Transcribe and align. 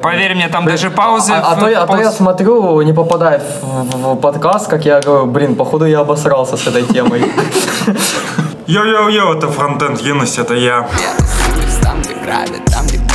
Поверь 0.00 0.34
мне, 0.34 0.48
там 0.48 0.64
даже 0.64 0.90
паузы... 0.90 1.34
А, 1.34 1.52
а 1.52 1.56
то, 1.56 1.68
я, 1.68 1.82
а 1.82 1.86
то 1.86 1.98
я 1.98 2.10
смотрю, 2.10 2.80
не 2.80 2.94
попадает 2.94 3.42
в, 3.60 4.14
в 4.14 4.16
подкаст, 4.16 4.66
как 4.66 4.86
я 4.86 4.98
говорю, 4.98 5.26
блин, 5.26 5.56
походу 5.56 5.84
я 5.84 6.00
обосрался 6.00 6.56
с 6.56 6.66
этой 6.66 6.84
темой. 6.84 7.20
Йо-йо-йо, 8.66 9.36
это 9.36 9.48
фронтенд 9.48 10.00
юность, 10.00 10.38
это 10.38 10.54
я. 10.54 10.88
Там, 11.82 12.00
где 12.00 12.14
грабят, 12.14 12.64
там, 12.72 12.86
где 12.86 13.09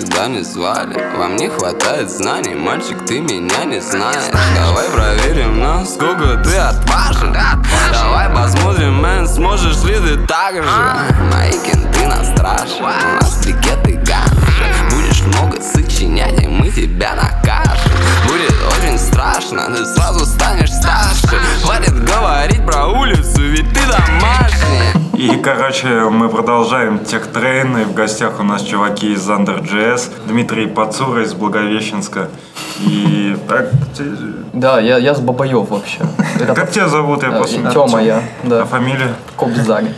сюда 0.00 0.28
не 0.28 0.42
звали. 0.42 0.98
Вам 1.16 1.36
не 1.36 1.48
хватает 1.48 2.10
знаний, 2.10 2.54
мальчик, 2.54 3.04
ты 3.06 3.20
меня 3.20 3.64
не 3.64 3.80
знаешь. 3.80 4.30
Давай 4.54 4.88
проверим, 4.88 5.60
насколько 5.60 6.42
ты 6.42 6.56
отважен. 6.56 7.36
Давай 7.92 8.30
посмотрим, 8.30 8.94
мэн, 8.94 9.28
сможешь 9.28 9.82
ли 9.84 9.94
ты 9.94 10.26
так 10.26 10.54
же. 10.54 10.70
Мои 11.32 11.52
кенты 11.52 12.06
на 12.06 12.24
страже, 12.24 12.76
у 12.80 12.82
нас 12.82 13.44
брикеты 13.44 13.94
ганжи 14.06 14.74
Будешь 14.90 15.22
много 15.22 15.60
сочинять, 15.62 16.42
и 16.42 16.46
мы 16.46 16.70
тебя 16.70 17.14
накажем. 17.14 17.92
Будет 18.26 18.54
страшно, 19.00 19.66
ты 19.76 19.84
сразу 19.84 20.24
станешь 20.24 20.72
старше 20.72 21.38
Хватит 21.62 22.04
говорить 22.04 22.64
про 22.66 22.86
улицу, 22.88 23.42
ведь 23.42 23.68
ты 23.72 23.80
домашний 23.86 25.16
И, 25.16 25.36
короче, 25.42 26.08
мы 26.10 26.28
продолжаем 26.28 26.98
техтрейн, 27.00 27.76
и 27.78 27.84
в 27.84 27.94
гостях 27.94 28.40
у 28.40 28.42
нас 28.42 28.62
чуваки 28.62 29.12
из 29.12 29.28
Under.js, 29.28 30.10
Дмитрий 30.26 30.66
Пацура 30.66 31.22
из 31.22 31.34
Благовещенска. 31.34 32.28
И 32.80 33.36
так, 33.46 33.68
Да, 34.54 34.80
я, 34.80 34.96
я 34.96 35.14
с 35.14 35.20
Бабаев 35.20 35.68
вообще. 35.68 35.98
Это 36.36 36.54
как 36.54 36.70
тебя 36.70 36.88
зовут, 36.88 37.22
я 37.22 37.32
посмотрю. 37.32 37.68
Э, 37.68 37.72
Тёма 37.74 38.02
я, 38.02 38.22
А 38.44 38.46
да. 38.48 38.64
фамилия? 38.64 39.14
Кобзарь. 39.36 39.92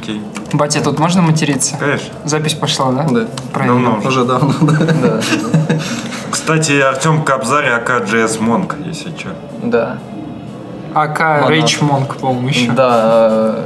Окей. 0.00 0.22
Батя, 0.52 0.80
тут 0.80 0.98
можно 1.00 1.22
материться? 1.22 1.76
Конечно. 1.76 2.08
Запись 2.24 2.54
пошла, 2.54 2.92
да? 2.92 3.02
Да. 3.02 3.26
Проверим. 3.52 3.82
Давно 3.84 3.98
уже. 3.98 4.08
Уже 4.08 4.24
давно, 4.24 4.54
да. 4.60 5.20
Кстати, 6.30 6.80
Артем 6.80 7.24
Кобзарь, 7.24 7.68
АК 7.70 8.02
JS 8.02 8.38
Monk, 8.40 8.74
если 8.86 9.10
что. 9.16 9.28
да. 9.62 9.98
АК 10.94 11.48
Рейч 11.48 11.80
Монк, 11.80 12.16
по-моему, 12.16 12.48
еще. 12.48 12.70
Да, 12.72 13.56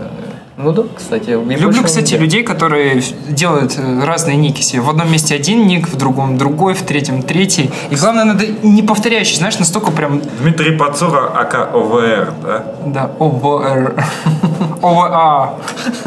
ну 0.62 0.72
да, 0.72 0.82
кстати. 0.96 1.30
Люблю, 1.30 1.82
кстати, 1.84 2.10
делаю. 2.10 2.24
людей, 2.24 2.42
которые 2.42 3.02
делают 3.28 3.74
э, 3.78 4.04
разные 4.04 4.36
ники 4.36 4.60
себе. 4.62 4.82
В 4.82 4.90
одном 4.90 5.10
месте 5.10 5.34
один 5.34 5.66
ник, 5.66 5.88
в 5.88 5.96
другом 5.96 6.38
другой, 6.38 6.74
в 6.74 6.82
третьем 6.82 7.22
третий. 7.22 7.70
И 7.90 7.96
главное, 7.96 8.24
надо 8.24 8.44
не 8.62 8.82
повторяющий, 8.82 9.36
знаешь, 9.36 9.58
настолько 9.58 9.90
прям, 9.90 10.20
Дмитрий 10.40 10.76
Пацура, 10.76 11.28
АК 11.34 11.74
ОВР, 11.74 12.32
да? 12.42 12.64
да, 12.86 13.10
ОВР. 13.18 13.94
ОВА. 14.82 15.54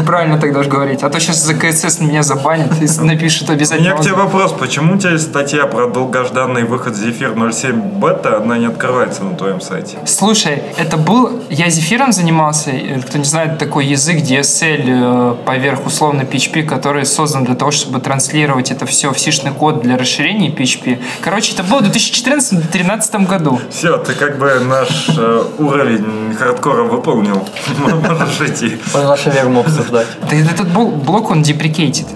Правильно 0.05 0.37
так 0.39 0.53
должен 0.53 0.71
говорить. 0.71 1.03
А 1.03 1.09
то 1.09 1.19
сейчас 1.19 1.43
за 1.43 1.53
КСС 1.53 1.99
меня 1.99 2.23
забанят 2.23 2.71
и 2.81 3.01
напишут 3.01 3.49
У 3.49 3.53
обязательно. 3.53 3.87
меня 3.87 3.97
к 3.97 4.01
тебе 4.01 4.13
вопрос, 4.13 4.51
почему 4.53 4.95
у 4.95 4.97
тебя 4.97 5.11
есть 5.11 5.25
статья 5.29 5.65
про 5.65 5.87
долгожданный 5.87 6.63
выход 6.63 6.95
Зефир 6.95 7.35
07 7.51 7.99
бета, 7.99 8.37
она 8.37 8.57
не 8.57 8.65
открывается 8.67 9.23
на 9.23 9.35
твоем 9.35 9.61
сайте? 9.61 9.97
Слушай, 10.05 10.63
это 10.77 10.97
был... 10.97 11.43
Я 11.49 11.69
зефиром 11.69 12.11
занимался. 12.11 12.71
э, 12.71 12.99
Кто 13.01 13.17
не 13.17 13.23
знает, 13.25 13.57
такой 13.57 13.85
язык 13.85 14.17
DSL 14.17 14.44
э, 14.53 15.35
поверх 15.45 15.85
условно 15.85 16.21
PHP, 16.21 16.63
который 16.63 17.05
создан 17.05 17.43
для 17.45 17.55
того, 17.55 17.71
чтобы 17.71 17.99
транслировать 17.99 18.71
это 18.71 18.85
все 18.85 19.11
в 19.11 19.19
сишный 19.19 19.51
код 19.51 19.81
для 19.81 19.97
расширения 19.97 20.49
PHP. 20.49 20.99
Короче, 21.21 21.53
это 21.53 21.63
было 21.63 21.79
в 21.79 21.83
2014-2013 21.91 23.27
году. 23.27 23.59
Все, 23.69 23.97
ты 23.97 24.13
как 24.13 24.37
бы 24.37 24.59
наш 24.59 25.09
э, 25.17 25.43
уровень 25.59 26.35
хардкора 26.37 26.83
выполнил. 26.83 27.47
Можешь 27.77 28.49
идти. 28.49 28.77
Можно 28.93 29.17
шаверму 29.17 29.61
обсуждать. 29.61 30.07
Да 30.29 30.35
этот 30.35 30.67
бл- 30.67 30.95
блок, 30.95 31.31
он 31.31 31.41
deprecated. 31.41 32.07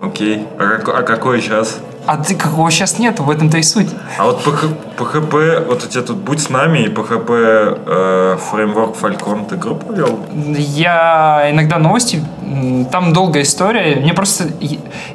Окей. 0.00 0.46
А, 0.58 0.78
как- 0.78 0.88
а 1.00 1.02
какой 1.02 1.40
сейчас? 1.40 1.78
А 2.06 2.16
ты 2.16 2.34
какого 2.34 2.70
сейчас 2.70 2.98
нет, 2.98 3.18
в 3.18 3.30
этом-то 3.30 3.58
и 3.58 3.62
суть. 3.62 3.88
А 4.18 4.24
вот 4.24 4.46
PH 4.46 4.76
PHP, 4.98 5.66
вот 5.66 5.84
у 5.84 5.86
тебя 5.86 6.02
тут 6.02 6.18
«Будь 6.18 6.40
с 6.40 6.50
нами» 6.50 6.80
и 6.80 6.88
PHP 6.88 7.82
э, 7.86 8.38
фреймворк 8.50 8.96
Falcon, 8.96 9.48
ты 9.48 9.56
группу 9.56 9.92
вел? 9.92 10.18
Я 10.56 11.48
иногда 11.50 11.78
новости, 11.78 12.22
там 12.92 13.12
долгая 13.12 13.42
история. 13.42 13.96
Мне 13.96 14.12
просто... 14.12 14.44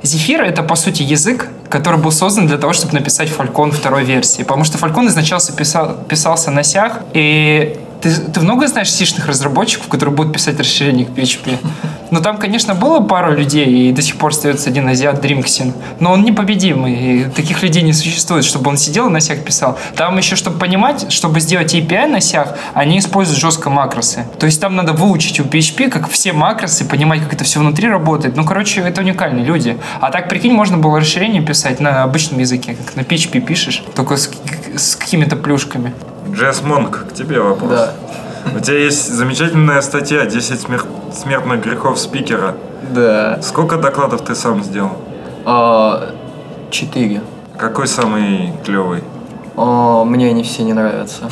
Зефир— 0.04 0.42
это, 0.44 0.64
по 0.64 0.76
сути, 0.76 1.04
язык, 1.04 1.48
который 1.70 2.00
был 2.00 2.12
создан 2.12 2.48
для 2.48 2.58
того, 2.58 2.74
чтобы 2.74 2.94
написать 2.94 3.30
Falcon 3.30 3.72
второй 3.72 4.04
версии. 4.04 4.44
Потому 4.44 4.64
что 4.64 4.78
Falcon 4.78 5.08
изначально 5.08 5.56
писал, 5.56 5.98
писался 6.08 6.52
на 6.52 6.64
сях, 6.64 7.00
и 7.14 7.80
ты, 8.02 8.14
ты 8.14 8.40
много 8.40 8.68
знаешь 8.68 8.92
сишных 8.92 9.28
разработчиков, 9.28 9.88
которые 9.88 10.16
будут 10.16 10.34
писать 10.34 10.60
расширение 10.60 11.06
к 11.06 11.10
PHP? 11.10 11.58
Но 12.12 12.22
там, 12.22 12.38
конечно, 12.38 12.74
было 12.74 13.02
пару 13.02 13.34
людей, 13.34 13.90
и 13.90 13.92
до 13.92 14.02
сих 14.02 14.16
пор 14.16 14.32
остается 14.32 14.70
один 14.70 14.88
азиат 14.88 15.22
Дримксин. 15.22 15.74
Но 16.00 16.12
он 16.14 16.24
непобедимый, 16.24 16.96
и 16.96 17.24
таких 17.26 17.62
людей 17.62 17.84
не 17.84 17.94
существует, 17.94 18.46
чтобы 18.46 18.70
он 18.70 18.78
сидел 18.78 19.08
и 19.08 19.10
на 19.12 19.20
сях 19.20 19.44
писал. 19.44 19.78
Там 19.96 20.18
еще, 20.18 20.36
чтобы 20.36 20.58
понимать, 20.58 21.12
чтобы 21.12 21.40
сделать 21.40 21.76
API 21.76 22.08
на 22.08 22.22
сях, 22.22 22.58
они 22.74 23.00
используют 23.00 23.40
жестко 23.40 23.70
макросы. 23.70 24.26
То 24.40 24.46
есть 24.46 24.60
там 24.60 24.76
надо 24.76 24.94
выучить 24.94 25.40
у 25.40 25.44
PHP, 25.44 25.90
как 25.90 26.10
все 26.10 26.34
макросы, 26.34 26.86
понимать, 26.86 27.22
как 27.22 27.34
это 27.34 27.44
все 27.44 27.60
внутри 27.60 27.88
работает. 27.88 28.36
Ну, 28.36 28.46
короче, 28.46 28.82
это 28.82 29.02
уникальные 29.02 29.46
люди. 29.46 29.78
А 30.00 30.10
так, 30.10 30.30
прикинь, 30.30 30.54
можно 30.54 30.78
было 30.78 31.00
расширение 31.00 31.42
писать 31.42 31.80
на 31.80 32.04
обычном 32.04 32.40
языке, 32.40 32.76
как 32.76 32.96
на 32.96 33.02
PHP 33.02 33.42
пишешь, 33.42 33.84
только 33.96 34.18
с, 34.18 34.32
с 34.76 34.96
какими-то 34.96 35.36
плюшками. 35.36 35.94
JS 36.34 36.64
Monk, 36.66 37.10
к 37.10 37.14
тебе 37.14 37.40
вопрос. 37.40 37.72
Да. 37.72 37.92
У 38.56 38.60
тебя 38.60 38.78
есть 38.78 39.10
замечательная 39.14 39.82
статья 39.82 40.26
«10 40.26 40.60
смер- 40.62 40.86
смертных 41.14 41.62
грехов 41.64 42.00
спикера». 42.00 42.56
Да. 42.94 43.40
Сколько 43.42 43.78
докладов 43.78 44.22
ты 44.22 44.36
сам 44.36 44.64
сделал? 44.64 44.92
А, 45.46 46.12
Четыре. 46.72 47.22
Какой 47.58 47.88
самый 47.88 48.54
клевый? 48.66 49.04
А, 49.58 50.04
Мне 50.06 50.30
они 50.30 50.44
все 50.44 50.64
не 50.64 50.74
нравятся. 50.74 51.24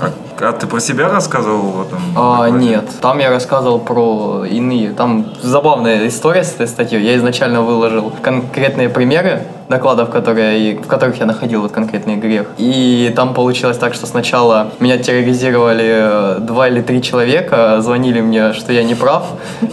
А, 0.00 0.10
а 0.48 0.52
ты 0.52 0.66
про 0.66 0.80
себя 0.80 1.08
рассказывал 1.08 1.62
в 1.72 1.80
этом? 1.82 1.98
А, 2.16 2.44
докладе? 2.44 2.66
нет, 2.66 2.84
там 3.00 3.18
я 3.18 3.30
рассказывал 3.30 3.80
про 3.80 4.44
иные. 4.44 4.90
Там 4.92 5.26
забавная 5.42 6.06
история 6.08 6.44
с 6.44 6.52
этой 6.54 6.68
статьей. 6.68 7.02
Я 7.02 7.16
изначально 7.16 7.62
выложил 7.62 8.12
конкретные 8.22 8.88
примеры 8.88 9.42
докладов, 9.72 10.10
которые, 10.10 10.76
в 10.76 10.86
которых 10.86 11.18
я 11.20 11.26
находил 11.26 11.62
вот 11.62 11.72
конкретный 11.72 12.16
грех. 12.16 12.46
И 12.58 13.12
там 13.16 13.34
получилось 13.34 13.78
так, 13.78 13.94
что 13.94 14.06
сначала 14.06 14.70
меня 14.80 14.98
терроризировали 14.98 15.90
э, 15.90 16.38
два 16.40 16.68
или 16.68 16.82
три 16.82 17.02
человека, 17.02 17.80
звонили 17.80 18.20
мне, 18.20 18.52
что 18.52 18.72
я 18.72 18.84
не 18.84 18.94
прав, 18.94 19.24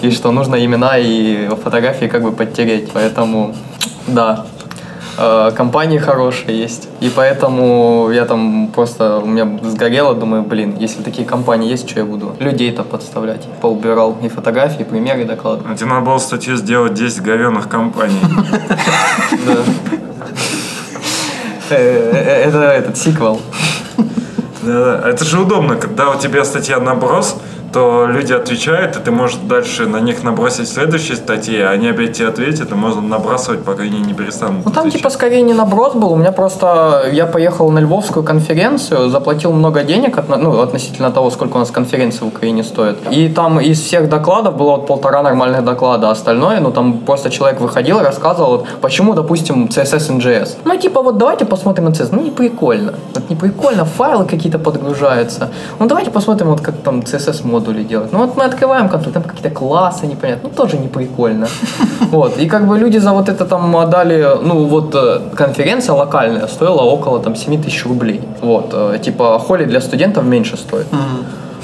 и 0.02 0.12
что 0.12 0.32
нужно 0.32 0.56
имена 0.66 0.98
и 0.98 1.50
фотографии 1.64 2.08
как 2.08 2.24
бы 2.24 2.32
подтереть. 2.32 2.92
Поэтому, 2.94 3.54
да, 4.08 4.46
компании 5.56 5.98
хорошие 5.98 6.58
есть. 6.58 6.88
И 7.02 7.12
поэтому 7.14 8.10
я 8.12 8.26
там 8.26 8.70
просто, 8.74 9.18
у 9.18 9.26
меня 9.26 9.60
сгорело, 9.64 10.16
думаю, 10.16 10.44
блин, 10.44 10.76
если 10.80 11.04
такие 11.04 11.28
компании 11.28 11.70
есть, 11.70 11.90
что 11.90 12.00
я 12.00 12.06
буду 12.06 12.36
людей-то 12.40 12.84
подставлять. 12.84 13.46
Поубирал 13.62 14.18
и 14.22 14.30
фотографии, 14.30 14.82
и 14.82 14.84
примеры, 14.84 15.22
и 15.22 15.26
доклады. 15.26 15.64
А 15.70 15.76
тебе 15.76 15.90
надо 15.90 16.06
было 16.06 16.18
статью 16.20 16.56
сделать 16.56 16.94
10 16.94 17.22
говенных 17.22 17.68
компаний. 17.68 18.20
Э, 21.72 21.76
э, 21.78 22.48
Это 22.48 22.58
этот 22.64 22.98
сиквел. 22.98 23.40
Это 24.64 25.24
же 25.24 25.40
удобно, 25.40 25.76
когда 25.76 26.10
у 26.10 26.20
тебя 26.20 26.44
статья 26.44 26.80
наброс, 26.80 27.38
то 27.74 28.06
люди 28.08 28.34
отвечают, 28.34 28.96
и 28.96 29.00
ты 29.00 29.12
можешь 29.12 29.38
дальше 29.44 29.86
на 29.88 30.00
них 30.00 30.24
набросить 30.24 30.68
следующие 30.70 31.18
статьи, 31.18 31.60
а 31.62 31.70
они 31.72 31.90
опять 31.90 32.14
тебе 32.18 32.28
ответят, 32.28 32.72
и 32.72 32.76
можно 32.76 33.02
набрасывать, 33.02 33.64
пока 33.64 33.84
они 33.84 34.00
не 34.00 34.14
перестанут 34.14 34.66
Ну 34.66 34.72
там 34.72 34.80
отвечать. 34.82 35.00
типа 35.00 35.10
скорее 35.10 35.42
не 35.42 35.54
наброс 35.54 35.94
был, 35.94 36.12
у 36.14 36.16
меня 36.16 36.32
просто 36.32 37.04
я 37.12 37.26
поехал 37.26 37.72
на 37.72 37.80
Львовскую 37.80 38.24
конференцию, 38.24 39.10
заплатил 39.10 39.52
много 39.54 39.84
денег 39.84 40.18
отно- 40.18 40.38
ну, 40.38 40.60
относительно 40.62 41.12
того, 41.12 41.30
сколько 41.32 41.58
у 41.58 41.60
нас 41.60 41.72
конференции 41.72 42.20
в 42.24 42.28
Украине 42.28 42.64
стоит. 42.64 42.98
И 43.12 43.30
там 43.30 43.60
из 43.60 43.80
всех 43.82 44.10
докладов 44.10 44.56
было 44.58 44.72
вот 44.72 44.88
полтора 44.88 45.22
нормальных 45.24 45.64
доклада, 45.64 46.08
а 46.10 46.12
остальное, 46.12 46.60
ну 46.60 46.72
там 46.72 47.00
просто 47.00 47.30
человек 47.30 47.62
выходил 47.62 48.00
и 48.00 48.04
рассказывал, 48.04 48.50
вот, 48.52 48.68
почему, 48.82 49.14
допустим, 49.14 49.66
CSS 49.68 50.20
JS. 50.20 50.50
Ну 50.66 50.78
типа 50.78 51.02
вот 51.02 51.18
давайте 51.18 51.46
посмотрим 51.46 51.86
на 51.86 51.90
CSS, 51.90 52.10
ну 52.12 52.22
не 52.22 52.32
прикольно, 52.32 52.94
вот 53.14 53.30
не 53.30 53.36
прикольно, 53.36 53.86
файлы 53.86 54.26
какие-то 54.26 54.60
подгружаются. 54.60 55.50
Ну 55.80 55.86
давайте 55.88 56.12
посмотрим 56.12 56.48
вот 56.50 56.62
как 56.62 56.76
там 56.84 57.00
CSS 57.02 57.48
модули 57.60 57.84
делать. 57.84 58.12
Ну 58.14 58.20
вот 58.20 58.38
мы 58.38 58.46
открываем 58.46 58.90
контур, 58.90 59.14
там 59.14 59.24
какие-то 59.24 59.50
классы 59.50 60.08
непонятно, 60.08 60.50
ну 60.50 60.56
тоже 60.56 60.78
не 60.78 60.88
прикольно. 60.88 61.48
Вот, 62.12 62.40
и 62.40 62.48
как 62.48 62.66
бы 62.66 62.80
люди 62.80 62.98
за 63.00 63.12
вот 63.12 63.30
это 63.30 63.46
там 63.46 63.76
отдали, 63.78 64.28
ну 64.42 64.66
вот 64.66 64.96
э, 64.96 65.20
конференция 65.36 65.94
локальная 65.94 66.48
стоила 66.48 66.82
около 66.82 67.20
там 67.20 67.36
7 67.36 67.62
тысяч 67.62 67.86
рублей. 67.86 68.22
Вот, 68.42 68.74
э, 68.74 68.98
типа 69.00 69.40
холи 69.40 69.66
для 69.66 69.80
студентов 69.80 70.26
меньше 70.26 70.58
стоит. 70.58 70.88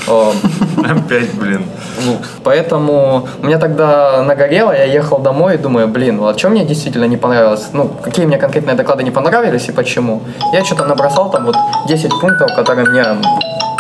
Э, 0.08 0.32
Опять, 0.92 1.34
блин. 1.34 1.66
ну, 2.06 2.18
поэтому 2.44 3.28
меня 3.42 3.58
тогда 3.58 4.22
нагорело, 4.24 4.72
я 4.72 4.84
ехал 4.84 5.18
домой 5.18 5.56
и 5.56 5.58
думаю, 5.58 5.88
блин, 5.88 6.18
ну, 6.18 6.28
а 6.28 6.38
что 6.38 6.50
мне 6.50 6.64
действительно 6.64 7.06
не 7.08 7.18
понравилось? 7.18 7.70
Ну, 7.74 7.90
какие 8.04 8.28
мне 8.28 8.38
конкретные 8.38 8.76
доклады 8.76 9.04
не 9.04 9.12
понравились 9.12 9.70
и 9.70 9.72
почему? 9.72 10.22
Я 10.54 10.64
что-то 10.64 10.86
набросал 10.86 11.32
там 11.32 11.46
вот 11.46 11.56
10 11.88 12.12
пунктов, 12.22 12.56
которые 12.56 12.88
мне 12.88 13.04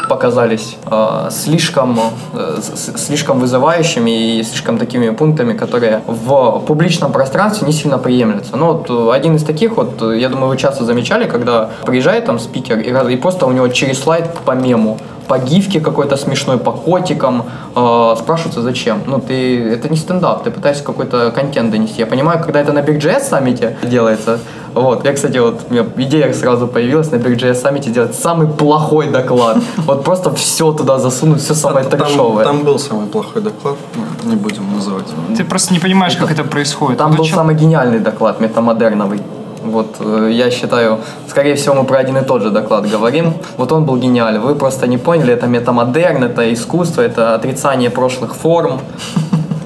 показались 0.07 0.77
э, 0.85 1.29
слишком, 1.31 1.99
э, 2.33 2.57
слишком 2.97 3.39
вызывающими 3.39 4.39
и 4.39 4.43
слишком 4.43 4.77
такими 4.77 5.09
пунктами, 5.09 5.53
которые 5.53 6.01
в 6.07 6.63
публичном 6.67 7.11
пространстве 7.11 7.67
не 7.67 7.73
сильно 7.73 7.97
приемлются. 7.97 8.55
Ну, 8.55 8.73
вот 8.73 8.89
э, 8.89 9.15
один 9.15 9.35
из 9.35 9.43
таких, 9.43 9.77
вот, 9.77 10.01
э, 10.01 10.17
я 10.19 10.29
думаю, 10.29 10.49
вы 10.49 10.57
часто 10.57 10.85
замечали, 10.85 11.25
когда 11.25 11.69
приезжает 11.85 12.25
там 12.25 12.39
спикер 12.39 12.79
и, 12.79 13.13
и 13.13 13.17
просто 13.17 13.45
у 13.45 13.51
него 13.51 13.67
через 13.69 14.01
слайд 14.01 14.29
по 14.45 14.51
мему 14.51 14.97
по 15.27 15.39
гифке 15.39 15.79
какой-то 15.79 16.17
смешной, 16.17 16.57
по 16.57 16.71
котикам. 16.71 17.45
Э, 17.75 18.15
спрашиваются, 18.17 18.61
зачем? 18.61 19.01
Ну, 19.05 19.19
ты, 19.19 19.69
это 19.69 19.89
не 19.89 19.97
стендап, 19.97 20.43
ты 20.43 20.51
пытаешься 20.51 20.83
какой-то 20.83 21.31
контент 21.31 21.71
донести. 21.71 21.99
Я 21.99 22.05
понимаю, 22.05 22.39
когда 22.43 22.61
это 22.61 22.73
на 22.73 22.79
BigJS 22.79 23.21
саммите 23.21 23.77
делается. 23.83 24.39
Вот, 24.75 25.05
я, 25.05 25.13
кстати, 25.13 25.37
вот 25.37 25.61
у 25.69 25.73
меня 25.73 25.85
идея 25.97 26.33
сразу 26.33 26.67
появилась 26.67 27.09
на 27.11 27.15
BigJS 27.15 27.55
саммите 27.55 27.89
сделать 27.89 28.13
самый 28.13 28.47
плохой 28.47 29.07
доклад. 29.07 29.57
Вот 29.77 30.03
просто 30.03 30.29
все 30.31 30.73
туда 30.73 30.99
засунуть, 30.99 31.41
все 31.41 31.53
самое 31.53 31.85
трешовое. 31.85 32.43
там 32.43 32.63
был 32.63 32.77
самый 32.77 33.07
плохой 33.07 33.41
доклад, 33.41 33.75
ну, 33.95 34.29
не 34.29 34.35
будем 34.35 34.73
называть. 34.73 35.05
Ты 35.37 35.45
просто 35.45 35.73
не 35.73 35.79
понимаешь, 35.79 36.17
как 36.17 36.31
это 36.31 36.43
происходит. 36.43 36.97
Там 36.97 37.15
был 37.15 37.25
самый 37.25 37.55
гениальный 37.55 37.99
доклад, 37.99 38.41
метамодерновый. 38.41 39.21
Вот, 39.63 39.95
э, 39.99 40.29
я 40.31 40.51
считаю, 40.51 40.99
скорее 41.27 41.55
всего, 41.55 41.75
мы 41.75 41.83
про 41.85 41.99
один 41.99 42.17
и 42.17 42.25
тот 42.25 42.41
же 42.41 42.49
доклад 42.49 42.89
говорим. 42.89 43.33
Вот 43.57 43.71
он 43.71 43.85
был 43.85 43.97
гениален. 43.97 44.41
Вы 44.41 44.55
просто 44.55 44.87
не 44.87 44.97
поняли, 44.97 45.33
это 45.33 45.47
метамодерн, 45.47 46.23
это 46.23 46.53
искусство, 46.53 47.01
это 47.01 47.33
отрицание 47.35 47.89
прошлых 47.89 48.35
форм. 48.35 48.79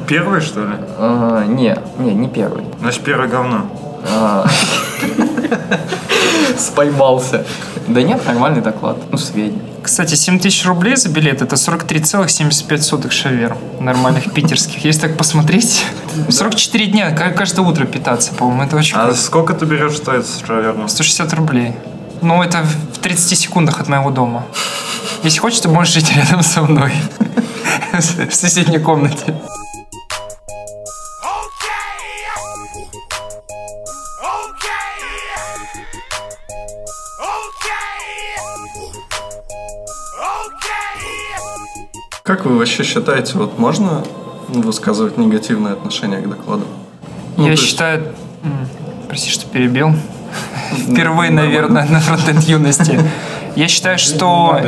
Первый, 0.07 0.41
что 0.41 0.61
ли? 0.61 0.75
Э, 0.97 1.45
не, 1.47 1.75
не, 1.97 2.13
не 2.13 2.27
первый. 2.27 2.63
Значит, 2.79 3.01
первое 3.03 3.27
говно. 3.27 3.61
А. 4.05 4.45
Споймался. 6.57 7.45
Да 7.87 8.01
нет, 8.01 8.25
нормальный 8.25 8.61
доклад. 8.61 8.97
Ну, 9.11 9.17
средний. 9.17 9.61
Кстати, 9.81 10.15
7 10.15 10.39
тысяч 10.39 10.65
рублей 10.65 10.95
за 10.97 11.09
билет 11.09 11.41
это 11.41 11.55
43,75 11.55 13.09
шавер 13.09 13.57
нормальных 13.79 14.33
питерских. 14.33 14.83
Если 14.83 15.01
так 15.01 15.17
посмотреть, 15.17 15.85
44 16.29 16.85
дня, 16.87 17.11
ка- 17.11 17.31
каждое 17.31 17.65
утро 17.65 17.85
питаться, 17.85 18.33
по-моему, 18.33 18.63
это 18.63 18.75
очень 18.75 18.97
А 18.97 19.05
круто. 19.05 19.17
сколько 19.17 19.53
ты 19.53 19.65
берешь 19.65 19.97
стоит 19.97 20.25
шаверма? 20.45 20.87
160 20.87 21.33
рублей. 21.33 21.73
Ну, 22.21 22.43
это 22.43 22.63
в 22.93 22.97
30 22.99 23.39
секундах 23.39 23.79
от 23.79 23.87
моего 23.87 24.11
дома. 24.11 24.45
Если 25.23 25.39
хочешь, 25.39 25.61
ты 25.61 25.69
можешь 25.69 25.93
жить 25.93 26.11
рядом 26.15 26.43
со 26.43 26.61
мной. 26.61 26.91
В 27.93 28.33
соседней 28.35 28.79
комнате. 28.79 29.35
Как 42.29 42.45
вы 42.45 42.59
вообще 42.59 42.83
считаете, 42.83 43.39
вот 43.39 43.57
можно 43.57 44.03
высказывать 44.49 45.17
негативное 45.17 45.73
отношение 45.73 46.21
к 46.21 46.29
докладу? 46.29 46.63
Ну, 47.37 47.45
Я 47.45 47.51
есть- 47.53 47.63
считаю... 47.63 48.13
Прости, 49.07 49.31
что 49.31 49.47
перебил. 49.47 49.95
Впервые, 50.77 51.31
наверное, 51.31 51.87
на 51.89 51.99
фронтенд 51.99 52.43
юности. 52.43 52.99
Я 53.55 53.67
считаю, 53.67 53.97
что 53.97 54.59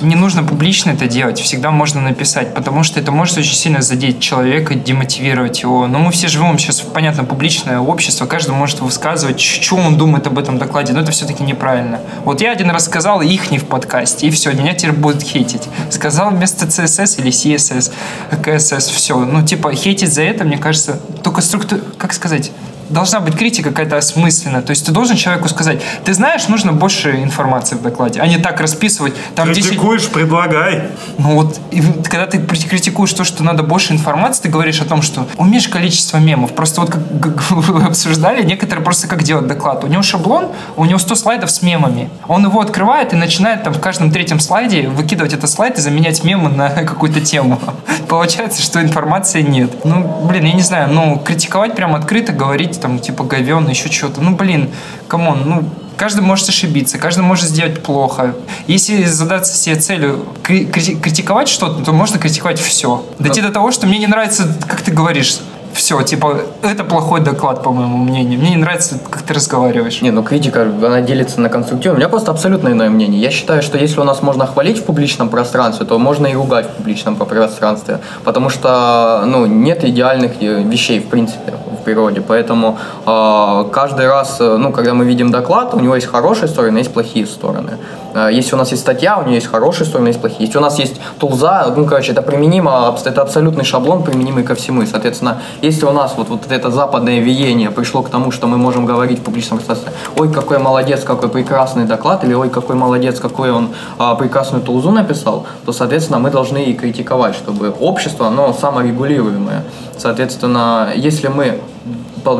не 0.00 0.14
нужно 0.14 0.42
публично 0.42 0.90
это 0.90 1.06
делать, 1.06 1.40
всегда 1.40 1.70
можно 1.70 2.00
написать, 2.00 2.54
потому 2.54 2.82
что 2.82 3.00
это 3.00 3.12
может 3.12 3.38
очень 3.38 3.54
сильно 3.54 3.82
задеть 3.82 4.20
человека, 4.20 4.74
демотивировать 4.74 5.62
его. 5.62 5.86
Но 5.86 5.98
мы 5.98 6.10
все 6.10 6.28
живем 6.28 6.58
сейчас 6.58 6.80
понятно, 6.80 7.24
публичное 7.24 7.78
общество, 7.78 8.26
каждый 8.26 8.54
может 8.54 8.80
высказывать, 8.80 9.40
что 9.40 9.76
он 9.76 9.96
думает 9.96 10.26
об 10.26 10.38
этом 10.38 10.58
докладе, 10.58 10.92
но 10.92 11.00
это 11.00 11.12
все-таки 11.12 11.42
неправильно. 11.42 12.00
Вот 12.24 12.40
я 12.40 12.52
один 12.52 12.70
раз 12.70 12.84
сказал 12.84 13.20
их 13.20 13.50
не 13.50 13.58
в 13.58 13.66
подкасте, 13.66 14.26
и 14.26 14.30
все, 14.30 14.52
меня 14.52 14.74
теперь 14.74 14.92
будут 14.92 15.22
хейтить. 15.22 15.62
Сказал 15.90 16.30
вместо 16.30 16.66
CSS 16.66 17.20
или 17.20 17.30
CSS, 17.30 17.92
KSS, 18.30 18.92
все. 18.92 19.18
Ну, 19.18 19.44
типа, 19.44 19.72
хейтить 19.72 20.12
за 20.12 20.22
это, 20.22 20.44
мне 20.44 20.58
кажется, 20.58 21.00
только 21.22 21.40
структура, 21.40 21.80
как 21.96 22.12
сказать, 22.12 22.50
должна 22.88 23.20
быть 23.20 23.36
критика 23.36 23.70
какая-то 23.70 23.96
осмысленная. 23.96 24.62
То 24.62 24.70
есть 24.70 24.86
ты 24.86 24.92
должен 24.92 25.16
человеку 25.16 25.48
сказать, 25.48 25.80
ты 26.04 26.14
знаешь, 26.14 26.48
нужно 26.48 26.72
больше 26.72 27.22
информации 27.22 27.76
в 27.76 27.82
докладе, 27.82 28.20
а 28.20 28.26
не 28.26 28.38
так 28.38 28.60
расписывать. 28.60 29.14
Там 29.34 29.52
10... 29.52 29.70
Критикуешь, 29.70 30.08
предлагай. 30.08 30.88
Ну 31.18 31.34
вот, 31.34 31.60
и 31.70 31.82
когда 32.04 32.26
ты 32.26 32.38
критикуешь 32.38 33.12
то, 33.12 33.24
что 33.24 33.44
надо 33.44 33.62
больше 33.62 33.92
информации, 33.92 34.44
ты 34.44 34.48
говоришь 34.48 34.80
о 34.80 34.84
том, 34.84 35.02
что 35.02 35.26
уменьшь 35.36 35.68
количество 35.68 36.18
мемов. 36.18 36.54
Просто 36.54 36.80
вот 36.80 36.90
как 36.90 37.50
вы 37.50 37.84
обсуждали, 37.84 38.42
некоторые 38.44 38.84
просто 38.84 39.08
как 39.08 39.22
делать 39.22 39.46
доклад. 39.46 39.84
У 39.84 39.86
него 39.86 40.02
шаблон, 40.02 40.48
у 40.76 40.84
него 40.84 40.98
100 40.98 41.14
слайдов 41.14 41.50
с 41.50 41.62
мемами. 41.62 42.10
Он 42.26 42.44
его 42.44 42.60
открывает 42.60 43.12
и 43.12 43.16
начинает 43.16 43.62
там 43.62 43.74
в 43.74 43.80
каждом 43.80 44.10
третьем 44.10 44.40
слайде 44.40 44.88
выкидывать 44.88 45.32
этот 45.32 45.50
слайд 45.50 45.78
и 45.78 45.80
заменять 45.80 46.24
мемы 46.24 46.50
на 46.50 46.70
какую-то 46.84 47.20
тему. 47.20 47.60
Получается, 48.08 48.62
что 48.62 48.80
информации 48.80 49.42
нет. 49.42 49.84
Ну, 49.84 50.26
блин, 50.26 50.44
я 50.44 50.52
не 50.52 50.62
знаю, 50.62 50.92
ну, 50.92 51.18
критиковать 51.18 51.74
прям 51.74 51.94
открыто, 51.94 52.32
говорить 52.32 52.77
там, 52.80 52.98
типа, 52.98 53.24
говен, 53.24 53.68
еще 53.68 53.90
что-то. 53.90 54.20
Ну, 54.20 54.36
блин, 54.36 54.70
come 55.08 55.27
on, 55.27 55.42
ну, 55.46 55.64
Каждый 55.98 56.20
может 56.20 56.48
ошибиться, 56.48 56.96
каждый 56.96 57.24
может 57.24 57.46
сделать 57.46 57.82
плохо. 57.82 58.36
Если 58.68 59.02
задаться 59.02 59.56
себе 59.56 59.74
целью 59.74 60.26
кри- 60.44 60.64
крити- 60.66 60.94
критиковать 60.94 61.48
что-то, 61.48 61.84
то 61.84 61.92
можно 61.92 62.20
критиковать 62.20 62.60
все. 62.60 63.04
Дойти 63.18 63.42
до 63.42 63.50
того, 63.50 63.72
что 63.72 63.88
мне 63.88 63.98
не 63.98 64.06
нравится, 64.06 64.46
как 64.68 64.80
ты 64.80 64.92
говоришь, 64.92 65.40
все, 65.72 66.00
типа, 66.02 66.42
это 66.62 66.84
плохой 66.84 67.20
доклад, 67.20 67.62
по 67.62 67.70
моему 67.70 67.98
мнению. 67.98 68.38
Мне 68.40 68.50
не 68.50 68.56
нравится, 68.56 68.98
как 69.10 69.22
ты 69.22 69.34
разговариваешь. 69.34 70.00
Не, 70.00 70.10
ну 70.10 70.22
критика, 70.22 70.62
она 70.62 71.00
делится 71.00 71.40
на 71.40 71.48
конструктивную. 71.48 71.96
У 71.96 71.98
меня 71.98 72.08
просто 72.08 72.30
абсолютно 72.30 72.68
иное 72.68 72.90
мнение. 72.90 73.20
Я 73.20 73.30
считаю, 73.30 73.62
что 73.62 73.78
если 73.78 74.00
у 74.00 74.04
нас 74.04 74.22
можно 74.22 74.46
хвалить 74.46 74.78
в 74.78 74.84
публичном 74.84 75.28
пространстве, 75.28 75.86
то 75.86 75.98
можно 75.98 76.26
и 76.26 76.34
ругать 76.34 76.66
в 76.66 76.70
публичном 76.76 77.16
пространстве. 77.16 78.00
Потому 78.24 78.50
что, 78.50 79.24
ну, 79.26 79.46
нет 79.46 79.84
идеальных 79.84 80.40
э, 80.40 80.62
вещей, 80.62 81.00
в 81.00 81.08
принципе, 81.08 81.54
природе. 81.88 82.20
Поэтому 82.20 82.78
э, 83.06 83.64
каждый 83.72 84.08
раз, 84.08 84.40
э, 84.40 84.58
ну, 84.58 84.72
когда 84.72 84.92
мы 84.92 85.04
видим 85.04 85.30
доклад, 85.30 85.74
у 85.74 85.80
него 85.80 85.94
есть 85.94 86.06
хорошие 86.06 86.48
стороны, 86.48 86.78
есть 86.78 86.92
плохие 86.92 87.26
стороны. 87.26 87.70
Э, 88.14 88.28
Если 88.32 88.54
у 88.54 88.58
нас 88.58 88.70
есть 88.70 88.82
статья, 88.82 89.18
у 89.18 89.24
нее 89.24 89.36
есть 89.36 89.46
хорошие 89.46 89.86
стороны, 89.86 90.08
есть 90.08 90.20
плохие. 90.20 90.46
Если 90.46 90.58
у 90.58 90.60
нас 90.60 90.78
есть 90.78 91.00
тулза, 91.18 91.72
ну, 91.76 91.86
короче, 91.86 92.12
это 92.12 92.22
применимо, 92.22 92.96
это 93.04 93.22
абсолютный 93.22 93.64
шаблон, 93.64 94.02
применимый 94.02 94.44
ко 94.44 94.54
всему. 94.54 94.82
И, 94.82 94.86
соответственно, 94.86 95.40
если 95.62 95.86
у 95.86 95.92
нас 95.92 96.14
вот, 96.16 96.28
вот 96.28 96.50
это 96.50 96.70
западное 96.70 97.20
веяние 97.20 97.70
пришло 97.70 98.02
к 98.02 98.10
тому, 98.10 98.30
что 98.30 98.46
мы 98.46 98.56
можем 98.56 98.86
говорить 98.86 99.18
в 99.18 99.22
публичном 99.22 99.58
пространстве, 99.58 99.92
ой, 100.16 100.32
какой 100.32 100.58
молодец, 100.58 101.04
какой 101.04 101.28
прекрасный 101.28 101.84
доклад, 101.84 102.24
или 102.24 102.34
ой, 102.34 102.50
какой 102.50 102.76
молодец, 102.76 103.20
какой 103.20 103.50
он 103.50 103.68
а, 103.98 104.14
прекрасную 104.14 104.62
тулзу 104.62 104.90
написал, 104.90 105.46
то, 105.64 105.72
соответственно, 105.72 106.18
мы 106.18 106.30
должны 106.30 106.64
и 106.64 106.74
критиковать, 106.74 107.34
чтобы 107.34 107.70
общество, 107.80 108.26
оно 108.26 108.52
саморегулируемое. 108.52 109.64
Соответственно, 109.96 110.88
если 110.94 111.28
мы 111.28 111.60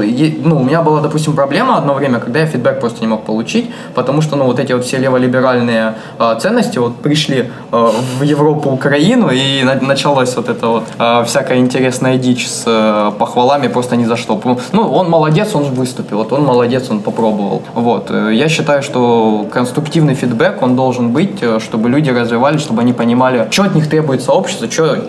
е- 0.02 0.36
ну, 0.44 0.56
у 0.60 0.64
меня 0.64 0.82
была, 0.82 1.00
допустим, 1.00 1.34
проблема 1.34 1.76
одно 1.78 1.94
время, 1.94 2.18
когда 2.20 2.40
я 2.40 2.46
фидбэк 2.46 2.80
просто 2.80 3.00
не 3.00 3.06
мог 3.06 3.24
получить, 3.24 3.70
потому 3.94 4.22
что, 4.22 4.36
ну, 4.36 4.44
вот 4.44 4.58
эти 4.58 4.72
вот 4.72 4.84
все 4.84 4.98
леволиберальные 4.98 5.94
а, 6.18 6.34
ценности 6.36 6.78
вот 6.78 6.96
пришли 6.96 7.50
а, 7.72 7.90
в 8.18 8.22
Европу, 8.22 8.70
Украину, 8.70 9.30
и 9.30 9.62
на- 9.64 9.80
началась 9.80 10.36
вот 10.36 10.48
эта 10.48 10.66
вот 10.68 10.84
а, 10.98 11.22
всякая 11.24 11.58
интересная 11.58 12.16
дичь 12.18 12.48
с 12.48 12.64
а, 12.66 13.10
похвалами 13.10 13.68
просто 13.68 13.96
ни 13.96 14.04
за 14.04 14.16
что. 14.16 14.40
Ну, 14.72 14.82
он 14.92 15.10
молодец, 15.10 15.54
он 15.54 15.64
выступил, 15.64 16.18
вот 16.18 16.32
он 16.32 16.44
молодец, 16.44 16.90
он 16.90 17.00
попробовал. 17.00 17.62
Вот. 17.74 18.10
Э, 18.10 18.30
Я 18.32 18.48
считаю, 18.48 18.82
что 18.82 19.46
конструктивный 19.52 20.14
фидбэк, 20.14 20.62
он 20.62 20.76
должен 20.76 21.10
быть, 21.12 21.38
э, 21.42 21.58
чтобы 21.60 21.88
люди 21.90 22.10
развивались, 22.10 22.60
чтобы 22.60 22.82
они 22.82 22.92
понимали, 22.92 23.48
что 23.50 23.62
от 23.64 23.74
них 23.74 23.88
требует 23.88 24.22
сообщество, 24.22 24.68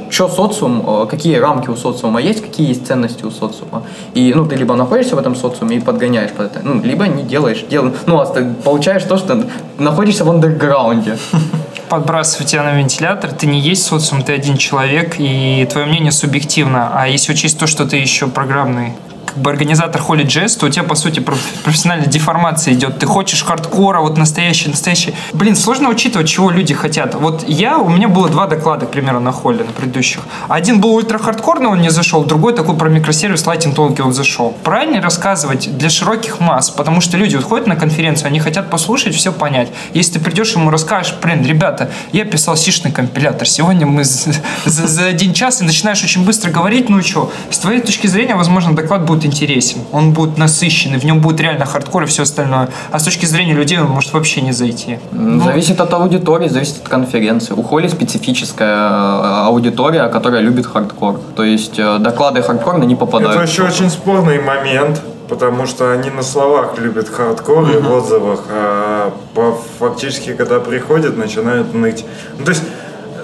что 0.10 0.28
социум, 0.30 0.84
э, 1.04 1.06
какие 1.10 1.36
рамки 1.38 1.70
у 1.70 1.76
социума 1.76 2.20
есть, 2.22 2.42
какие 2.42 2.68
есть 2.70 2.88
ценности 2.88 3.24
у 3.26 3.32
социума. 3.32 3.84
И, 4.14 4.34
ну, 4.36 4.46
ты 4.46 4.56
либо 4.56 4.69
находишься 4.76 5.16
в 5.16 5.20
этом 5.20 5.36
социуме 5.36 5.78
и 5.78 5.80
подгоняешь 5.80 6.32
под 6.32 6.48
это, 6.48 6.62
ну, 6.64 6.82
либо 6.82 7.08
не 7.08 7.24
делаешь, 7.24 7.64
дел, 7.70 7.94
ну, 8.06 8.20
а 8.20 8.26
ты 8.26 8.46
получаешь 8.64 9.04
то, 9.04 9.18
что 9.18 9.46
находишься 9.78 10.26
в 10.26 10.30
андерграунде. 10.30 11.18
Подбрасывать 11.90 12.52
тебя 12.52 12.64
на 12.64 12.78
вентилятор, 12.78 13.32
ты 13.32 13.48
не 13.48 13.60
есть 13.60 13.84
социум, 13.84 14.22
ты 14.22 14.34
один 14.34 14.58
человек, 14.58 15.16
и 15.18 15.68
твое 15.72 15.88
мнение 15.88 16.12
субъективно. 16.12 16.92
А 16.94 17.08
если 17.08 17.34
учесть 17.34 17.58
то, 17.58 17.66
что 17.66 17.86
ты 17.86 17.98
еще 17.98 18.28
программный 18.28 18.94
как 19.30 19.38
бы 19.38 19.52
организатор 19.52 20.02
Holy 20.02 20.26
Jazz, 20.26 20.58
то 20.60 20.66
у 20.66 20.70
тебя, 20.70 20.84
по 20.84 20.96
сути, 20.96 21.20
проф- 21.20 21.38
профессиональная 21.64 22.08
деформация 22.08 22.74
идет. 22.74 22.98
Ты 23.00 23.06
хочешь 23.06 23.44
хардкора, 23.44 24.00
вот 24.02 24.18
настоящий, 24.18 24.70
настоящий. 24.70 25.14
Блин, 25.34 25.56
сложно 25.56 25.90
учитывать, 25.90 26.28
чего 26.28 26.50
люди 26.50 26.74
хотят. 26.74 27.16
Вот 27.16 27.48
я, 27.48 27.78
у 27.78 27.90
меня 27.90 28.08
было 28.08 28.30
два 28.30 28.48
доклада, 28.48 28.86
к 28.86 28.92
примеру, 28.92 29.20
на 29.20 29.32
Холле, 29.32 29.64
на 29.64 29.72
предыдущих. 29.72 30.22
Один 30.48 30.82
был 30.82 30.94
ультра-хардкорный, 30.96 31.68
он 31.68 31.82
не 31.82 31.90
зашел, 31.90 32.24
другой 32.24 32.54
такой 32.54 32.76
про 32.76 32.90
микросервис 32.90 33.44
Talk, 33.46 34.02
он 34.02 34.14
зашел. 34.14 34.56
Правильно 34.64 35.02
рассказывать 35.02 35.78
для 35.78 35.90
широких 35.90 36.40
масс, 36.40 36.70
потому 36.72 37.02
что 37.02 37.18
люди 37.18 37.36
вот 37.36 37.46
ходят 37.46 37.68
на 37.68 37.76
конференцию, 37.76 38.28
они 38.28 38.40
хотят 38.40 38.70
послушать, 38.70 39.14
все 39.16 39.32
понять. 39.32 39.70
Если 39.94 40.14
ты 40.14 40.20
придешь 40.20 40.54
ему 40.54 40.70
расскажешь, 40.72 41.14
блин, 41.22 41.46
ребята, 41.46 41.92
я 42.12 42.26
писал 42.26 42.58
сишный 42.58 42.92
компилятор, 42.92 43.48
сегодня 43.48 43.86
мы 43.86 44.04
за, 44.04 44.34
за- 44.66 45.06
один 45.06 45.34
час 45.34 45.62
и 45.62 45.66
начинаешь 45.66 46.04
очень 46.04 46.26
быстро 46.26 46.50
говорить, 46.52 46.90
ну 46.90 47.02
что, 47.04 47.32
с 47.50 47.58
твоей 47.60 47.82
точки 47.82 48.08
зрения, 48.08 48.36
возможно, 48.36 48.76
доклад 48.76 49.06
будет 49.06 49.19
интересен, 49.26 49.82
он 49.92 50.12
будет 50.14 50.38
насыщенный, 50.38 51.00
в 51.00 51.04
нем 51.04 51.20
будет 51.20 51.40
реально 51.42 51.66
хардкор 51.66 52.04
и 52.04 52.06
все 52.06 52.24
остальное. 52.24 52.70
А 52.92 53.00
с 53.00 53.04
точки 53.04 53.26
зрения 53.26 53.54
людей 53.54 53.80
он 53.80 53.88
может 53.90 54.14
вообще 54.14 54.42
не 54.42 54.52
зайти. 54.52 55.00
Ну, 55.12 55.44
Зависит 55.44 55.80
от 55.82 55.94
аудитории, 55.94 56.48
зависит 56.48 56.78
от 56.84 56.90
конференции. 56.90 57.54
У 57.54 57.64
Holy 57.64 57.88
специфическая 57.88 58.90
э, 58.90 59.46
аудитория, 59.48 60.08
которая 60.08 60.42
любит 60.42 60.66
хардкор. 60.66 61.20
То 61.36 61.44
есть 61.44 61.80
э, 61.80 61.98
доклады 62.00 62.42
хардкорные 62.42 62.88
не 62.88 62.96
попадают. 62.96 63.36
Это 63.36 63.44
еще 63.50 63.64
очень 63.64 63.90
спорный 63.90 64.42
момент, 64.42 65.02
потому 65.28 65.66
что 65.68 65.92
они 65.92 66.10
на 66.10 66.24
словах 66.24 66.78
любят 66.78 67.10
хардкор 67.10 67.70
и 67.70 67.78
в 67.78 67.92
отзывах, 67.92 68.42
а 68.50 69.14
по- 69.34 69.58
фактически, 69.80 70.34
когда 70.34 70.60
приходят, 70.60 71.18
начинают 71.18 71.74
ныть. 71.74 72.06
Ну, 72.38 72.46
то 72.46 72.52
есть 72.52 72.64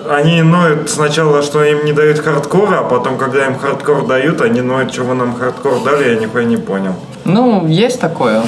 они 0.10 0.42
ноют 0.42 0.90
сначала, 0.90 1.42
что 1.42 1.64
им 1.64 1.86
не 1.86 1.94
дают 1.94 2.20
хардкора, 2.20 2.80
а 2.80 2.84
потом, 2.84 3.18
когда 3.18 3.46
им 3.46 3.58
хардкор 3.58 4.06
дают, 4.06 4.42
они 4.42 4.62
ноют, 4.62 4.98
вы 4.98 5.14
нам 5.16 5.36
хардкор 5.36 5.84
дали, 5.84 6.10
я 6.10 6.16
нихуя 6.16 6.44
не 6.44 6.58
понял. 6.58 6.94
Ну, 7.24 7.66
есть 7.68 8.00
такое. 8.00 8.44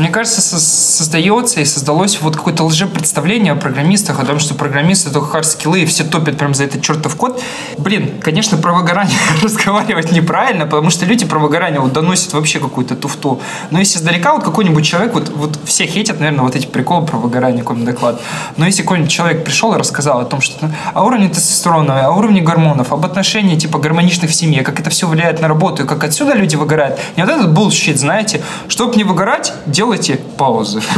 Мне 0.00 0.08
кажется, 0.08 0.40
со- 0.40 0.58
создается 0.58 1.60
и 1.60 1.64
создалось 1.66 2.22
вот 2.22 2.34
какое-то 2.34 2.64
лжепредставление 2.64 3.52
о 3.52 3.56
программистах, 3.56 4.18
о 4.18 4.24
том, 4.24 4.38
что 4.38 4.54
программисты 4.54 5.10
только 5.10 5.36
хард-скиллы 5.38 5.82
и 5.82 5.84
все 5.84 6.04
топят 6.04 6.38
прям 6.38 6.54
за 6.54 6.64
этот 6.64 6.80
чертов 6.80 7.16
код. 7.16 7.42
Блин, 7.76 8.18
конечно, 8.22 8.56
про 8.56 8.72
выгорание 8.72 9.14
разговаривать 9.42 10.10
неправильно, 10.10 10.64
потому 10.64 10.88
что 10.88 11.04
люди 11.04 11.26
про 11.26 11.38
выгорание 11.38 11.80
вот 11.80 11.92
доносят 11.92 12.32
вообще 12.32 12.60
какую-то 12.60 12.96
туфту. 12.96 13.42
Но 13.70 13.78
если 13.78 13.98
издалека 13.98 14.32
вот 14.32 14.42
какой-нибудь 14.42 14.86
человек, 14.86 15.12
вот, 15.12 15.28
вот 15.36 15.58
все 15.66 15.84
хейтят, 15.84 16.18
наверное, 16.18 16.44
вот 16.44 16.56
эти 16.56 16.66
приколы 16.66 17.04
про 17.04 17.18
выгорание, 17.18 17.60
какой-нибудь 17.60 17.92
доклад. 17.92 18.22
Но 18.56 18.64
если 18.64 18.80
какой-нибудь 18.80 19.12
человек 19.12 19.44
пришел 19.44 19.74
и 19.74 19.76
рассказал 19.76 20.20
о 20.20 20.24
том, 20.24 20.40
что 20.40 20.64
ну, 20.64 20.72
о 20.94 21.04
уровне 21.04 21.28
тестостерона, 21.28 22.06
о 22.06 22.12
уровне 22.12 22.40
гормонов, 22.40 22.94
об 22.94 23.04
отношении 23.04 23.54
типа 23.56 23.78
гармоничных 23.78 24.30
в 24.30 24.34
семье, 24.34 24.62
как 24.62 24.80
это 24.80 24.88
все 24.88 25.06
влияет 25.06 25.42
на 25.42 25.48
работу, 25.48 25.82
и 25.82 25.86
как 25.86 26.02
отсюда 26.04 26.32
люди 26.32 26.56
выгорают. 26.56 26.98
Не 27.18 27.26
вот 27.26 27.32
этот 27.32 27.50
bullshit, 27.50 27.98
знаете, 27.98 28.42
чтобы 28.68 28.96
не 28.96 29.04
выгорать, 29.04 29.52
делайте 29.90 30.16
паузы. 30.36 30.80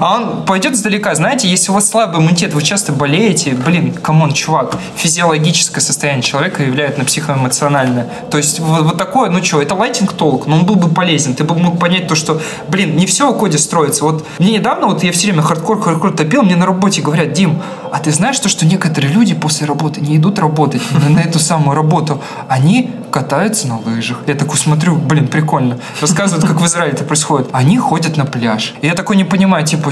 А 0.00 0.16
он 0.16 0.44
пойдет 0.44 0.74
издалека, 0.74 1.14
знаете, 1.14 1.48
если 1.48 1.70
у 1.70 1.74
вас 1.74 1.88
слабый 1.88 2.20
иммунитет, 2.20 2.52
вы 2.52 2.62
часто 2.62 2.92
болеете, 2.92 3.54
блин, 3.54 3.92
come 3.92 4.15
on, 4.15 4.32
чувак, 4.32 4.76
физиологическое 4.96 5.80
состояние 5.80 6.22
человека 6.22 6.62
влияет 6.62 6.98
на 6.98 7.04
психоэмоциональное. 7.04 8.06
То 8.30 8.36
есть 8.36 8.60
вот, 8.60 8.82
вот 8.82 8.98
такое, 8.98 9.30
ну 9.30 9.42
что, 9.42 9.62
это 9.62 9.74
lightning 9.74 10.12
talk, 10.12 10.46
но 10.46 10.56
он 10.56 10.66
был 10.66 10.76
бы 10.76 10.88
полезен. 10.88 11.34
Ты 11.34 11.44
бы 11.44 11.54
мог 11.54 11.78
понять 11.78 12.08
то, 12.08 12.14
что, 12.14 12.40
блин, 12.68 12.96
не 12.96 13.06
все 13.06 13.30
о 13.30 13.32
коде 13.32 13.58
строится. 13.58 14.04
Вот 14.04 14.26
мне 14.38 14.52
недавно, 14.54 14.86
вот 14.86 15.02
я 15.02 15.12
все 15.12 15.28
время 15.28 15.42
хардкор, 15.42 15.80
хардкор 15.80 16.12
топил, 16.12 16.42
мне 16.42 16.56
на 16.56 16.66
работе 16.66 17.00
говорят, 17.00 17.32
Дим, 17.32 17.62
а 17.90 17.98
ты 17.98 18.12
знаешь 18.12 18.38
то, 18.38 18.48
что 18.48 18.66
некоторые 18.66 19.12
люди 19.12 19.34
после 19.34 19.66
работы 19.66 20.00
не 20.00 20.16
идут 20.16 20.38
работать 20.38 20.82
на, 20.92 21.08
на 21.08 21.20
эту 21.20 21.38
самую 21.38 21.74
работу, 21.74 22.20
они 22.48 22.90
катаются 23.10 23.66
на 23.66 23.78
лыжах. 23.78 24.18
Я 24.26 24.34
такой 24.34 24.58
смотрю, 24.58 24.96
блин, 24.96 25.28
прикольно. 25.28 25.78
Рассказывают, 26.00 26.46
как 26.46 26.60
в 26.60 26.66
Израиле 26.66 26.92
это 26.92 27.04
происходит. 27.04 27.45
Они 27.52 27.78
ходят 27.78 28.16
на 28.16 28.24
пляж. 28.24 28.74
И 28.80 28.86
я 28.86 28.94
такой 28.94 29.16
не 29.16 29.24
понимаю, 29.24 29.64
типа, 29.64 29.90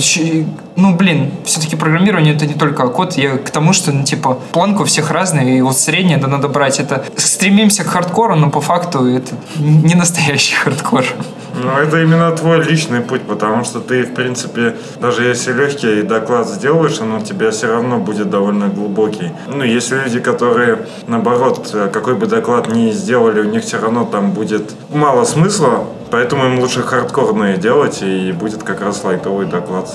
ну, 0.77 0.95
блин, 0.95 1.31
все-таки 1.45 1.77
программирование 1.77 2.35
это 2.35 2.47
не 2.47 2.55
только 2.55 2.89
код. 2.89 3.17
Я 3.17 3.39
к 3.39 3.51
тому, 3.51 3.73
что, 3.73 3.93
ну, 3.93 4.05
типа, 4.05 4.39
планка 4.53 4.83
у 4.83 4.85
всех 4.85 5.11
разная, 5.11 5.57
и 5.57 5.61
вот 5.61 5.79
среднее 5.79 6.19
да 6.19 6.29
надо 6.29 6.49
брать. 6.49 6.81
Это 6.81 7.05
стремимся 7.17 7.85
к 7.85 7.89
хардкору, 7.89 8.37
но 8.37 8.51
по 8.51 8.61
факту 8.61 9.07
это 9.07 9.35
не 9.59 9.95
настоящий 9.95 10.55
хардкор. 10.55 11.05
Ну, 11.63 11.71
это 11.79 12.03
именно 12.03 12.31
твой 12.33 12.63
личный 12.63 13.01
путь, 13.01 13.23
потому 13.23 13.65
что 13.65 13.81
ты, 13.81 14.03
в 14.03 14.15
принципе, 14.15 14.77
даже 15.01 15.25
если 15.25 15.53
легкий 15.53 16.03
доклад 16.03 16.49
сделаешь, 16.49 17.01
он 17.01 17.13
у 17.13 17.21
тебя 17.21 17.51
все 17.51 17.69
равно 17.69 17.99
будет 17.99 18.31
довольно 18.31 18.69
глубокий. 18.69 19.31
Ну, 19.47 19.63
если 19.63 19.97
люди, 19.97 20.21
которые, 20.21 20.87
наоборот, 21.07 21.75
какой 21.93 22.15
бы 22.15 22.27
доклад 22.27 22.69
ни 22.69 22.91
сделали, 22.91 23.41
у 23.41 23.45
них 23.45 23.63
все 23.63 23.79
равно 23.79 24.05
там 24.05 24.33
будет 24.33 24.75
мало 24.91 25.25
смысла, 25.25 25.85
поэтому 26.11 26.47
им 26.47 26.59
лучше 26.59 26.83
хардкорные 26.83 27.57
делать, 27.57 28.03
и 28.03 28.33
будет 28.33 28.63
как 28.63 28.81
раз 28.81 29.05
лайтовый 29.05 29.47
доклад. 29.47 29.89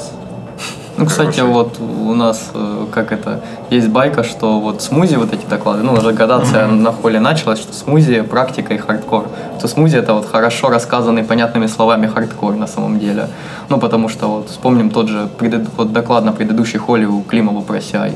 Ну, 0.99 1.05
кстати, 1.05 1.39
Хороший. 1.39 1.53
вот 1.53 1.79
у 1.79 2.13
нас, 2.13 2.51
э, 2.53 2.85
как 2.91 3.13
это, 3.13 3.39
есть 3.69 3.87
байка, 3.87 4.23
что 4.23 4.59
вот 4.59 4.81
смузи, 4.81 5.15
вот 5.15 5.33
эти 5.33 5.45
доклады, 5.45 5.81
ну, 5.81 5.93
уже 5.93 6.11
градация 6.11 6.67
на 6.67 6.91
Holy 6.91 7.19
началась, 7.21 7.59
что 7.59 7.73
смузи, 7.73 8.21
практика 8.21 8.73
и 8.73 8.77
хардкор. 8.77 9.29
Что 9.57 9.67
смузи 9.69 9.95
это 9.97 10.13
вот 10.13 10.29
хорошо 10.29 10.69
рассказанный 10.69 11.23
понятными 11.23 11.67
словами 11.67 12.07
хардкор 12.07 12.55
на 12.55 12.67
самом 12.67 12.99
деле. 12.99 13.27
Ну, 13.69 13.79
потому 13.79 14.09
что 14.09 14.27
вот 14.27 14.49
вспомним 14.49 14.89
тот 14.89 15.07
же 15.07 15.29
предыд- 15.39 15.69
вот 15.77 15.93
доклад 15.93 16.25
на 16.25 16.33
предыдущей 16.33 16.79
Holy 16.79 17.07
у 17.07 17.21
Климова 17.21 17.61
про 17.61 17.77
CI. 17.77 18.13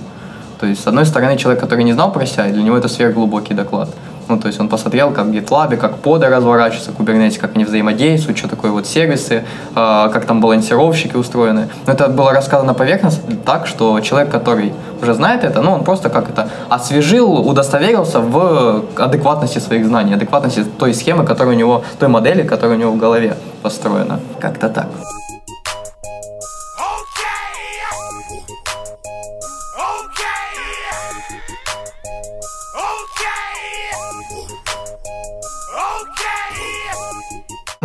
То 0.60 0.68
есть, 0.68 0.84
с 0.84 0.88
одной 0.88 1.06
стороны, 1.06 1.38
человек, 1.38 1.62
который 1.62 1.86
не 1.86 1.94
знал 1.94 2.12
про 2.12 2.24
CI, 2.24 2.52
для 2.52 2.64
него 2.64 2.76
это 2.78 2.90
сверхглубокий 2.90 3.56
доклад. 3.56 3.90
Ну, 4.28 4.40
то 4.40 4.48
есть 4.48 4.60
он 4.60 4.70
посмотрел, 4.70 5.12
как 5.12 5.26
в 5.26 5.32
GitLab, 5.32 5.78
как 5.78 5.98
поды 5.98 6.28
разворачиваются, 6.28 6.92
Kubernetes, 6.92 7.40
как 7.40 7.56
они 7.56 7.66
взаимодействуют, 7.66 8.38
что 8.38 8.48
такое 8.48 8.72
вот 8.72 8.88
сервисы, 8.88 9.44
э, 9.76 10.10
как 10.14 10.26
там 10.26 10.42
балансировщики 10.42 11.16
устроены. 11.16 11.70
Но 11.86 11.94
это 11.94 12.08
было 12.08 12.32
рассказано 12.32 12.74
поверхностно 12.74 13.36
так, 13.46 13.68
что 13.68 14.00
человек, 14.00 14.32
который 14.32 14.74
уже 15.02 15.14
знает 15.14 15.44
это, 15.44 15.62
ну, 15.62 15.72
он 15.72 15.84
просто 15.84 16.10
как 16.10 16.30
это 16.30 16.50
освежил, 16.70 17.34
удостоверился 17.48 18.20
в 18.20 18.84
адекватности 18.98 19.60
своих 19.60 19.86
знаний, 19.86 20.14
адекватности 20.14 20.64
той 20.64 20.94
схемы, 20.94 21.26
которая 21.26 21.56
у 21.56 21.58
него, 21.58 21.84
той 22.00 22.08
модели, 22.08 22.44
которая 22.44 22.78
у 22.78 22.80
него 22.80 22.92
в 22.92 22.98
голове 22.98 23.36
построена. 23.62 24.20
Как-то 24.40 24.70
так. 24.70 24.88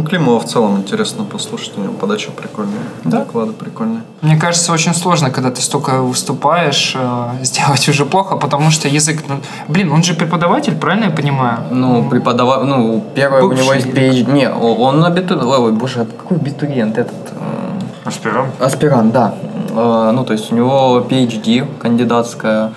Климова 0.08 0.38
в 0.40 0.44
целом 0.44 0.76
интересно 0.78 1.24
послушать, 1.24 1.72
у 1.76 1.80
него 1.80 1.92
подача 1.92 2.30
прикольная, 2.30 2.82
доклады 3.04 3.52
прикольные. 3.52 4.02
Мне 4.22 4.36
кажется, 4.36 4.72
очень 4.72 4.94
сложно, 4.94 5.30
когда 5.30 5.50
ты 5.50 5.60
столько 5.60 6.02
выступаешь, 6.02 6.96
э, 6.98 7.44
сделать 7.44 7.88
уже 7.88 8.04
плохо, 8.04 8.36
потому 8.36 8.70
что 8.70 8.88
язык... 8.88 9.22
ну, 9.28 9.40
блин, 9.68 9.92
он 9.92 10.02
же 10.02 10.14
преподаватель, 10.14 10.74
правильно 10.74 11.04
я 11.04 11.10
понимаю? 11.10 11.58
Ну, 11.70 12.08
преподава... 12.08 12.64
Ну, 12.64 13.04
первое 13.14 13.42
у 13.42 13.52
него 13.52 13.72
Бывший 13.72 13.76
есть 13.76 14.26
PhD. 14.26 14.32
Не, 14.32 14.50
он 14.50 15.04
абитуриент. 15.04 15.48
Ой, 15.58 15.72
боже, 15.72 16.06
какой 16.18 16.36
абитуриент 16.38 16.98
этот? 16.98 17.14
э, 17.32 18.08
Аспирант? 18.08 18.60
Аспирант, 18.60 19.12
да. 19.12 19.34
Э, 19.70 20.10
Ну, 20.12 20.24
то 20.24 20.32
есть 20.32 20.52
у 20.52 20.56
него 20.56 21.06
PhD 21.08 21.66
кандидатская, 21.78 22.72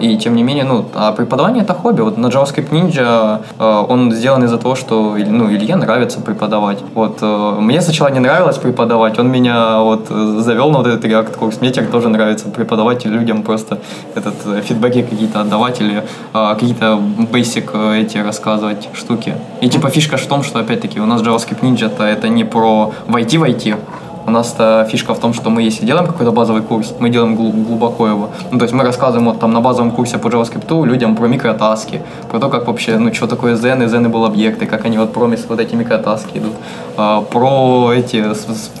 и 0.00 0.16
тем 0.16 0.34
не 0.36 0.42
менее, 0.42 0.64
ну, 0.64 0.84
а 0.94 1.12
преподавание 1.12 1.62
это 1.62 1.74
хобби. 1.74 2.02
Вот 2.02 2.18
на 2.18 2.26
JavaScript 2.26 2.70
Ninja 2.70 3.40
э, 3.58 3.84
он 3.88 4.12
сделан 4.12 4.44
из-за 4.44 4.58
того, 4.58 4.74
что, 4.74 5.16
ну, 5.16 5.50
Илье 5.50 5.76
нравится 5.76 6.20
преподавать. 6.20 6.78
Вот, 6.94 7.18
э, 7.22 7.56
мне 7.60 7.80
сначала 7.80 8.08
не 8.08 8.20
нравилось 8.20 8.58
преподавать, 8.58 9.18
он 9.18 9.30
меня 9.30 9.80
вот 9.80 10.06
э, 10.10 10.40
завел 10.40 10.70
на 10.70 10.78
вот 10.78 10.86
этот 10.86 11.04
React 11.04 11.36
курс. 11.38 11.60
Мне 11.60 11.70
теперь 11.70 11.88
тоже 11.88 12.08
нравится 12.08 12.48
преподавать 12.48 13.04
людям 13.06 13.42
просто 13.42 13.78
этот 14.14 14.34
э, 14.46 14.60
фидбэки 14.62 15.02
какие-то 15.02 15.40
отдавать 15.40 15.80
или 15.80 16.02
э, 16.34 16.54
какие-то 16.54 17.00
basic 17.32 17.98
эти 18.00 18.18
рассказывать 18.18 18.88
штуки. 18.94 19.34
И 19.60 19.68
типа 19.68 19.90
фишка 19.90 20.16
в 20.16 20.26
том, 20.26 20.42
что 20.42 20.58
опять-таки 20.58 21.00
у 21.00 21.06
нас 21.06 21.22
JavaScript 21.22 21.60
Ninja-то 21.62 22.04
это 22.04 22.28
не 22.28 22.44
про 22.44 22.92
войти 23.06 23.38
войти, 23.38 23.74
у 24.28 24.30
нас-то 24.30 24.86
фишка 24.90 25.14
в 25.14 25.18
том, 25.18 25.34
что 25.34 25.50
мы, 25.50 25.62
если 25.62 25.86
делаем 25.86 26.06
какой-то 26.06 26.32
базовый 26.32 26.62
курс, 26.62 26.94
мы 27.00 27.10
делаем 27.10 27.34
глу- 27.34 27.50
глубоко 27.50 28.06
его. 28.06 28.30
Ну, 28.50 28.58
то 28.58 28.64
есть 28.64 28.74
мы 28.74 28.84
рассказываем 28.84 29.26
вот 29.28 29.40
там 29.40 29.52
на 29.52 29.60
базовом 29.60 29.90
курсе 29.90 30.18
по 30.18 30.28
JavaScript 30.28 30.86
людям 30.86 31.16
про 31.16 31.26
микротаски, 31.26 32.02
про 32.30 32.38
то, 32.38 32.48
как 32.48 32.66
вообще, 32.66 32.98
ну, 32.98 33.12
что 33.12 33.26
такое 33.26 33.56
Zen 33.56 33.82
и 33.82 33.86
Zenable 33.86 34.26
объекты, 34.26 34.66
как 34.66 34.84
они 34.84 34.98
вот 34.98 35.12
промис 35.12 35.46
вот 35.48 35.60
эти 35.60 35.74
микротаски 35.74 36.38
идут, 36.38 36.52
а, 36.96 37.22
про 37.22 37.92
эти 37.94 38.24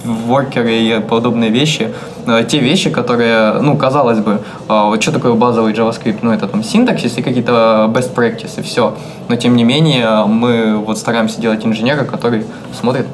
воркеры 0.04 0.72
и 0.72 1.00
подобные 1.00 1.50
вещи, 1.50 1.88
А, 2.26 2.42
те 2.42 2.58
вещи, 2.58 2.90
которые, 2.90 3.54
ну, 3.62 3.74
казалось 3.76 4.18
бы, 4.18 4.42
а, 4.68 4.88
вот 4.88 5.02
что 5.02 5.12
такое 5.12 5.32
базовый 5.32 5.72
JavaScript, 5.72 6.18
ну, 6.20 6.30
это 6.30 6.46
там 6.46 6.62
синтаксис 6.62 7.16
и 7.16 7.22
какие-то 7.22 7.90
best 7.94 8.14
practices, 8.14 8.60
и 8.60 8.62
все. 8.62 8.94
Но, 9.28 9.36
тем 9.36 9.56
не 9.56 9.64
менее, 9.64 10.26
мы 10.26 10.76
вот 10.76 10.98
стараемся 10.98 11.40
делать 11.40 11.64
инженера, 11.64 12.04
который 12.04 12.44
смотрит 12.78 13.06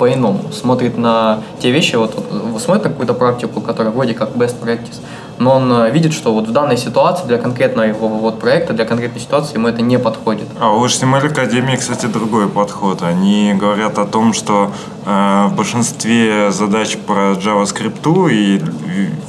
по-иному, 0.00 0.50
смотрит 0.50 0.96
на 0.96 1.40
те 1.60 1.70
вещи, 1.70 1.96
вот, 1.96 2.14
вот 2.30 2.62
смотрит 2.62 2.84
на 2.84 2.90
какую-то 2.90 3.12
практику, 3.12 3.60
которая 3.60 3.92
вроде 3.92 4.14
как 4.14 4.30
best 4.30 4.56
practice, 4.58 5.00
но 5.38 5.56
он 5.56 5.70
э, 5.72 5.90
видит, 5.90 6.14
что 6.14 6.32
вот 6.32 6.48
в 6.48 6.52
данной 6.52 6.78
ситуации 6.78 7.26
для 7.26 7.36
конкретного 7.36 7.92
вот 7.92 8.40
проекта, 8.40 8.72
для 8.72 8.86
конкретной 8.86 9.20
ситуации 9.20 9.54
ему 9.54 9.68
это 9.68 9.82
не 9.82 9.98
подходит. 9.98 10.46
А 10.58 10.70
у 10.70 10.86
HTML 10.86 11.26
Академии, 11.26 11.76
кстати, 11.76 12.06
другой 12.06 12.48
подход. 12.48 13.02
Они 13.02 13.54
говорят 13.54 13.98
о 13.98 14.06
том, 14.06 14.32
что 14.32 14.70
э, 15.04 15.46
в 15.48 15.54
большинстве 15.54 16.50
задач 16.50 16.96
про 16.96 17.32
JavaScript 17.32 18.30
и, 18.30 18.62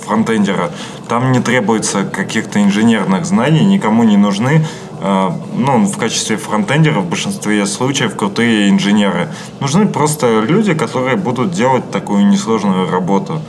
фронтендера 0.05 0.69
там 1.07 1.31
не 1.33 1.39
требуется 1.39 2.03
каких-то 2.03 2.63
инженерных 2.63 3.25
знаний, 3.25 3.65
никому 3.65 4.03
не 4.03 4.17
нужны 4.17 4.65
ну, 5.01 5.85
в 5.85 5.97
качестве 5.97 6.37
фронтендера 6.37 6.99
в 6.99 7.09
большинстве 7.09 7.65
случаев 7.65 8.15
крутые 8.15 8.69
инженеры. 8.69 9.29
Нужны 9.59 9.87
просто 9.87 10.41
люди, 10.41 10.73
которые 10.75 11.15
будут 11.15 11.51
делать 11.51 11.89
такую 11.89 12.27
несложную 12.27 12.89
работу. 12.89 13.41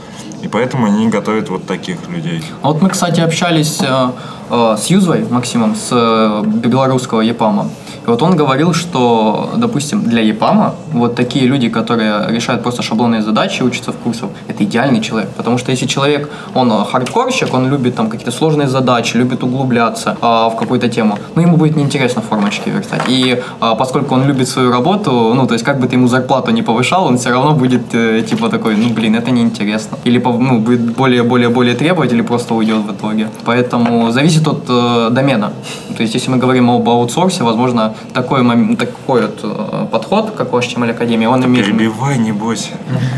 И 0.43 0.49
поэтому 0.49 0.87
они 0.87 1.07
готовят 1.07 1.49
вот 1.49 1.65
таких 1.65 1.97
людей. 2.09 2.43
А 2.61 2.67
вот 2.67 2.81
мы, 2.81 2.89
кстати, 2.89 3.21
общались 3.21 3.79
э, 3.81 4.11
э, 4.49 4.75
с 4.77 4.87
Юзой 4.87 5.25
Максимом 5.29 5.75
с 5.75 5.87
э, 5.91 6.43
белорусского 6.45 7.21
ЕПАМа. 7.21 7.69
И 8.05 8.09
вот 8.09 8.21
он 8.21 8.35
говорил, 8.35 8.73
что, 8.73 9.51
допустим, 9.55 10.03
для 10.03 10.21
ЕПАМа 10.21 10.75
вот 10.91 11.15
такие 11.15 11.45
люди, 11.47 11.69
которые 11.69 12.27
решают 12.29 12.61
просто 12.61 12.81
шаблонные 12.81 13.21
задачи, 13.21 13.63
учатся 13.63 13.91
в 13.91 13.95
курсах, 13.95 14.29
это 14.47 14.63
идеальный 14.63 15.01
человек. 15.01 15.29
Потому 15.37 15.57
что 15.57 15.71
если 15.71 15.87
человек, 15.87 16.29
он 16.53 16.69
хардкорщик, 16.85 17.53
он 17.53 17.69
любит 17.69 17.95
там 17.95 18.09
какие-то 18.09 18.31
сложные 18.31 18.67
задачи, 18.67 19.17
любит 19.17 19.43
углубляться 19.43 20.17
а, 20.21 20.49
в 20.49 20.55
какую-то 20.55 20.89
тему, 20.89 21.17
ну, 21.35 21.41
ему 21.41 21.57
будет 21.57 21.75
неинтересно 21.75 22.21
формочки 22.21 22.69
верстать. 22.69 23.03
И 23.07 23.41
а, 23.59 23.75
поскольку 23.75 24.15
он 24.15 24.27
любит 24.27 24.49
свою 24.49 24.71
работу, 24.71 25.33
ну, 25.33 25.47
то 25.47 25.53
есть 25.53 25.65
как 25.65 25.79
бы 25.79 25.87
ты 25.87 25.95
ему 25.95 26.07
зарплату 26.07 26.51
не 26.51 26.61
повышал, 26.61 27.05
он 27.05 27.17
все 27.17 27.29
равно 27.29 27.53
будет 27.53 27.95
э, 27.95 28.21
типа 28.21 28.49
такой, 28.49 28.75
ну, 28.75 28.89
блин, 28.89 29.15
это 29.15 29.31
неинтересно. 29.31 29.97
Или 30.03 30.19
ну, 30.19 30.59
будет 30.59 30.95
более-более-более 30.95 31.75
требовать, 31.75 32.11
или 32.11 32.21
просто 32.21 32.53
уйдет 32.53 32.77
в 32.77 32.91
итоге. 32.91 33.27
Поэтому 33.45 34.11
зависит 34.11 34.47
от 34.47 34.65
э, 34.67 35.09
домена. 35.11 35.53
То 35.95 36.03
есть 36.03 36.15
если 36.15 36.31
мы 36.31 36.37
говорим 36.37 36.69
об 36.69 36.89
аутсорсе, 36.89 37.43
возможно, 37.43 37.92
такой, 38.13 38.43
момент, 38.43 38.79
такой 38.79 39.23
вот 39.23 39.39
э, 39.43 39.87
подход, 39.91 40.31
как 40.31 40.53
у 40.53 40.57
HTML 40.57 40.91
Академии, 40.91 41.25
он 41.25 41.45
имеет... 41.45 41.65
Перебивай, 41.65 42.17
небось. 42.17 42.71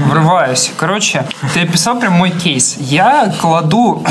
Врываюсь. 0.07 0.71
Короче, 0.77 1.25
ты 1.53 1.61
описал 1.61 1.99
прям 1.99 2.13
мой 2.13 2.31
кейс. 2.31 2.77
Я 2.79 3.33
кладу 3.41 4.03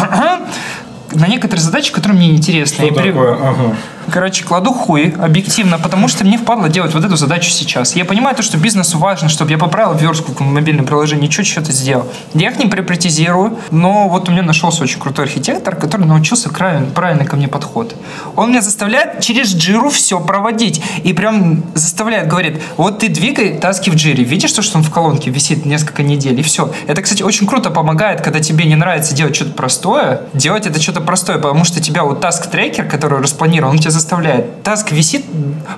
на 1.13 1.29
некоторые 1.29 1.63
задачи, 1.63 1.93
которые 1.93 2.19
мне 2.19 2.31
интересны. 2.35 2.87
Что 2.87 2.95
такое? 2.95 3.35
Ага. 3.35 3.77
Короче, 4.11 4.45
кладу 4.45 4.73
хуй, 4.73 5.15
объективно, 5.19 5.79
потому 5.79 6.09
что 6.09 6.25
мне 6.25 6.39
впадло 6.39 6.69
делать 6.69 6.95
вот 6.95 7.05
эту 7.05 7.17
задачу 7.17 7.51
сейчас. 7.51 7.97
Я 7.97 8.05
понимаю 8.05 8.37
то, 8.37 8.43
что 8.43 8.59
бизнесу 8.59 8.99
важно, 8.99 9.29
чтобы 9.29 9.51
я 9.51 9.59
поправил 9.59 9.95
верстку 9.95 10.33
в 10.33 10.41
мобильном 10.41 10.85
приложении, 10.85 11.29
чуть 11.29 11.47
что-то 11.47 11.73
сделал. 11.73 12.07
Я 12.35 12.51
к 12.51 12.59
ним 12.59 12.71
препретизирую, 12.71 13.59
но 13.71 14.09
вот 14.09 14.29
у 14.29 14.33
меня 14.33 14.43
нашелся 14.43 14.83
очень 14.83 15.01
крутой 15.01 15.25
архитектор, 15.25 15.77
который 15.77 16.07
научился 16.07 16.51
правильно, 16.51 16.87
правильно 16.91 17.25
ко 17.25 17.37
мне 17.37 17.49
подход. 17.49 17.95
Он 18.37 18.51
меня 18.51 18.61
заставляет 18.61 19.21
через 19.21 19.55
джиру 19.55 19.91
все 19.91 20.21
проводить. 20.21 20.83
И 21.03 21.13
прям 21.13 21.65
заставляет, 21.75 22.29
говорит, 22.29 22.63
вот 22.77 22.99
ты 22.99 23.09
двигай 23.09 23.59
таски 23.59 23.91
в 23.91 23.95
джире. 23.95 24.25
Видишь, 24.25 24.53
то, 24.53 24.63
что 24.63 24.79
он 24.79 24.85
в 24.85 24.91
колонке 24.91 25.31
висит 25.31 25.65
несколько 25.65 26.03
недель, 26.03 26.39
и 26.39 26.43
все. 26.43 26.73
Это, 26.87 27.03
кстати, 27.03 27.23
очень 27.23 27.47
круто 27.47 27.71
помогает, 27.71 28.21
когда 28.21 28.41
тебе 28.41 28.65
не 28.67 28.77
нравится 28.77 29.15
делать 29.15 29.35
что-то 29.35 29.53
простое, 29.53 30.23
делать 30.35 30.67
это 30.67 30.81
что-то 30.81 31.01
простое, 31.01 31.39
потому 31.39 31.65
что 31.65 31.81
тебя 31.81 32.05
вот 32.05 32.21
таск-трекер, 32.21 32.89
который 32.89 33.21
распланирован, 33.21 33.73
он 33.73 33.79
тебя 33.79 33.91
заставляет. 33.95 34.63
Таск 34.63 34.93
висит, 34.93 35.25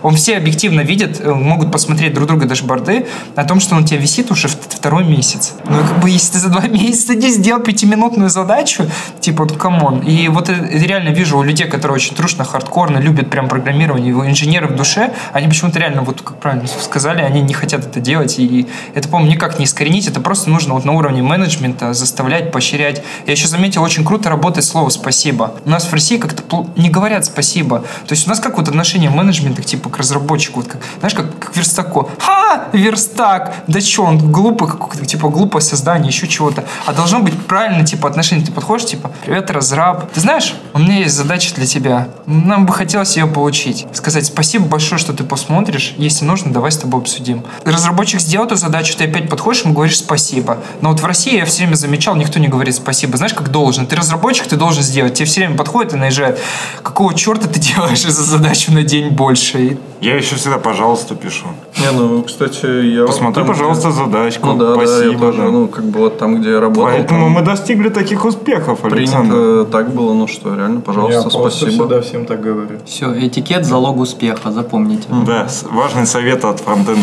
он 0.02 0.16
все 0.16 0.36
объективно 0.36 0.80
видят, 0.80 1.20
э, 1.20 1.32
могут 1.32 1.70
посмотреть 1.70 2.14
друг 2.14 2.26
друга 2.26 2.46
дашборды 2.46 3.06
о 3.34 3.44
том, 3.44 3.60
что 3.60 3.76
он 3.76 3.84
у 3.84 3.86
тебя 3.86 4.00
висит 4.00 4.30
уже 4.30 4.48
второй 4.48 5.04
месяц. 5.04 5.54
Ну, 5.68 5.78
как 5.78 6.00
бы, 6.00 6.10
если 6.10 6.32
ты 6.32 6.38
за 6.38 6.48
два 6.48 6.62
месяца 6.68 7.14
не 7.14 7.30
сделал 7.30 7.60
пятиминутную 7.60 8.30
задачу, 8.30 8.86
типа, 9.20 9.44
вот, 9.44 9.56
come 9.56 9.81
on. 9.81 10.00
И 10.00 10.28
вот 10.28 10.48
я 10.48 10.56
реально 10.56 11.10
вижу 11.10 11.38
у 11.38 11.42
людей, 11.42 11.66
которые 11.66 11.96
очень 11.96 12.14
трушно, 12.14 12.44
хардкорно, 12.44 12.98
любят 12.98 13.30
прям 13.30 13.48
программирование, 13.48 14.14
у 14.14 14.24
инженеров 14.26 14.72
в 14.72 14.76
душе, 14.76 15.12
они 15.32 15.48
почему-то 15.48 15.78
реально, 15.78 16.02
вот 16.02 16.22
как 16.22 16.38
правильно 16.38 16.66
сказали, 16.66 17.20
они 17.22 17.40
не 17.40 17.54
хотят 17.54 17.86
это 17.86 18.00
делать, 18.00 18.38
и 18.38 18.66
это, 18.94 19.08
по-моему, 19.08 19.32
никак 19.32 19.58
не 19.58 19.64
искоренить, 19.64 20.06
это 20.06 20.20
просто 20.20 20.50
нужно 20.50 20.74
вот 20.74 20.84
на 20.84 20.92
уровне 20.92 21.22
менеджмента 21.22 21.92
заставлять, 21.94 22.52
поощрять. 22.52 23.02
Я 23.26 23.32
еще 23.32 23.48
заметил, 23.48 23.82
очень 23.82 24.04
круто 24.04 24.28
работает 24.28 24.64
слово 24.64 24.88
«спасибо». 24.90 25.54
У 25.64 25.70
нас 25.70 25.84
в 25.84 25.92
России 25.92 26.16
как-то 26.16 26.66
не 26.76 26.88
говорят 26.90 27.24
«спасибо». 27.24 27.84
То 28.06 28.14
есть 28.14 28.26
у 28.26 28.30
нас 28.30 28.40
как 28.40 28.56
вот 28.56 28.68
отношение 28.68 29.10
менеджмента 29.10 29.62
типа 29.62 29.90
к 29.90 29.98
разработчику, 29.98 30.60
вот 30.60 30.68
как, 30.68 30.80
знаешь, 31.00 31.14
как, 31.14 31.38
как 31.38 31.56
верстаку. 31.56 32.10
Ха, 32.18 32.68
верстак, 32.72 33.54
да 33.66 33.80
что, 33.80 34.04
он 34.04 34.32
глупый, 34.32 34.68
какой-то, 34.68 35.04
типа 35.04 35.28
глупое 35.28 35.62
создание, 35.62 36.08
еще 36.08 36.28
чего-то. 36.28 36.64
А 36.86 36.92
должно 36.92 37.20
быть 37.20 37.38
правильно, 37.46 37.84
типа, 37.84 38.08
отношение. 38.08 38.46
Ты 38.46 38.52
подходишь, 38.52 38.86
типа, 38.86 39.10
привет, 39.24 39.50
разраб. 39.50 40.10
Ты 40.12 40.20
знаешь, 40.20 40.54
у 40.72 40.78
меня 40.78 40.98
есть 40.98 41.14
задача 41.14 41.54
для 41.54 41.66
тебя. 41.66 42.08
Нам 42.26 42.66
бы 42.66 42.72
хотелось 42.72 43.16
ее 43.16 43.26
получить. 43.26 43.86
Сказать 43.92 44.26
спасибо 44.26 44.66
большое, 44.66 44.98
что 44.98 45.12
ты 45.12 45.24
посмотришь. 45.24 45.94
Если 45.96 46.24
нужно, 46.24 46.52
давай 46.52 46.70
с 46.70 46.76
тобой 46.76 47.00
обсудим. 47.00 47.44
Разработчик 47.64 48.20
сделал 48.20 48.46
эту 48.46 48.56
задачу, 48.56 48.96
ты 48.96 49.04
опять 49.04 49.28
подходишь, 49.28 49.62
ему 49.62 49.74
говоришь 49.74 49.98
спасибо. 49.98 50.58
Но 50.80 50.90
вот 50.90 51.00
в 51.00 51.04
России 51.04 51.36
я 51.36 51.44
все 51.44 51.62
время 51.62 51.74
замечал, 51.74 52.14
никто 52.16 52.38
не 52.38 52.48
говорит 52.48 52.74
спасибо. 52.74 53.16
Знаешь, 53.16 53.34
как 53.34 53.50
должен. 53.50 53.86
Ты 53.86 53.96
разработчик, 53.96 54.46
ты 54.46 54.56
должен 54.56 54.82
сделать. 54.82 55.14
Тебе 55.14 55.26
все 55.26 55.40
время 55.40 55.56
подходит 55.56 55.94
и 55.94 55.96
наезжает. 55.96 56.40
Какого 56.82 57.14
черта 57.14 57.48
ты 57.48 57.58
делаешь? 57.58 57.95
Больше 57.96 58.10
за 58.10 58.22
задачу 58.22 58.72
на 58.72 58.82
день 58.82 59.08
больше. 59.08 59.78
Я 60.02 60.16
еще 60.16 60.36
всегда 60.36 60.58
пожалуйста 60.58 61.14
пишу. 61.14 61.46
Не, 61.78 61.98
ну, 61.98 62.22
кстати, 62.22 62.66
я... 62.66 63.06
Посмотри, 63.06 63.42
там, 63.42 63.46
пожалуйста, 63.46 63.88
где... 63.88 63.96
задачку. 63.96 64.46
Ну 64.48 64.58
да, 64.58 64.74
Спасибо. 64.74 65.00
да, 65.00 65.12
я 65.12 65.18
тоже, 65.18 65.42
ну, 65.42 65.68
как 65.68 65.84
бы 65.84 66.00
вот 66.00 66.18
там, 66.18 66.40
где 66.40 66.50
я 66.50 66.60
работал. 66.60 66.84
Поэтому 66.84 67.20
там 67.24 67.30
мы 67.30 67.42
достигли 67.42 67.88
таких 67.88 68.24
успехов, 68.26 68.84
Александр. 68.84 69.32
Принято 69.32 69.64
так 69.72 69.94
было, 69.94 70.12
ну 70.12 70.26
что, 70.26 70.54
реально, 70.54 70.80
пожалуйста, 70.80 71.22
я 71.24 71.30
спасибо. 71.30 71.70
Я 71.70 71.78
всегда 71.78 72.00
всем 72.02 72.26
так 72.26 72.40
говорю. 72.42 72.78
Все, 72.84 73.06
этикет– 73.26 73.64
залог 73.66 73.96
успеха, 73.96 74.52
запомните. 74.52 75.08
Да, 75.26 75.48
важный 75.70 76.06
совет 76.06 76.44
от 76.44 76.60
фронтенд 76.60 76.98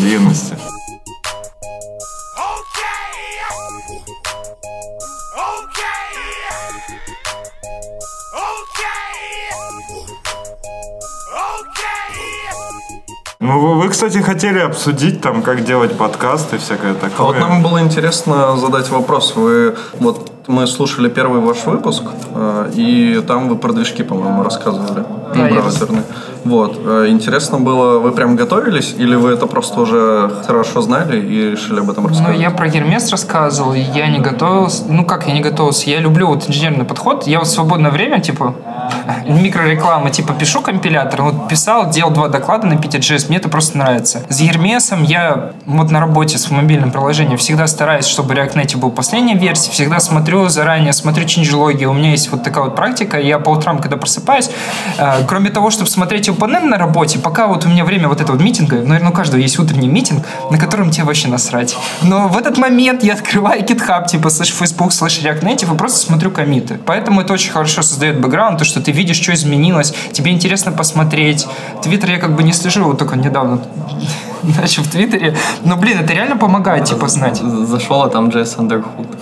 Ну, 13.43 13.59
вы, 13.59 13.75
вы, 13.75 13.89
кстати, 13.89 14.19
хотели 14.19 14.59
обсудить 14.59 15.19
там, 15.19 15.41
как 15.41 15.65
делать 15.65 15.97
подкасты 15.97 16.55
и 16.55 16.59
всякое 16.59 16.93
такое. 16.93 17.17
А 17.17 17.23
вот 17.23 17.39
нам 17.39 17.61
было 17.61 17.81
интересно 17.81 18.55
задать 18.55 18.89
вопрос. 18.89 19.35
Вы 19.35 19.75
вот 19.99 20.31
мы 20.47 20.65
слушали 20.65 21.09
первый 21.09 21.41
ваш 21.41 21.65
выпуск, 21.65 22.03
э, 22.33 22.71
и 22.73 23.21
там 23.27 23.49
вы 23.49 23.57
про 23.57 23.73
движки, 23.73 24.03
по-моему, 24.03 24.43
рассказывали. 24.43 25.03
Да, 25.35 25.47
браузерные. 25.49 26.03
Вот. 26.45 26.79
Э, 26.83 27.07
интересно 27.09 27.59
было, 27.59 27.99
вы 27.99 28.11
прям 28.11 28.35
готовились, 28.35 28.93
или 28.97 29.15
вы 29.15 29.31
это 29.31 29.47
просто 29.47 29.81
уже 29.81 30.31
хорошо 30.45 30.81
знали 30.81 31.19
и 31.19 31.51
решили 31.51 31.79
об 31.79 31.89
этом 31.89 32.07
рассказать? 32.07 32.35
Ну, 32.35 32.41
я 32.41 32.51
про 32.51 32.67
Гермес 32.67 33.09
рассказывал, 33.09 33.73
я 33.73 34.07
не 34.07 34.19
готовился. 34.19 34.83
Ну, 34.87 35.05
как 35.05 35.27
я 35.27 35.33
не 35.33 35.41
готовился? 35.41 35.89
Я 35.89 35.99
люблю 35.99 36.27
вот 36.27 36.49
инженерный 36.49 36.85
подход. 36.85 37.27
Я 37.27 37.39
вот 37.39 37.47
в 37.47 37.51
свободное 37.51 37.91
время, 37.91 38.19
типа, 38.19 38.55
микрореклама, 39.27 40.09
типа, 40.09 40.33
пишу 40.33 40.61
компилятор. 40.61 41.23
Вот 41.23 41.47
писал, 41.47 41.89
делал 41.89 42.11
два 42.11 42.27
доклада 42.27 42.67
на 42.67 42.73
Python.js, 42.73 43.27
мне 43.29 43.37
это 43.37 43.49
просто 43.49 43.77
нравится. 43.77 44.23
С 44.29 44.41
Hermes'ом 44.41 45.03
я 45.03 45.53
вот 45.65 45.91
на 45.91 45.99
работе 45.99 46.37
с 46.37 46.49
мобильным 46.51 46.91
приложением 46.91 47.37
всегда 47.37 47.67
стараюсь, 47.67 48.05
чтобы 48.05 48.33
React 48.33 48.55
Native 48.55 48.77
был 48.77 48.91
последняя 48.91 49.35
версия, 49.35 49.71
всегда 49.71 49.99
смотрю 49.99 50.49
заранее, 50.49 50.93
смотрю 50.93 51.25
changelog. 51.25 51.83
У 51.85 51.93
меня 51.93 52.11
есть 52.11 52.31
вот 52.31 52.43
такая 52.43 52.65
вот 52.65 52.75
практика. 52.75 53.19
Я 53.19 53.39
по 53.39 53.49
утрам, 53.49 53.79
когда 53.79 53.97
просыпаюсь, 53.97 54.49
э, 54.97 55.25
кроме 55.27 55.49
того, 55.49 55.69
чтобы 55.69 55.89
смотреть 55.89 56.29
оппонент 56.33 56.65
на 56.65 56.77
работе, 56.77 57.19
пока 57.19 57.47
вот 57.47 57.65
у 57.65 57.69
меня 57.69 57.85
время 57.85 58.07
вот 58.07 58.21
этого 58.21 58.37
митинга, 58.41 58.77
наверное, 58.77 59.09
у 59.09 59.13
каждого 59.13 59.39
есть 59.39 59.57
утренний 59.59 59.87
митинг, 59.87 60.25
на 60.51 60.57
котором 60.57 60.91
тебе 60.91 61.05
вообще 61.05 61.27
насрать. 61.27 61.75
Но 62.01 62.27
в 62.27 62.37
этот 62.37 62.57
момент 62.57 63.03
я 63.03 63.13
открываю 63.13 63.63
GitHub, 63.63 64.07
типа, 64.07 64.29
slash 64.29 64.53
Facebook, 64.53 64.91
slash 64.93 65.21
React 65.21 65.41
Native 65.41 65.73
и 65.73 65.77
просто 65.77 65.99
смотрю 65.99 66.31
комиты. 66.31 66.79
Поэтому 66.85 67.21
это 67.21 67.33
очень 67.33 67.51
хорошо 67.51 67.81
создает 67.81 68.19
бэкграунд, 68.19 68.59
то, 68.59 68.65
что 68.65 68.81
ты 68.81 68.91
видишь, 68.91 69.17
что 69.17 69.33
изменилось, 69.33 69.93
тебе 70.11 70.31
интересно 70.31 70.71
посмотреть. 70.71 71.47
Твиттер 71.81 72.11
я 72.11 72.17
как 72.17 72.35
бы 72.35 72.43
не 72.43 72.53
слежу, 72.53 72.83
вот 72.83 72.97
только 72.97 73.15
недавно 73.15 73.61
начал 74.43 74.83
в 74.83 74.87
Твиттере. 74.87 75.35
Но, 75.63 75.75
блин, 75.77 75.99
это 75.99 76.13
реально 76.13 76.37
помогает, 76.37 76.85
типа, 76.85 77.07
знать. 77.07 77.37
Зашел, 77.37 78.01
а 78.03 78.09
там 78.09 78.29
Джесс 78.29 78.57
Андерхуд. 78.57 79.07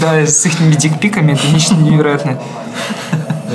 Да, 0.00 0.16
с 0.26 0.44
их 0.44 0.76
дикпиками 0.76 1.32
это 1.32 1.46
нечто 1.48 1.74
невероятное. 1.76 2.38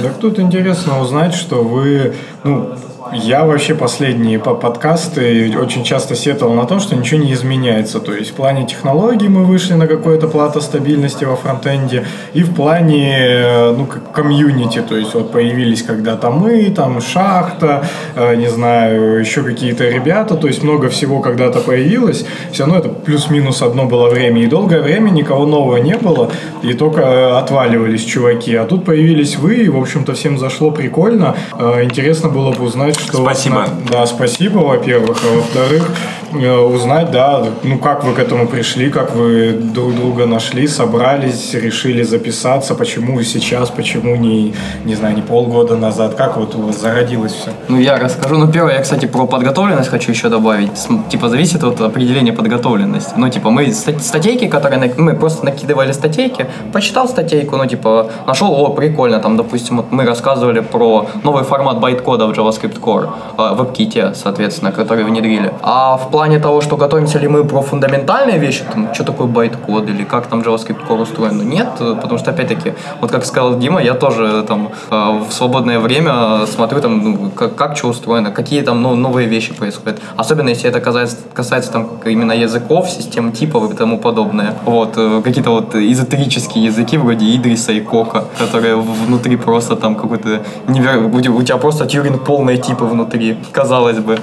Так 0.02 0.18
тут 0.20 0.40
интересно 0.40 1.02
узнать, 1.02 1.34
что 1.34 1.64
вы, 1.64 2.16
ну, 2.44 2.74
Я 3.12 3.44
вообще 3.46 3.74
последние 3.74 4.38
по- 4.38 4.54
подкасты 4.54 5.58
очень 5.58 5.84
часто 5.84 6.16
сетовал 6.16 6.54
на 6.54 6.66
то, 6.66 6.80
что 6.80 6.96
ничего 6.96 7.22
не 7.22 7.34
изменяется. 7.34 8.00
То 8.00 8.14
есть 8.14 8.32
в 8.32 8.34
плане 8.34 8.68
технологий 8.68 9.28
мы 9.28 9.46
вышли 9.46 9.74
на 9.74 9.88
какое-то 9.88 10.28
плато 10.28 10.62
стабильности 10.62 11.24
во 11.24 11.36
фронтенде, 11.36 12.06
и 12.34 12.44
в 12.44 12.54
плане 12.54 13.18
э, 13.20 13.72
ну, 13.76 13.88
как 13.88 14.12
комьюнити. 14.12 14.82
То 14.88 14.96
есть 14.96 15.16
вот 15.16 15.32
появились 15.32 15.82
когда-то 15.82 16.30
мы, 16.30 16.70
там 16.70 17.02
шахта, 17.02 17.84
э, 18.16 18.36
не 18.36 18.48
знаю, 18.48 19.20
еще 19.20 19.42
какие-то 19.42 19.90
ребята. 19.90 20.36
То 20.36 20.48
есть 20.48 20.62
много 20.62 20.90
всего 20.90 21.20
когда-то 21.20 21.62
появилось. 21.62 22.26
Все 22.52 22.64
равно 22.66 22.78
это 22.78 22.90
плюс-минус 22.90 23.64
одно 23.64 23.86
было 23.86 24.10
время. 24.10 24.44
И 24.44 24.48
долгое 24.48 24.82
время 24.82 25.10
никого 25.10 25.48
нового 25.48 25.78
не 25.78 25.98
было, 25.98 26.30
и 26.62 26.74
только 26.74 27.02
э, 27.02 27.32
отваливались 27.40 28.04
чуваки. 28.04 28.54
А 28.56 28.66
тут 28.66 28.86
появились 28.86 29.36
вы, 29.38 29.56
и, 29.56 29.70
в 29.70 29.78
общем-то, 29.78 30.14
всем 30.14 30.38
зашло 30.38 30.70
прикольно. 30.70 31.36
Интересно 31.82 32.30
было 32.30 32.52
бы 32.52 32.66
узнать, 32.66 32.99
что... 33.00 33.24
Спасибо. 33.24 33.68
Да, 33.90 34.06
спасибо, 34.06 34.60
во-первых. 34.60 35.18
А 35.24 35.36
во-вторых, 35.36 35.92
узнать, 36.34 37.12
да, 37.12 37.44
ну 37.64 37.78
как 37.80 38.04
вы 38.04 38.14
к 38.14 38.20
этому 38.20 38.48
пришли, 38.48 38.90
как 38.90 39.16
вы 39.16 39.52
друг 39.54 39.96
друга 39.96 40.26
нашли, 40.26 40.68
собрались, 40.68 41.54
решили 41.54 42.04
записаться, 42.04 42.76
почему 42.76 43.22
сейчас, 43.24 43.70
почему 43.70 44.16
не, 44.16 44.54
не 44.86 44.96
знаю, 44.96 45.16
не 45.16 45.22
полгода 45.22 45.76
назад, 45.76 46.16
как 46.16 46.38
вот 46.38 46.56
у 46.56 46.62
вас 46.62 46.80
зародилось 46.80 47.34
все. 47.34 47.52
Ну, 47.68 47.80
я 47.80 47.98
расскажу. 47.98 48.38
Ну, 48.38 48.52
первое, 48.52 48.76
я, 48.76 48.82
кстати, 48.82 49.06
про 49.06 49.26
подготовленность 49.26 49.90
хочу 49.90 50.12
еще 50.12 50.30
добавить. 50.30 50.72
Типа, 51.10 51.30
зависит 51.30 51.64
от 51.64 51.82
определения 51.82 52.34
подготовленности. 52.34 53.14
Ну, 53.18 53.30
типа, 53.30 53.50
мы 53.50 53.72
ста- 53.72 54.00
статейки, 54.00 54.48
которые... 54.48 54.94
Мы 54.98 55.16
просто 55.16 55.46
накидывали 55.46 55.92
статейки, 55.92 56.46
почитал 56.74 57.08
статейку, 57.08 57.58
ну, 57.58 57.66
типа, 57.66 58.12
нашел, 58.28 58.54
о, 58.54 58.70
прикольно, 58.70 59.20
там, 59.20 59.38
допустим, 59.38 59.78
вот 59.78 59.92
мы 59.92 60.06
рассказывали 60.06 60.60
про 60.60 61.08
новый 61.24 61.44
формат 61.44 61.80
байткода 61.80 62.28
в 62.28 62.32
JavaScript 62.32 62.80
Core, 62.80 63.10
э, 63.38 63.54
в 63.56 63.62
WebKit, 63.62 64.16
соответственно, 64.16 64.72
который 64.72 65.04
внедрили. 65.04 65.52
А 65.62 65.98
в 65.98 66.10
плане 66.12 66.19
того, 66.40 66.62
что 66.62 66.78
готовимся 66.78 67.20
ли 67.20 67.28
мы 67.28 67.44
про 67.44 67.62
фундаментальные 67.62 68.38
вещи, 68.40 68.64
там, 68.72 68.94
что 68.94 69.04
такое 69.04 69.28
байткод 69.28 69.90
или 69.90 70.04
как 70.04 70.28
там 70.28 70.42
JavaScript 70.42 70.88
Core 70.88 71.02
устроен, 71.02 71.38
ну, 71.38 71.44
нет, 71.44 71.70
потому 71.78 72.18
что, 72.18 72.32
опять-таки, 72.32 72.74
вот 73.02 73.12
как 73.12 73.26
сказал 73.26 73.58
Дима, 73.58 73.82
я 73.82 73.94
тоже 73.94 74.44
там 74.48 74.70
э, 74.92 75.20
в 75.30 75.32
свободное 75.32 75.80
время 75.80 76.46
смотрю 76.46 76.82
там, 76.82 77.04
ну, 77.04 77.30
как, 77.32 77.56
как 77.56 77.78
что 77.78 77.88
устроено, 77.88 78.32
какие 78.32 78.62
там 78.62 78.82
ну, 78.82 78.96
новые 78.96 79.28
вещи 79.28 79.54
происходят. 79.54 80.00
Особенно 80.18 80.50
если 80.50 80.70
это 80.70 80.80
касается, 80.82 81.18
касается 81.34 81.72
там 81.72 81.90
именно 82.06 82.34
языков, 82.34 82.90
систем 82.90 83.32
типов 83.32 83.72
и 83.72 83.76
тому 83.76 83.98
подобное. 84.00 84.54
Вот, 84.66 84.94
э, 84.98 85.22
какие-то 85.24 85.52
вот 85.52 85.76
эзотерические 85.76 86.66
языки 86.66 86.98
вроде 86.98 87.26
Идриса 87.36 87.72
и 87.72 87.80
Кока, 87.82 88.26
которые 88.38 88.76
внутри 88.76 89.38
просто 89.38 89.76
там 89.76 89.96
какой-то 89.96 90.42
невер... 90.68 91.06
у 91.06 91.42
тебя- 91.44 91.58
просто 91.58 91.86
Тьюринг 91.86 92.24
полные 92.24 92.58
типы 92.58 92.86
внутри, 92.86 93.38
казалось 93.52 94.00
бы. 94.00 94.20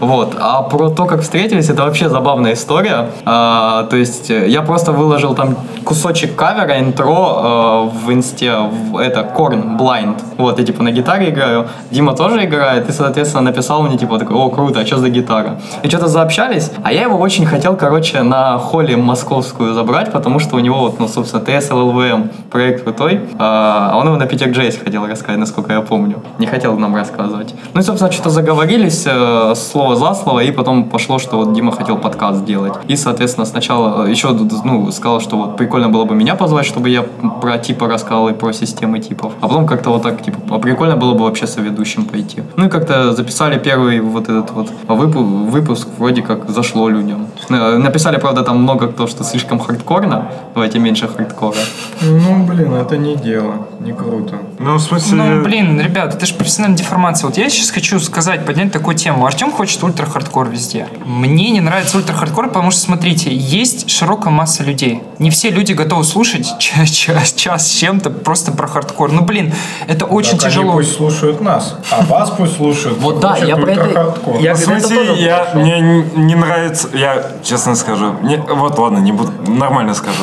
Вот. 0.00 0.34
А 0.38 0.62
про 0.62 0.90
то, 0.90 1.06
как 1.06 1.22
встретились, 1.40 1.70
это 1.70 1.84
вообще 1.84 2.10
забавная 2.10 2.52
история. 2.52 3.06
А, 3.24 3.84
то 3.84 3.96
есть 3.96 4.30
э, 4.30 4.46
я 4.48 4.60
просто 4.60 4.92
выложил 4.92 5.34
там 5.34 5.56
кусочек 5.84 6.36
кавера, 6.36 6.78
интро 6.78 7.06
э, 7.06 7.88
в 8.04 8.12
инсте, 8.12 8.52
в 8.58 8.98
это, 8.98 9.22
Корн, 9.22 9.78
Blind. 9.78 10.18
Вот, 10.36 10.58
я 10.58 10.66
типа 10.66 10.82
на 10.82 10.90
гитаре 10.90 11.30
играю, 11.30 11.68
Дима 11.90 12.14
тоже 12.14 12.44
играет, 12.44 12.90
и, 12.90 12.92
соответственно, 12.92 13.44
написал 13.44 13.82
мне 13.82 13.96
типа 13.96 14.18
такой, 14.18 14.36
о, 14.36 14.50
круто, 14.50 14.80
а 14.80 14.86
что 14.86 14.98
за 14.98 15.08
гитара? 15.08 15.58
И 15.82 15.88
что-то 15.88 16.08
заобщались, 16.08 16.72
а 16.82 16.92
я 16.92 17.02
его 17.04 17.18
очень 17.18 17.46
хотел, 17.46 17.74
короче, 17.74 18.22
на 18.22 18.58
холле 18.58 18.98
московскую 18.98 19.72
забрать, 19.72 20.12
потому 20.12 20.40
что 20.40 20.56
у 20.56 20.58
него 20.58 20.78
вот, 20.80 21.00
ну, 21.00 21.08
собственно, 21.08 21.42
TSLLVM 21.42 22.28
проект 22.50 22.84
крутой, 22.84 23.20
а 23.38 23.96
он 23.96 24.06
его 24.06 24.16
на 24.16 24.26
Питер.js 24.26 24.84
хотел 24.84 25.06
рассказать, 25.06 25.38
насколько 25.38 25.72
я 25.72 25.80
помню. 25.80 26.22
Не 26.38 26.46
хотел 26.46 26.76
нам 26.76 26.94
рассказывать. 26.94 27.54
Ну 27.72 27.80
и, 27.80 27.82
собственно, 27.82 28.12
что-то 28.12 28.28
заговорились 28.28 29.04
э, 29.06 29.54
слово 29.54 29.96
за 29.96 30.14
слово, 30.14 30.40
и 30.40 30.52
потом 30.52 30.90
пошло, 30.90 31.18
что 31.18 31.29
вот 31.36 31.52
Дима 31.52 31.72
хотел 31.72 31.96
подкаст 31.98 32.40
сделать. 32.40 32.72
И, 32.88 32.96
соответственно, 32.96 33.46
сначала 33.46 34.06
еще, 34.06 34.30
ну, 34.64 34.90
сказал, 34.92 35.20
что 35.20 35.36
вот 35.36 35.56
прикольно 35.56 35.88
было 35.88 36.04
бы 36.04 36.14
меня 36.14 36.34
позвать, 36.34 36.66
чтобы 36.66 36.88
я 36.88 37.02
про 37.02 37.58
типы 37.58 37.86
рассказал 37.86 38.28
и 38.28 38.32
про 38.32 38.52
системы 38.52 38.98
типов. 39.00 39.32
А 39.40 39.48
потом 39.48 39.66
как-то 39.66 39.90
вот 39.90 40.02
так, 40.02 40.22
типа, 40.22 40.38
а 40.50 40.58
прикольно 40.58 40.96
было 40.96 41.14
бы 41.14 41.24
вообще 41.24 41.46
соведущим 41.46 42.04
пойти. 42.04 42.42
Ну 42.56 42.66
и 42.66 42.68
как-то 42.68 43.12
записали 43.12 43.58
первый 43.58 44.00
вот 44.00 44.24
этот 44.24 44.50
вот 44.52 44.70
выпу- 44.88 45.50
выпуск, 45.50 45.88
вроде 45.98 46.22
как 46.22 46.48
зашло 46.50 46.88
людям. 46.88 47.26
Э, 47.48 47.76
Написали, 47.78 48.18
правда, 48.18 48.42
там 48.42 48.62
много 48.62 48.88
кто, 48.88 49.06
что 49.06 49.24
слишком 49.24 49.58
хардкорно, 49.58 50.30
давайте 50.54 50.78
меньше 50.78 51.08
хардкора. 51.08 51.56
Ну, 52.02 52.44
блин, 52.44 52.74
это 52.74 52.96
не 52.96 53.16
дело, 53.16 53.66
не 53.80 53.92
круто. 53.92 54.36
Ну, 54.58 54.74
в 54.74 54.80
смысле... 54.80 55.16
Ну, 55.16 55.42
блин, 55.42 55.80
ребят, 55.80 56.14
это 56.14 56.26
же 56.26 56.34
профессиональная 56.34 56.78
деформация. 56.78 57.28
Вот 57.28 57.36
я 57.38 57.48
сейчас 57.50 57.70
хочу 57.70 57.98
сказать, 58.00 58.44
поднять 58.46 58.72
такую 58.72 58.96
тему. 58.96 59.26
Артем 59.26 59.50
хочет 59.52 59.82
ультра-хардкор 59.82 60.48
везде. 60.48 60.86
Мне 61.20 61.50
не 61.50 61.60
нравится 61.60 61.98
ультра-хардкор, 61.98 62.48
потому 62.48 62.70
что, 62.70 62.80
смотрите, 62.80 63.30
есть 63.34 63.90
широкая 63.90 64.32
масса 64.32 64.62
людей. 64.62 65.02
Не 65.18 65.28
все 65.30 65.50
люди 65.50 65.72
готовы 65.72 66.04
слушать 66.04 66.46
час, 66.58 66.88
час, 66.88 67.32
час 67.34 67.68
с 67.68 67.74
чем-то 67.74 68.08
просто 68.10 68.52
про 68.52 68.66
хардкор. 68.66 69.12
Ну, 69.12 69.22
блин, 69.22 69.52
это 69.86 70.06
очень 70.06 70.38
Так 70.38 70.44
они 70.46 70.54
тяжело. 70.54 70.72
пусть 70.72 70.96
слушают 70.96 71.40
нас, 71.42 71.76
а 71.90 72.02
вас 72.06 72.30
пусть 72.30 72.56
слушают. 72.56 72.98
Вот 72.98 73.20
да, 73.20 73.36
я 73.36 73.56
про 73.56 73.70
это- 73.72 74.14
я- 74.40 74.54
В 74.54 74.58
это 74.58 74.64
смысле, 74.64 74.96
тоже 74.96 75.20
я, 75.22 75.52
мне 75.54 75.80
не- 75.80 76.34
нравится, 76.34 76.88
я 76.94 77.32
честно 77.42 77.74
скажу, 77.76 78.14
вот 78.48 78.78
ладно, 78.78 78.98
не 78.98 79.12
буду, 79.12 79.30
нормально 79.46 79.92
скажу. 79.94 80.22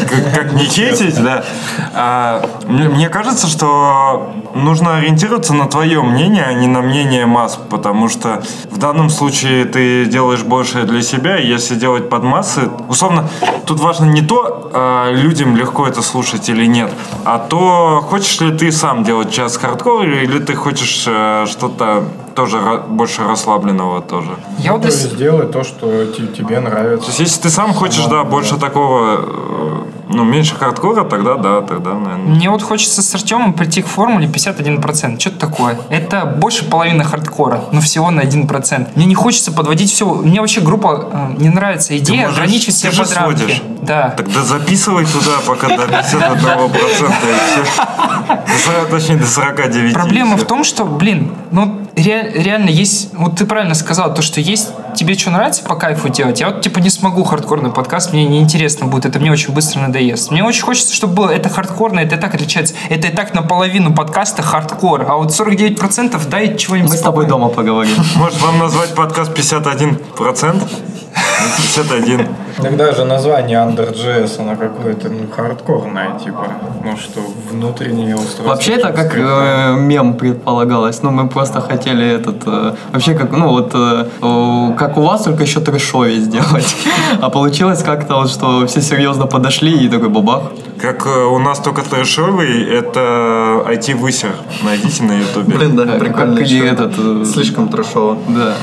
Как, 0.00 0.34
как, 0.34 0.52
не 0.52 0.64
хейтить, 0.64 1.22
да. 1.22 1.44
А, 1.94 2.48
мне, 2.66 2.88
мне 2.88 3.08
кажется, 3.08 3.46
что 3.46 4.32
нужно 4.54 4.96
ориентироваться 4.98 5.54
на 5.54 5.66
твое 5.66 6.02
мнение, 6.02 6.44
а 6.44 6.52
не 6.52 6.66
на 6.66 6.80
мнение 6.80 7.26
масс, 7.26 7.58
потому 7.70 8.08
что 8.08 8.42
в 8.70 8.78
данном 8.78 9.10
случае 9.10 9.64
ты 9.64 10.04
делаешь 10.06 10.42
больше 10.42 10.82
для 10.84 11.02
себя, 11.02 11.38
и 11.38 11.46
если 11.46 11.74
делать 11.74 12.08
под 12.08 12.24
массы, 12.24 12.70
условно, 12.88 13.28
тут 13.66 13.80
важно 13.80 14.06
не 14.06 14.22
то, 14.22 14.70
а, 14.72 15.12
людям 15.12 15.56
легко 15.56 15.86
это 15.86 16.02
слушать 16.02 16.48
или 16.48 16.66
нет, 16.66 16.90
а 17.24 17.38
то, 17.38 18.04
хочешь 18.08 18.40
ли 18.40 18.56
ты 18.56 18.72
сам 18.72 19.04
делать 19.04 19.32
час 19.32 19.56
хардкор, 19.56 20.06
или 20.06 20.38
ты 20.38 20.54
хочешь 20.54 21.04
э, 21.06 21.46
что-то 21.48 22.04
тоже 22.34 22.82
больше 22.88 23.22
расслабленного 23.24 24.00
тоже. 24.02 24.30
Я 24.58 24.72
вот 24.72 24.82
То 24.82 24.88
для 24.88 24.96
с- 24.96 25.02
есть 25.04 25.16
делай 25.16 25.46
то, 25.46 25.62
что 25.64 26.04
те- 26.06 26.26
тебе 26.26 26.60
нравится. 26.60 27.06
То 27.06 27.08
есть, 27.08 27.20
если 27.20 27.40
ты 27.42 27.50
сам 27.50 27.72
хочешь, 27.72 28.04
да, 28.06 28.24
больше 28.24 28.56
такого, 28.56 29.20
э, 29.20 29.82
ну, 30.08 30.24
меньше 30.24 30.54
хардкора, 30.56 31.04
тогда 31.04 31.34
да, 31.36 31.60
тогда, 31.62 31.94
наверное. 31.94 32.34
Мне 32.34 32.50
вот 32.50 32.62
хочется 32.62 33.02
с 33.02 33.14
Артемом 33.14 33.52
прийти 33.54 33.82
к 33.82 33.86
формуле 33.86 34.26
51%. 34.28 35.20
Что 35.20 35.30
это 35.30 35.38
такое? 35.38 35.78
Это 35.88 36.24
больше 36.26 36.64
половины 36.64 37.04
хардкора, 37.04 37.64
но 37.72 37.80
всего 37.80 38.10
на 38.10 38.20
1%. 38.20 38.88
Мне 38.96 39.06
не 39.06 39.14
хочется 39.14 39.52
подводить 39.52 39.90
все. 39.92 40.06
Мне 40.06 40.40
вообще 40.40 40.60
группа 40.60 41.08
э, 41.12 41.34
не 41.38 41.48
нравится 41.48 41.96
идея 41.98 42.28
можешь- 42.28 42.66
все 42.68 42.90
же 42.90 43.02
под 43.02 43.12
рамки. 43.12 43.38
сводишь. 43.38 43.62
Да. 43.82 44.14
Тогда 44.16 44.42
записывай 44.42 45.04
туда, 45.04 45.32
пока 45.46 45.68
до 45.68 45.84
51% 45.86 46.74
и 46.74 46.94
все. 46.94 47.08
До 48.26 48.58
40, 48.64 48.88
Точнее, 48.90 49.16
до 49.16 49.26
49. 49.26 49.94
Проблема 49.94 50.36
в 50.36 50.44
том, 50.44 50.64
что, 50.64 50.84
блин, 50.84 51.32
ну 51.50 51.80
ре- 51.96 52.30
реально 52.34 52.70
есть, 52.70 53.10
вот 53.14 53.36
ты 53.36 53.46
правильно 53.46 53.74
сказал, 53.74 54.14
то, 54.14 54.22
что 54.22 54.40
есть 54.40 54.70
тебе 54.96 55.14
что 55.14 55.30
нравится 55.30 55.62
по 55.64 55.74
кайфу 55.74 56.08
делать. 56.08 56.40
Я 56.40 56.50
вот 56.50 56.60
типа 56.62 56.78
не 56.78 56.90
смогу 56.90 57.24
хардкорный 57.24 57.70
подкаст, 57.70 58.12
мне 58.12 58.24
неинтересно 58.26 58.86
будет, 58.86 59.06
это 59.06 59.18
мне 59.18 59.32
очень 59.32 59.52
быстро 59.52 59.80
надоест. 59.80 60.30
Мне 60.30 60.44
очень 60.44 60.62
хочется, 60.62 60.94
чтобы 60.94 61.14
было 61.14 61.30
это 61.30 61.48
хардкорно, 61.48 62.00
это 62.00 62.16
и 62.16 62.18
так 62.18 62.34
отличается. 62.34 62.74
Это 62.88 63.08
и 63.08 63.10
так 63.10 63.34
наполовину 63.34 63.94
подкаста 63.94 64.42
хардкор, 64.42 65.06
а 65.08 65.16
вот 65.16 65.30
49% 65.30 66.28
дай 66.28 66.56
чего-нибудь 66.56 66.90
Мы 66.90 66.96
с 66.96 67.00
тобой 67.00 67.26
дома 67.26 67.48
поговорим. 67.48 67.94
Может, 68.16 68.40
вам 68.40 68.58
назвать 68.58 68.94
подкаст 68.94 69.32
51%? 69.36 70.93
51. 71.14 72.28
Тогда 72.62 72.92
же 72.92 73.04
название 73.04 73.58
Under.js, 73.58 74.40
оно 74.40 74.56
какое-то, 74.56 75.08
ну, 75.08 75.28
хардкорное, 75.34 76.18
типа, 76.18 76.46
ну, 76.84 76.96
что 76.96 77.20
внутреннее 77.50 78.14
устройство. 78.14 78.44
Вообще 78.44 78.74
это 78.74 78.92
как 78.92 79.16
э, 79.16 79.74
мем 79.76 80.14
предполагалось. 80.14 81.02
Ну, 81.02 81.10
мы 81.10 81.28
просто 81.28 81.60
хотели 81.60 82.06
этот... 82.06 82.42
э, 82.46 82.74
вообще 82.92 83.14
как, 83.14 83.32
ну, 83.32 83.48
вот, 83.48 83.72
э, 83.74 84.74
как 84.76 84.96
у 84.96 85.02
вас, 85.02 85.22
только 85.22 85.42
еще 85.42 85.60
трешовее 85.60 86.20
сделать. 86.20 86.76
А 87.20 87.30
получилось 87.30 87.82
как-то 87.82 88.16
вот, 88.16 88.30
что 88.30 88.66
все 88.66 88.80
серьезно 88.80 89.26
подошли 89.26 89.84
и 89.84 89.88
такой 89.88 90.08
бабах. 90.08 90.52
Как 90.80 91.06
э, 91.06 91.10
у 91.10 91.38
нас 91.38 91.58
только 91.58 91.82
трэшовый, 91.82 92.64
это 92.64 93.64
IT-высер. 93.68 94.32
Найдите 94.62 95.02
на 95.04 95.12
ютубе. 95.18 95.56
Блин, 95.56 95.76
да, 95.76 95.84
прикольно. 95.98 96.36
как 96.36 96.50
этот, 96.50 96.92
э, 96.98 97.24
Слишком 97.24 97.68
трэшово. 97.68 98.18
Да. 98.28 98.54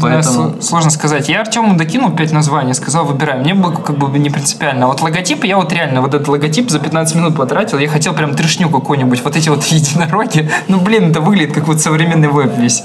Поэтому... 0.00 0.50
сло- 0.50 0.62
сложно 0.62 0.90
сказать. 0.90 1.28
Я 1.28 1.40
Артему 1.40 1.76
докинул 1.76 2.10
5 2.10 2.32
названий, 2.32 2.74
сказал, 2.74 3.04
выбирай. 3.04 3.38
Мне 3.40 3.54
было 3.54 3.72
как 3.72 3.96
бы 3.96 4.18
не 4.18 4.30
принципиально. 4.30 4.84
А 4.86 4.88
вот 4.88 5.00
логотип, 5.00 5.44
я 5.44 5.56
вот 5.56 5.72
реально 5.72 6.00
вот 6.00 6.14
этот 6.14 6.28
логотип 6.28 6.70
за 6.70 6.78
15 6.78 7.16
минут 7.16 7.36
потратил. 7.36 7.78
Я 7.78 7.88
хотел 7.88 8.14
прям 8.14 8.34
трешню 8.34 8.68
какую-нибудь. 8.70 9.22
Вот 9.24 9.36
эти 9.36 9.48
вот 9.48 9.64
единороги. 9.66 10.50
Ну, 10.68 10.80
блин, 10.80 11.10
это 11.10 11.20
выглядит 11.20 11.54
как 11.54 11.66
вот 11.68 11.80
современный 11.80 12.28
веб 12.28 12.56
весь. 12.58 12.82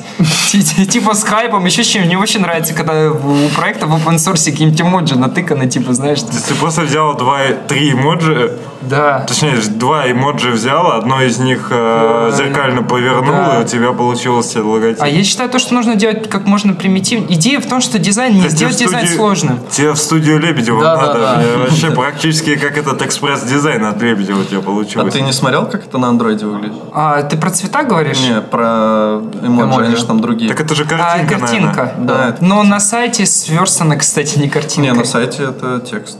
Ти- 0.52 0.63
ти- 0.63 0.86
Типа 0.86 1.13
с 1.15 1.23
хайпом, 1.23 1.65
еще 1.65 1.84
с 1.84 1.88
чем. 1.88 2.04
Мне 2.04 2.17
очень 2.17 2.41
нравится, 2.41 2.73
когда 2.73 3.10
у 3.12 3.49
проекта 3.56 3.88
в 3.88 3.95
open 3.95 4.15
source 4.15 4.45
какие-нибудь 4.52 4.82
эмоджи 4.82 5.17
натыканы, 5.17 5.67
типа, 5.67 5.93
знаешь. 5.93 6.21
Ты 6.21 6.54
просто 6.56 6.82
взял 6.82 7.15
два, 7.17 7.39
три 7.67 7.91
эмоджи, 7.93 8.58
Да. 8.89 9.19
Точнее, 9.27 9.55
два 9.69 10.09
эмоджи 10.11 10.49
взял, 10.51 10.91
одно 10.91 11.21
из 11.21 11.37
них 11.39 11.67
э, 11.71 12.31
зеркально 12.35 12.83
повернул, 12.83 13.33
Да. 13.33 13.59
и 13.59 13.63
у 13.63 13.67
тебя 13.67 13.91
получился 13.93 14.63
логотип. 14.63 15.01
А 15.01 15.07
я 15.07 15.23
считаю 15.23 15.49
то, 15.49 15.59
что 15.59 15.73
нужно 15.73 15.95
делать 15.95 16.29
как 16.29 16.45
можно 16.45 16.73
примитивнее. 16.73 17.33
Идея 17.37 17.59
в 17.59 17.65
том, 17.65 17.81
что 17.81 17.99
дизайн 17.99 18.33
не 18.35 18.49
сделать 18.49 18.75
в 18.75 18.79
дизайн 18.79 19.05
студию- 19.05 19.17
сложным. 19.17 19.59
Тебе 19.71 19.91
в 19.91 19.97
студию 19.97 20.39
Лебедева 20.39 20.81
Да, 20.81 20.95
да, 20.95 21.01
надо. 21.07 21.19
да. 21.19 21.35
Мне 21.37 21.57
Вообще 21.63 21.91
практически 21.91 22.55
как 22.55 22.77
этот 22.77 23.01
экспресс-дизайн 23.01 23.85
от 23.85 24.01
Лебедева 24.01 24.41
у 24.41 24.43
тебя 24.43 24.59
А 24.59 24.61
получилось. 24.61 25.13
ты 25.13 25.21
не 25.21 25.31
смотрел, 25.31 25.65
как 25.65 25.85
это 25.85 25.97
на 25.97 26.09
андроиде 26.09 26.45
выглядит? 26.45 26.77
А 26.93 27.21
ты 27.23 27.37
про 27.37 27.49
цвета 27.51 27.83
говоришь? 27.83 28.19
Не, 28.19 28.41
про 28.41 29.21
эмоджи, 29.43 29.85
они 29.85 29.95
же 29.95 30.05
там 30.05 30.19
другие. 30.21 30.49
Так 30.49 30.61
это 30.61 30.75
же 30.75 30.83
А, 30.83 30.87
картинка, 30.87 31.39
картинка. 31.39 31.81
наверное. 31.97 32.05
Да, 32.07 32.29
это- 32.29 32.43
Но 32.43 32.63
на 32.63 32.79
сайте 32.79 33.25
сверстана, 33.25 33.97
кстати, 33.97 34.37
не 34.39 34.49
картинка. 34.49 34.81
Не, 34.81 34.93
на 34.93 35.05
сайте 35.05 35.43
это 35.43 35.79
текст. 35.79 36.17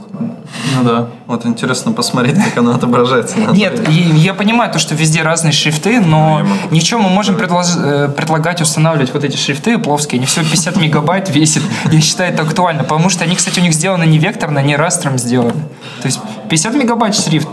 Ну 0.76 0.84
да. 0.84 1.06
Вот 1.26 1.46
интересно 1.46 1.92
посмотреть, 1.92 2.36
как 2.42 2.58
оно 2.58 2.74
отображается. 2.74 3.38
Нет, 3.38 3.88
я 3.88 4.34
понимаю 4.34 4.72
то, 4.72 4.78
что 4.78 4.94
везде 4.94 5.22
разные 5.22 5.52
шрифты, 5.52 6.00
но 6.00 6.38
могу. 6.38 6.74
ничего 6.74 7.00
мы 7.00 7.10
можем 7.10 7.36
э, 7.36 8.08
предлагать 8.08 8.60
устанавливать 8.60 9.12
вот 9.12 9.24
эти 9.24 9.36
шрифты 9.36 9.78
плоские. 9.78 10.18
Они 10.18 10.26
всего 10.26 10.44
50 10.44 10.76
мегабайт 10.76 11.30
весит. 11.30 11.62
Я 11.90 12.00
считаю 12.00 12.32
это 12.32 12.42
актуально, 12.42 12.84
потому 12.84 13.08
что 13.08 13.24
они, 13.24 13.36
кстати, 13.36 13.60
у 13.60 13.62
них 13.62 13.72
сделаны 13.72 14.04
не 14.04 14.18
векторно, 14.18 14.60
не 14.60 14.76
растром 14.76 15.18
сделаны. 15.18 15.52
То 16.02 16.06
есть 16.06 16.20
50 16.48 16.74
мегабайт 16.74 17.14
шрифт. 17.14 17.48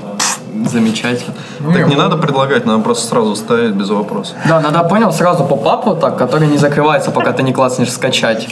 Замечательно. 0.69 1.34
Так 1.74 1.88
не 1.88 1.95
надо 1.95 2.17
предлагать, 2.17 2.65
надо 2.65 2.84
просто 2.84 3.08
сразу 3.08 3.36
ставить 3.36 3.71
без 3.71 3.89
вопросов. 3.89 4.36
Да, 4.47 4.60
надо, 4.60 4.84
понял, 4.84 5.12
сразу 5.12 5.43
поп-ап 5.43 5.86
вот 5.86 6.02
так, 6.02 6.17
который 6.17 6.47
не 6.47 6.58
закрывается, 6.58 7.12
пока 7.12 7.32
ты 7.32 7.43
не 7.43 7.54
класснешь 7.54 7.91
скачать. 7.91 8.47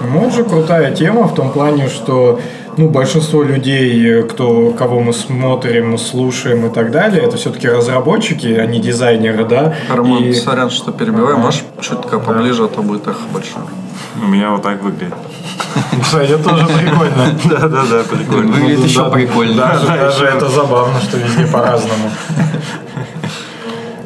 Эмоджи 0.00 0.44
крутая 0.44 0.94
тема 0.94 1.24
в 1.24 1.34
том 1.34 1.50
плане, 1.50 1.88
что 1.88 2.40
ну, 2.78 2.88
большинство 2.88 3.42
людей, 3.42 4.22
кто, 4.22 4.70
кого 4.70 5.00
мы 5.00 5.12
смотрим, 5.12 5.98
слушаем 5.98 6.66
и 6.66 6.70
так 6.70 6.90
далее, 6.92 7.24
это 7.24 7.36
все-таки 7.36 7.68
разработчики, 7.68 8.46
а 8.46 8.66
не 8.66 8.78
дизайнеры, 8.80 9.44
да? 9.44 9.74
Роман, 9.90 10.22
И- 10.24 10.32
сорян, 10.32 10.70
что 10.70 10.92
перебиваю, 10.92 11.38
можешь 11.38 11.64
чутка 11.80 12.20
поближе, 12.20 12.64
а 12.64 12.68
то 12.68 12.82
будет 12.82 13.06
эхо 13.08 13.26
большое. 13.32 13.64
У 14.22 14.26
меня 14.26 14.50
вот 14.50 14.62
так 14.62 14.82
выглядит. 14.82 15.14
Кстати, 16.02 16.32
это 16.32 16.44
тоже 16.48 16.66
прикольно. 16.66 17.38
Да-да-да, 17.44 18.02
прикольно. 18.04 18.52
Выглядит 18.52 18.84
еще 18.84 19.02
Да, 19.02 19.10
прикольно. 19.10 19.56
Даже, 19.56 19.86
даже 19.86 20.24
это 20.26 20.48
забавно, 20.48 21.00
что 21.00 21.18
везде 21.18 21.46
по-разному. 21.46 22.10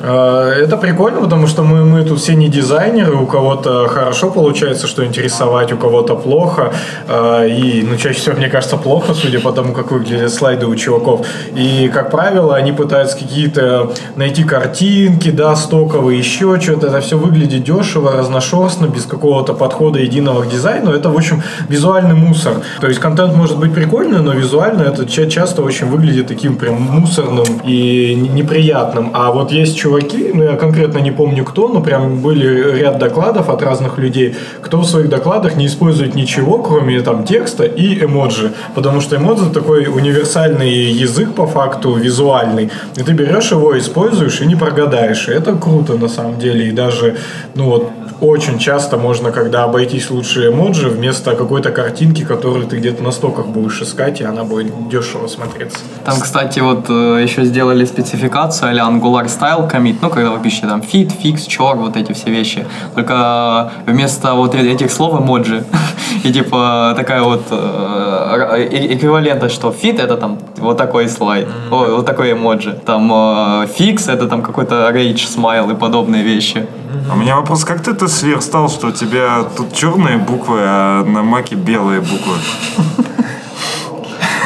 Э, 0.03 0.53
Это 0.65 0.77
прикольно, 0.77 1.21
потому 1.21 1.47
что 1.47 1.63
мы, 1.63 1.85
мы 1.85 2.05
тут 2.05 2.19
все 2.21 2.35
не 2.35 2.49
дизайнеры, 2.49 3.15
у 3.17 3.27
кого-то 3.27 3.87
хорошо 3.89 4.31
получается 4.31 4.87
что-нибудь 4.87 5.19
рисовать, 5.19 5.73
у 5.73 5.77
кого-то 5.77 6.17
плохо. 6.17 6.73
Э, 7.09 7.49
И, 7.49 7.83
ну, 7.83 7.97
чаще 7.97 8.19
всего, 8.19 8.37
мне 8.37 8.49
кажется, 8.49 8.77
плохо, 8.77 9.15
судя 9.15 9.41
по 9.41 9.53
тому, 9.53 9.73
как 9.73 9.91
выглядят 9.93 10.33
слайды 10.33 10.67
у 10.67 10.75
чуваков. 10.77 11.27
И, 11.55 11.89
как 11.95 12.11
правило, 12.11 12.57
они 12.57 12.73
пытаются 12.73 13.17
какие-то 13.19 13.93
найти 14.17 14.45
картинки, 14.45 15.31
да, 15.31 15.55
стоковые, 15.57 16.19
еще 16.19 16.61
что-то. 16.61 16.87
Это 16.89 17.01
все 17.01 17.17
выглядит 17.17 17.65
дешево, 17.65 18.13
разношерстно, 18.13 18.87
без 18.87 19.05
какого-то 19.05 19.55
подхода 19.55 19.99
единого 20.01 20.43
к 20.43 20.49
дизайну. 20.49 20.91
Это, 20.93 21.09
в 21.11 21.17
общем, 21.17 21.43
визуальный 21.69 22.15
мусор. 22.15 22.55
То 22.81 22.89
есть 22.89 23.01
контент 23.01 23.35
может 23.37 23.59
быть 23.59 23.73
прикольный, 23.75 24.21
но 24.21 24.33
визуально 24.33 24.83
это 24.83 25.07
ча- 25.07 25.27
часто 25.31 25.63
очень 25.63 25.87
выглядит 25.87 26.27
таким 26.27 26.57
прям 26.57 26.75
мусорным 26.81 27.45
и 27.65 28.15
неприятным. 28.35 29.11
А 29.15 29.31
вот 29.31 29.53
есть 29.53 29.77
чуваки, 29.93 30.31
ну 30.35 30.43
я 30.45 30.57
конкретно 30.57 30.99
не 30.99 31.11
помню 31.11 31.45
кто, 31.45 31.69
но 31.69 31.81
прям 31.81 32.21
были 32.23 32.79
ряд 32.79 32.99
докладов 32.99 33.49
от 33.49 33.63
разных 33.63 33.99
людей, 33.99 34.35
кто 34.61 34.79
в 34.79 34.87
своих 34.87 35.09
докладах 35.09 35.57
не 35.57 35.67
использует 35.67 36.15
ничего, 36.15 36.59
кроме 36.59 37.01
там 37.01 37.25
текста 37.25 37.65
и 37.65 38.05
эмоджи. 38.05 38.53
Потому 38.75 39.01
что 39.01 39.17
эмоджи 39.17 39.51
такой 39.51 39.87
универсальный 39.87 40.93
язык 41.03 41.35
по 41.35 41.47
факту, 41.47 41.95
визуальный. 41.95 42.71
И 42.97 43.03
ты 43.03 43.13
берешь 43.13 43.53
его, 43.53 43.79
используешь 43.79 44.41
и 44.41 44.47
не 44.47 44.57
прогадаешь. 44.57 45.29
И 45.29 45.33
это 45.33 45.55
круто 45.55 45.95
на 45.95 46.09
самом 46.09 46.39
деле. 46.39 46.69
И 46.69 46.73
даже, 46.73 47.17
ну 47.55 47.65
вот, 47.65 47.91
очень 48.23 48.59
часто 48.59 48.97
можно, 48.97 49.33
когда 49.33 49.65
обойтись 49.65 50.11
лучше 50.11 50.49
эмоджи, 50.49 50.89
вместо 50.89 51.35
какой-то 51.35 51.71
картинки, 51.71 52.25
которую 52.25 52.67
ты 52.67 52.77
где-то 52.77 53.03
на 53.03 53.11
стоках 53.11 53.47
будешь 53.47 53.83
искать, 53.83 54.21
и 54.21 54.25
она 54.25 54.45
будет 54.45 54.89
дешево 54.89 55.27
смотреться. 55.27 55.79
Там, 56.05 56.21
кстати, 56.21 56.61
вот 56.61 56.89
э, 56.89 57.23
еще 57.23 57.45
сделали 57.45 57.85
спецификацию 57.85 58.71
а 58.71 58.91
Angular 58.91 59.27
Style 59.27 59.69
Commit, 59.83 59.97
ну, 60.01 60.11
когда 60.11 60.31
вы 60.31 60.39
пишете 60.41 60.67
там 60.67 60.81
fit, 60.81 61.13
fix, 61.23 61.49
char, 61.49 61.77
вот 61.77 61.97
эти 61.97 62.13
все 62.13 62.31
вещи. 62.31 62.67
Только 62.95 63.73
вместо 63.87 64.35
вот 64.35 64.55
этих 64.55 64.91
слов 64.91 65.21
эмоджи. 65.21 65.65
И 66.25 66.33
типа 66.33 66.95
такая 66.97 67.23
вот 67.23 67.43
э, 67.51 68.69
э- 68.71 68.95
эквивалентность, 68.95 69.55
что 69.55 69.71
fit 69.71 70.01
это 70.01 70.17
там 70.17 70.39
вот 70.59 70.77
такой 70.77 71.09
слайд, 71.09 71.49
ой, 71.71 71.95
вот 71.97 72.07
такой 72.07 72.33
эмоджи. 72.33 72.79
Там 72.87 73.11
э, 73.13 73.67
fix 73.79 74.11
это 74.11 74.29
там 74.29 74.43
какой-то 74.43 74.91
rage 74.91 75.27
смайл 75.27 75.71
и 75.71 75.75
подобные 75.75 76.23
вещи. 76.23 76.67
А 77.11 77.15
у 77.15 77.17
меня 77.17 77.37
вопрос, 77.37 77.65
как 77.65 77.83
ты 77.83 77.91
это 77.91 78.07
сверстал, 78.07 78.69
что 78.69 78.89
у 78.89 78.93
тебя 78.93 79.45
тут 79.57 79.75
черные 79.75 80.19
буквы, 80.19 80.59
а 80.61 81.05
на 81.05 81.23
маке 81.23 81.57
белые 81.57 82.01
буквы? 82.01 82.35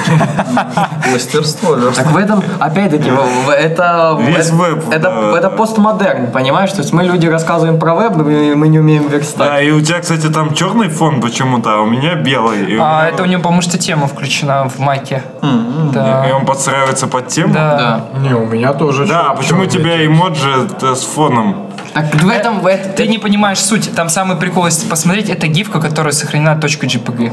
Мастерство. 1.13 1.77
Так 1.95 2.07
в 2.13 2.17
этом, 2.17 2.43
опять-таки, 2.59 3.11
это... 3.59 4.17
Весь 4.21 4.47
это, 4.49 4.55
веб, 4.57 4.85
Это, 4.91 4.99
да. 5.33 5.39
это 5.39 5.51
постмодерн, 5.51 6.31
понимаешь? 6.33 6.71
То 6.73 6.79
есть 6.83 6.93
мы 6.93 7.05
люди 7.05 7.27
рассказываем 7.27 7.79
про 7.79 7.95
веб, 7.95 8.17
мы, 8.17 8.55
мы 8.55 8.69
не 8.69 8.79
умеем 8.79 9.09
верстать. 9.09 9.49
Да, 9.49 9.61
и 9.61 9.71
у 9.71 9.81
тебя, 9.81 10.01
кстати, 10.01 10.29
там 10.29 10.55
черный 10.55 10.89
фон 10.89 11.21
почему-то, 11.21 11.75
а 11.75 11.81
у 11.81 11.87
меня 11.87 12.15
белый. 12.15 12.65
И, 12.73 12.77
у 12.77 12.83
А 12.83 13.03
меня- 13.03 13.09
это 13.09 13.23
у 13.23 13.27
него, 13.27 13.43
потому 13.43 13.63
что 13.63 13.79
тема 13.79 14.07
включена 14.07 14.69
в 14.69 14.79
майке. 14.79 15.23
и 15.43 15.47
Да. 15.93 16.27
он 16.35 16.45
подстраивается 16.47 17.07
под 17.07 17.29
тему? 17.29 17.55
Да. 17.55 17.77
Да. 18.13 18.19
Не, 18.21 18.35
у 18.35 18.47
меня 18.47 18.73
тоже. 18.73 19.07
Да, 19.07 19.31
а 19.31 19.35
почему 19.35 19.63
у 19.63 19.67
тебя 19.67 20.05
эмоджи 20.05 20.69
с 20.81 21.03
фоном? 21.05 21.66
Так 21.97 22.15
в 22.23 22.29
этом... 22.29 22.61
В 22.61 22.67
этом 22.67 22.93
Ты 22.93 23.07
не 23.09 23.17
понимаешь 23.19 23.59
суть. 23.59 23.95
Там 23.95 24.11
самый 24.11 24.37
прикол, 24.37 24.67
если 24.67 24.87
посмотреть, 24.87 25.31
это 25.31 25.47
гифка, 25.47 25.81
которая 25.81 26.13
сохранена 26.13 26.51
.jpg. 26.51 27.33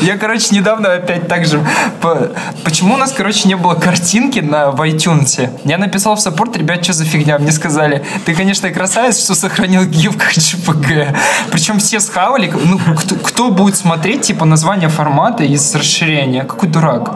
Я, 0.02 0.16
короче, 0.16 0.54
недавно 0.54 0.94
опять 0.94 1.28
так 1.28 1.46
же... 1.46 1.64
по- 2.00 2.32
Почему 2.64 2.94
у 2.94 2.96
нас, 2.96 3.12
короче, 3.12 3.46
не 3.48 3.54
было 3.54 3.74
картинки 3.74 4.40
на 4.40 4.72
в 4.72 4.80
iTunes? 4.80 5.48
Я 5.64 5.78
написал 5.78 6.16
в 6.16 6.20
саппорт, 6.20 6.56
ребят, 6.56 6.82
что 6.82 6.92
за 6.92 7.04
фигня? 7.04 7.38
Мне 7.38 7.52
сказали, 7.52 8.04
ты, 8.24 8.34
конечно, 8.34 8.68
красавец, 8.70 9.22
что 9.22 9.36
сохранил 9.36 9.84
гифку 9.84 10.24
JPG. 10.34 11.16
Причем 11.52 11.78
все 11.78 12.00
схавали. 12.00 12.52
Ну, 12.64 12.78
кто, 12.96 13.14
кто 13.14 13.50
будет 13.50 13.76
смотреть, 13.76 14.22
типа, 14.22 14.44
название 14.44 14.88
формата 14.88 15.44
из 15.44 15.72
расширения? 15.74 16.42
Какой 16.42 16.68
дурак. 16.68 17.14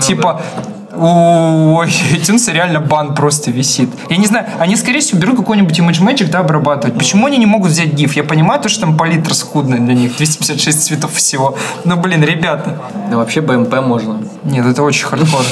Типа, 0.00 0.42
у 0.94 1.82
iTunes 1.82 2.52
реально 2.52 2.80
бан 2.80 3.14
просто 3.14 3.50
висит. 3.50 3.88
Я 4.10 4.16
не 4.16 4.26
знаю, 4.26 4.46
они, 4.58 4.76
скорее 4.76 5.00
всего, 5.00 5.18
берут 5.20 5.36
какой-нибудь 5.38 5.78
Image 5.78 6.02
Magic, 6.02 6.30
да, 6.30 6.40
обрабатывать. 6.40 6.96
Почему 6.98 7.26
они 7.26 7.38
не 7.38 7.46
могут 7.46 7.70
взять 7.70 7.94
GIF? 7.94 8.12
Я 8.14 8.24
понимаю, 8.24 8.60
то, 8.60 8.68
что 8.68 8.82
там 8.82 8.96
палитра 8.96 9.34
скудная 9.34 9.78
для 9.78 9.94
них, 9.94 10.16
256 10.16 10.82
цветов 10.84 11.14
всего. 11.14 11.56
Но, 11.84 11.96
блин, 11.96 12.22
ребята, 12.22 12.78
Да 13.10 13.16
вообще 13.16 13.40
BMP 13.40 13.80
можно. 13.80 14.22
нет, 14.44 14.66
это 14.66 14.82
очень 14.82 15.06
хардкор. 15.06 15.44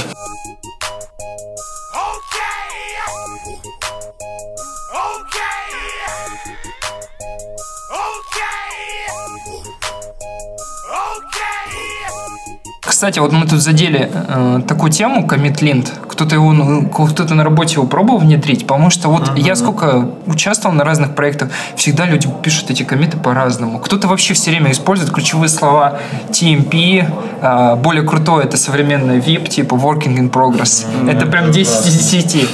Кстати, 13.01 13.19
вот 13.19 13.33
мы 13.33 13.47
тут 13.47 13.63
задели 13.63 14.11
э, 14.13 14.61
такую 14.69 14.93
тему, 14.93 15.27
коммитлинт. 15.27 15.91
Кто-то 16.07 16.35
его, 16.35 16.53
ну, 16.53 16.87
кто-то 16.87 17.35
на 17.35 17.43
работе 17.45 17.77
его 17.77 17.87
пробовал 17.87 18.19
внедрить, 18.19 18.67
потому 18.67 18.91
что 18.91 19.09
вот 19.09 19.39
я 19.39 19.57
сколько 19.57 20.07
участвовал 20.27 20.75
на 20.75 20.85
разных 20.85 21.15
проектах, 21.15 21.49
всегда 21.77 22.05
люди 22.05 22.29
пишут 22.43 22.71
эти 22.71 22.83
комиты 22.83 23.17
по-разному. 23.17 23.79
Кто-то 23.79 24.07
вообще 24.07 24.35
все 24.35 24.51
время 24.51 24.71
использует 24.73 25.13
ключевые 25.13 25.49
слова 25.49 25.99
TMP, 26.29 27.07
э, 27.41 27.77
более 27.77 28.03
крутое 28.03 28.45
это 28.45 28.59
современное 28.59 29.19
VIP, 29.19 29.49
типа 29.49 29.77
Working 29.77 30.19
in 30.19 30.31
Progress. 30.31 30.85
это 31.09 31.25
прям 31.25 31.53
10 31.53 31.87
из 31.87 32.11
10. 32.11 32.49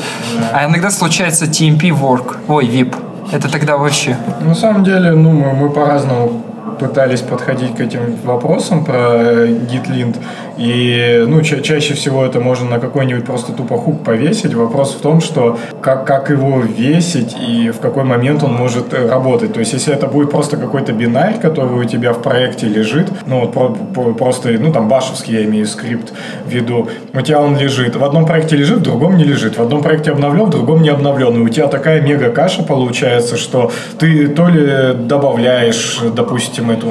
А 0.52 0.66
иногда 0.66 0.92
случается 0.92 1.46
TMP 1.46 1.90
Work, 1.90 2.36
ой, 2.46 2.68
VIP. 2.68 2.94
Это 3.32 3.50
тогда 3.50 3.76
вообще. 3.76 4.16
На 4.42 4.54
самом 4.54 4.84
деле, 4.84 5.10
ну, 5.10 5.32
мы, 5.32 5.54
мы 5.54 5.70
по-разному 5.70 6.45
пытались 6.78 7.20
подходить 7.20 7.76
к 7.76 7.80
этим 7.80 8.16
вопросам 8.24 8.84
про 8.84 9.14
э, 9.14 9.46
GitLint. 9.48 10.16
И, 10.58 11.24
ну, 11.28 11.42
ча- 11.42 11.60
чаще 11.60 11.94
всего 11.94 12.24
это 12.24 12.40
можно 12.40 12.68
на 12.70 12.78
какой-нибудь 12.78 13.24
просто 13.24 13.52
тупо 13.52 13.76
хук 13.76 14.02
повесить. 14.04 14.54
Вопрос 14.54 14.94
в 14.94 15.00
том, 15.00 15.20
что 15.20 15.58
как, 15.82 16.06
как 16.06 16.30
его 16.30 16.60
весить 16.60 17.36
и 17.46 17.70
в 17.70 17.80
какой 17.80 18.04
момент 18.04 18.42
он 18.42 18.54
может 18.54 18.92
э, 18.94 19.08
работать. 19.08 19.52
То 19.52 19.60
есть, 19.60 19.72
если 19.74 19.92
это 19.94 20.06
будет 20.06 20.30
просто 20.30 20.56
какой-то 20.56 20.92
бинарь, 20.92 21.38
который 21.40 21.78
у 21.80 21.84
тебя 21.84 22.12
в 22.12 22.22
проекте 22.22 22.66
лежит, 22.66 23.08
ну, 23.26 23.40
вот 23.40 23.52
про- 23.52 23.68
про- 23.94 24.14
просто, 24.14 24.48
ну, 24.58 24.72
там, 24.72 24.88
башевский, 24.88 25.34
я 25.34 25.44
имею 25.44 25.66
скрипт 25.66 26.12
в 26.46 26.50
виду, 26.50 26.88
у 27.12 27.20
тебя 27.20 27.40
он 27.40 27.56
лежит. 27.58 27.96
В 27.96 28.04
одном 28.04 28.24
проекте 28.26 28.56
лежит, 28.56 28.78
в 28.78 28.82
другом 28.82 29.16
не 29.16 29.24
лежит. 29.24 29.58
В 29.58 29.62
одном 29.62 29.82
проекте 29.82 30.12
обновлен, 30.12 30.46
в 30.46 30.50
другом 30.50 30.82
не 30.82 30.88
обновлен. 30.88 31.36
И 31.36 31.40
у 31.40 31.48
тебя 31.48 31.66
такая 31.68 32.00
мега 32.00 32.30
каша 32.30 32.62
получается, 32.62 33.36
что 33.36 33.70
ты 33.98 34.28
то 34.28 34.48
ли 34.48 34.94
добавляешь, 34.94 36.00
допустим, 36.14 36.70
эту 36.70 36.88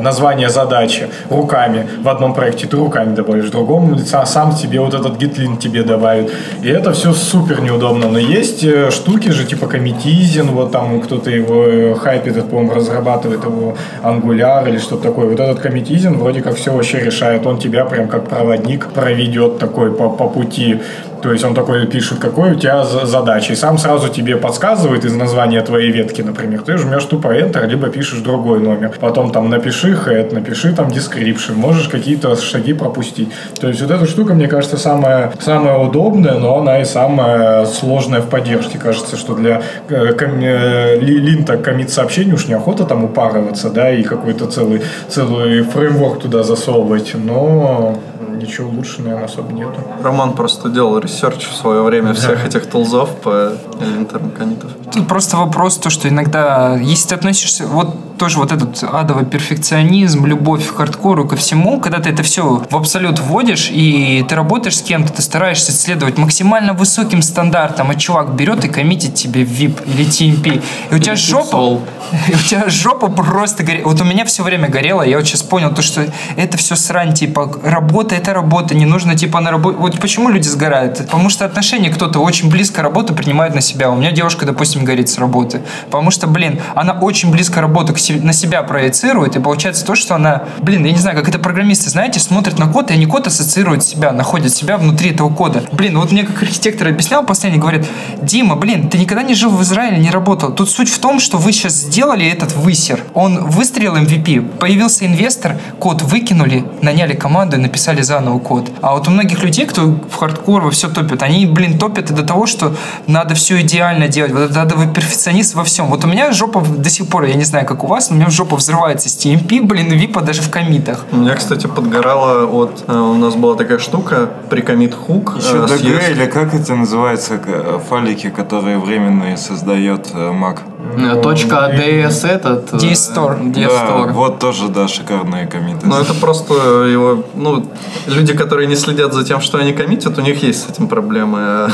название 0.00 0.48
задачи 0.48 1.08
руками 1.30 1.88
в 2.02 2.08
одном 2.08 2.34
проекте, 2.34 2.66
ты 2.66 2.76
руками 2.76 3.14
добавишь, 3.14 3.46
в 3.46 3.50
другом 3.50 3.98
сам 3.98 4.54
тебе 4.54 4.80
вот 4.80 4.94
этот 4.94 5.16
гитлин 5.18 5.56
тебе 5.56 5.82
добавит. 5.82 6.32
И 6.62 6.68
это 6.68 6.92
все 6.92 7.12
супер 7.12 7.60
неудобно. 7.60 8.08
Но 8.08 8.18
есть 8.18 8.64
э, 8.64 8.90
штуки 8.90 9.30
же, 9.30 9.44
типа 9.44 9.64
Commitizin, 9.64 10.50
вот 10.50 10.72
там 10.72 11.00
кто-то 11.00 11.30
его 11.30 11.94
хайпит, 11.94 12.36
это, 12.36 12.46
по-моему, 12.46 12.74
разрабатывает 12.74 13.44
его 13.44 13.76
Angular 14.02 14.68
или 14.68 14.78
что-то 14.78 15.02
такое. 15.02 15.26
Вот 15.26 15.40
этот 15.40 15.64
Commitizin 15.64 16.16
вроде 16.18 16.42
как 16.42 16.56
все 16.56 16.72
вообще 16.72 17.00
решает. 17.00 17.46
Он 17.46 17.58
тебя 17.58 17.84
прям 17.84 18.08
как 18.08 18.28
проводник 18.28 18.86
проведет 18.86 19.58
такой 19.58 19.92
по, 19.92 20.08
по 20.08 20.28
пути 20.28 20.80
то 21.22 21.32
есть 21.32 21.44
он 21.44 21.54
такой 21.54 21.86
пишет, 21.86 22.18
какой 22.18 22.52
у 22.52 22.54
тебя 22.54 22.84
задача, 22.84 23.52
и 23.52 23.56
сам 23.56 23.78
сразу 23.78 24.08
тебе 24.08 24.36
подсказывает 24.36 25.04
из 25.04 25.14
названия 25.14 25.60
твоей 25.62 25.90
ветки, 25.90 26.22
например. 26.22 26.62
Ты 26.62 26.76
жмешь 26.78 27.04
тупо 27.04 27.36
Enter, 27.36 27.66
либо 27.66 27.88
пишешь 27.88 28.20
другой 28.20 28.60
номер. 28.60 28.92
Потом 29.00 29.30
там 29.30 29.50
напиши 29.50 29.85
head, 29.92 30.34
напиши 30.34 30.72
там 30.72 30.88
description, 30.88 31.54
можешь 31.54 31.88
какие-то 31.88 32.36
шаги 32.36 32.72
пропустить. 32.72 33.28
То 33.60 33.68
есть 33.68 33.80
вот 33.80 33.90
эта 33.90 34.06
штука, 34.06 34.34
мне 34.34 34.48
кажется, 34.48 34.76
самая, 34.76 35.32
самая 35.40 35.78
удобная, 35.78 36.34
но 36.34 36.58
она 36.58 36.80
и 36.80 36.84
самая 36.84 37.66
сложная 37.66 38.20
в 38.20 38.28
поддержке. 38.28 38.78
Кажется, 38.78 39.16
что 39.16 39.34
для 39.34 39.62
э, 39.88 40.14
э, 40.18 40.98
линта 41.00 41.56
commit 41.56 41.90
сообщений 41.90 42.32
уж 42.32 42.48
неохота 42.48 42.84
там 42.84 43.04
упарываться, 43.04 43.70
да, 43.70 43.90
и 43.90 44.02
какой-то 44.02 44.46
целый, 44.46 44.82
целый 45.08 45.62
фреймворк 45.62 46.20
туда 46.20 46.42
засовывать, 46.42 47.12
но 47.14 47.98
ничего 48.36 48.70
лучше, 48.70 49.02
наверное, 49.02 49.26
особо 49.26 49.52
нету. 49.52 49.80
Роман 50.02 50.32
просто 50.32 50.68
делал 50.68 50.98
ресерч 50.98 51.48
в 51.48 51.54
свое 51.54 51.82
время 51.82 52.08
да. 52.08 52.14
всех 52.14 52.44
этих 52.44 52.66
тулзов 52.66 53.10
по 53.16 53.52
линтерам 53.80 54.30
комитов. 54.30 54.70
Тут 54.92 55.08
просто 55.08 55.36
вопрос, 55.36 55.76
то, 55.78 55.90
что 55.90 56.08
иногда, 56.08 56.76
если 56.76 57.08
ты 57.08 57.14
относишься, 57.14 57.66
вот 57.66 58.16
тоже 58.16 58.38
вот 58.38 58.52
этот 58.52 58.82
адовый 58.82 59.24
перфекционизм, 59.24 60.26
любовь 60.26 60.66
к 60.66 60.76
хардкору, 60.76 61.26
ко 61.26 61.36
всему, 61.36 61.80
когда 61.80 61.98
ты 61.98 62.10
это 62.10 62.22
все 62.22 62.62
в 62.68 62.76
абсолют 62.76 63.18
вводишь, 63.20 63.68
и 63.70 64.24
ты 64.28 64.34
работаешь 64.34 64.78
с 64.78 64.82
кем-то, 64.82 65.12
ты 65.12 65.22
стараешься 65.22 65.72
следовать 65.72 66.18
максимально 66.18 66.72
высоким 66.72 67.22
стандартам, 67.22 67.90
а 67.90 67.94
чувак 67.94 68.34
берет 68.34 68.64
и 68.64 68.68
коммитит 68.68 69.14
тебе 69.14 69.44
WIP 69.44 69.84
или 69.86 70.06
TMP, 70.06 70.62
и 70.90 70.94
у 70.94 70.98
тебя 70.98 71.16
жопа, 71.16 71.80
и 72.28 72.34
у 72.34 72.38
тебя 72.38 72.68
жопа 72.68 73.08
просто 73.08 73.64
горит. 73.64 73.84
Вот 73.84 74.00
у 74.00 74.04
меня 74.04 74.24
все 74.24 74.42
время 74.42 74.68
горело, 74.68 75.02
я 75.02 75.16
вот 75.16 75.26
сейчас 75.26 75.42
понял 75.42 75.74
то, 75.74 75.82
что 75.82 76.06
это 76.36 76.56
все 76.56 76.76
срань, 76.76 77.14
типа, 77.14 77.60
работа 77.62 78.14
это 78.26 78.34
работа, 78.34 78.74
не 78.74 78.86
нужно 78.86 79.14
типа 79.14 79.40
на 79.40 79.52
работе. 79.52 79.78
Вот 79.78 80.00
почему 80.00 80.28
люди 80.30 80.48
сгорают? 80.48 80.98
Потому 80.98 81.30
что 81.30 81.44
отношения 81.44 81.90
кто-то 81.90 82.18
очень 82.18 82.50
близко 82.50 82.82
работу 82.82 83.14
принимает 83.14 83.54
на 83.54 83.60
себя. 83.60 83.88
У 83.88 83.94
меня 83.94 84.10
девушка, 84.10 84.44
допустим, 84.44 84.84
горит 84.84 85.08
с 85.08 85.18
работы. 85.18 85.60
Потому 85.84 86.10
что, 86.10 86.26
блин, 86.26 86.60
она 86.74 86.92
очень 86.92 87.30
близко 87.30 87.60
работу 87.60 87.94
на 88.22 88.32
себя 88.32 88.62
проецирует, 88.62 89.36
и 89.36 89.40
получается 89.40 89.86
то, 89.86 89.94
что 89.94 90.16
она, 90.16 90.42
блин, 90.58 90.84
я 90.84 90.90
не 90.90 90.98
знаю, 90.98 91.16
как 91.16 91.28
это 91.28 91.38
программисты, 91.38 91.88
знаете, 91.88 92.18
смотрят 92.18 92.58
на 92.58 92.66
код, 92.66 92.90
и 92.90 92.94
они 92.94 93.06
код 93.06 93.28
ассоциируют 93.28 93.84
себя, 93.84 94.10
находят 94.10 94.52
себя 94.52 94.76
внутри 94.76 95.10
этого 95.10 95.32
кода. 95.32 95.62
Блин, 95.70 95.96
вот 95.96 96.10
мне 96.10 96.24
как 96.24 96.42
архитектор 96.42 96.88
объяснял 96.88 97.24
последний, 97.24 97.60
говорит, 97.60 97.86
Дима, 98.20 98.56
блин, 98.56 98.88
ты 98.88 98.98
никогда 98.98 99.22
не 99.22 99.34
жил 99.34 99.50
в 99.50 99.62
Израиле, 99.62 99.98
не 99.98 100.10
работал. 100.10 100.52
Тут 100.52 100.68
суть 100.68 100.88
в 100.88 100.98
том, 100.98 101.20
что 101.20 101.38
вы 101.38 101.52
сейчас 101.52 101.74
сделали 101.74 102.26
этот 102.26 102.56
высер. 102.56 103.04
Он 103.14 103.44
выстрелил 103.44 103.94
MVP, 103.96 104.58
появился 104.58 105.06
инвестор, 105.06 105.56
код 105.78 106.02
выкинули, 106.02 106.64
наняли 106.82 107.14
команду 107.14 107.56
и 107.56 107.60
написали 107.60 108.02
заново 108.16 108.38
код. 108.38 108.70
А 108.80 108.94
вот 108.94 109.08
у 109.08 109.10
многих 109.10 109.42
людей, 109.42 109.66
кто 109.66 109.82
в 109.82 110.14
хардкор 110.16 110.62
во 110.62 110.70
все 110.70 110.88
топят, 110.88 111.22
они, 111.22 111.46
блин, 111.46 111.78
топят 111.78 112.10
и 112.10 112.14
до 112.14 112.22
того, 112.22 112.46
что 112.46 112.74
надо 113.06 113.34
все 113.34 113.60
идеально 113.60 114.08
делать, 114.08 114.32
вот 114.32 114.54
надо 114.54 114.74
вы 114.76 114.86
перфекционист 114.86 115.54
во 115.54 115.64
всем. 115.64 115.86
Вот 115.86 116.04
у 116.04 116.08
меня 116.08 116.32
жопа 116.32 116.60
до 116.60 116.88
сих 116.88 117.08
пор, 117.08 117.24
я 117.24 117.34
не 117.34 117.44
знаю, 117.44 117.66
как 117.66 117.84
у 117.84 117.86
вас, 117.86 118.10
но 118.10 118.16
у 118.16 118.18
меня 118.18 118.30
жопа 118.30 118.56
взрывается 118.56 119.08
с 119.08 119.16
TMP, 119.16 119.62
блин, 119.62 119.90
WIP'а 119.90 120.20
даже 120.20 120.42
в 120.42 120.50
комитах. 120.50 121.04
У 121.12 121.16
меня, 121.16 121.34
кстати, 121.34 121.66
подгорало 121.66 122.46
от... 122.46 122.84
Э, 122.88 122.96
у 122.96 123.14
нас 123.14 123.34
была 123.34 123.54
такая 123.54 123.78
штука, 123.78 124.30
при 124.48 124.62
комит 124.62 124.94
хук. 124.94 125.36
Еще 125.38 125.56
э, 125.56 125.66
DG, 125.66 126.12
или 126.12 126.26
как 126.26 126.54
это 126.54 126.74
называется, 126.74 127.40
файлики, 127.88 128.30
которые 128.30 128.78
временные 128.78 129.36
создает 129.36 130.08
э, 130.14 130.32
Mac? 130.32 130.58
Э, 130.96 131.20
точка 131.22 131.70
DS 131.72 132.26
этот. 132.26 132.72
D-Store. 132.72 133.36
Э, 133.40 133.52
D-Store. 133.52 134.06
Да, 134.06 134.12
вот 134.12 134.38
тоже, 134.38 134.68
да, 134.68 134.88
шикарные 134.88 135.46
комиты. 135.46 135.86
Ну, 135.86 135.98
это 135.98 136.14
просто 136.14 136.54
его, 136.84 137.24
ну, 137.34 137.66
люди, 138.06 138.34
которые 138.34 138.66
не 138.66 138.76
следят 138.76 139.12
за 139.12 139.24
тем, 139.24 139.40
что 139.40 139.58
они 139.58 139.72
коммитят, 139.72 140.18
у 140.18 140.22
них 140.22 140.42
есть 140.42 140.66
с 140.66 140.70
этим 140.70 140.88
проблемы. 140.88 141.70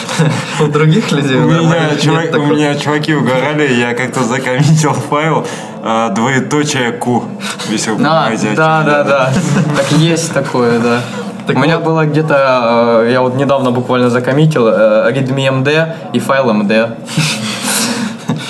У 0.60 0.66
других 0.66 1.12
людей 1.12 1.36
у 1.36 1.48
меня, 1.48 1.96
чувак, 1.96 2.34
у 2.34 2.46
меня 2.46 2.74
чуваки 2.74 3.14
угорали, 3.14 3.72
я 3.74 3.94
как-то 3.94 4.22
закоммитил 4.22 4.92
файл, 4.92 5.46
а, 5.82 6.10
двоеточие 6.10 6.92
Q. 6.92 7.24
Вы 7.68 7.76
а. 8.04 8.30
Да, 8.56 8.82
да, 8.82 9.04
да. 9.04 9.32
Так 9.76 9.98
есть 9.98 10.32
такое, 10.32 10.80
да. 10.80 11.00
Так 11.46 11.56
У 11.56 11.58
вот. 11.60 11.66
меня 11.66 11.78
было 11.78 12.04
где-то, 12.04 13.02
э, 13.04 13.12
я 13.12 13.20
вот 13.20 13.36
недавно 13.36 13.70
буквально 13.70 14.10
закоммитил, 14.10 14.66
readme 14.66 15.62
md 15.62 15.94
и 16.12 16.18
файл 16.18 16.50
md. 16.50 16.96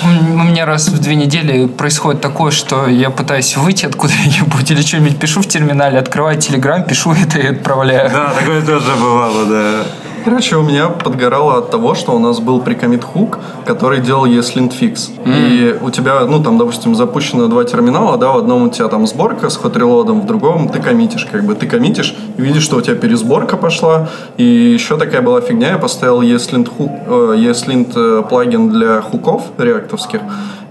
У 0.07 0.43
меня 0.43 0.65
раз 0.65 0.87
в 0.87 0.99
две 0.99 1.15
недели 1.15 1.67
происходит 1.67 2.21
такое, 2.21 2.51
что 2.51 2.87
я 2.87 3.09
пытаюсь 3.09 3.57
выйти 3.57 3.85
откуда-нибудь 3.85 4.71
или 4.71 4.81
что-нибудь 4.81 5.19
пишу 5.19 5.41
в 5.41 5.47
терминале, 5.47 5.99
открываю 5.99 6.39
Телеграм, 6.39 6.83
пишу 6.83 7.13
это 7.13 7.39
и 7.39 7.47
отправляю. 7.47 8.09
Да, 8.09 8.29
такое 8.29 8.61
тоже 8.61 8.95
бывало, 8.95 9.45
да. 9.45 9.83
Короче, 10.27 10.57
у 10.57 10.61
меня 10.61 10.89
подгорало 10.89 11.59
от 11.59 11.71
того, 11.71 11.95
что 11.95 12.11
у 12.11 12.19
нас 12.19 12.41
был 12.41 12.59
прикомит 12.59 13.01
хук, 13.01 13.39
который 13.65 14.01
делал 14.01 14.25
ESLint 14.25 14.73
fix. 14.77 15.09
Mm. 15.23 15.23
И 15.25 15.77
у 15.81 15.89
тебя, 15.89 16.25
ну, 16.25 16.43
там, 16.43 16.57
допустим, 16.57 16.95
запущено 16.95 17.47
два 17.47 17.63
терминала, 17.63 18.17
да, 18.17 18.33
в 18.33 18.37
одном 18.37 18.63
у 18.63 18.69
тебя 18.69 18.89
там 18.89 19.07
сборка 19.07 19.49
с 19.49 19.55
ход-релодом, 19.55 20.19
в 20.19 20.25
другом 20.25 20.67
ты 20.67 20.81
коммитишь, 20.81 21.25
как 21.31 21.45
бы 21.45 21.55
ты 21.55 21.65
коммитишь 21.65 22.13
и 22.37 22.41
видишь, 22.41 22.63
что 22.63 22.75
у 22.75 22.81
тебя 22.81 22.95
пересборка 22.95 23.55
пошла. 23.55 24.09
И 24.35 24.43
еще 24.43 24.97
такая 24.97 25.21
была 25.21 25.39
фигня, 25.39 25.69
я 25.69 25.77
поставил 25.77 26.21
ESLint, 26.21 26.67
хук, 26.67 26.91
ESLint 27.07 28.27
плагин 28.27 28.67
для 28.69 28.99
хуков 28.99 29.43
реактовских, 29.57 30.19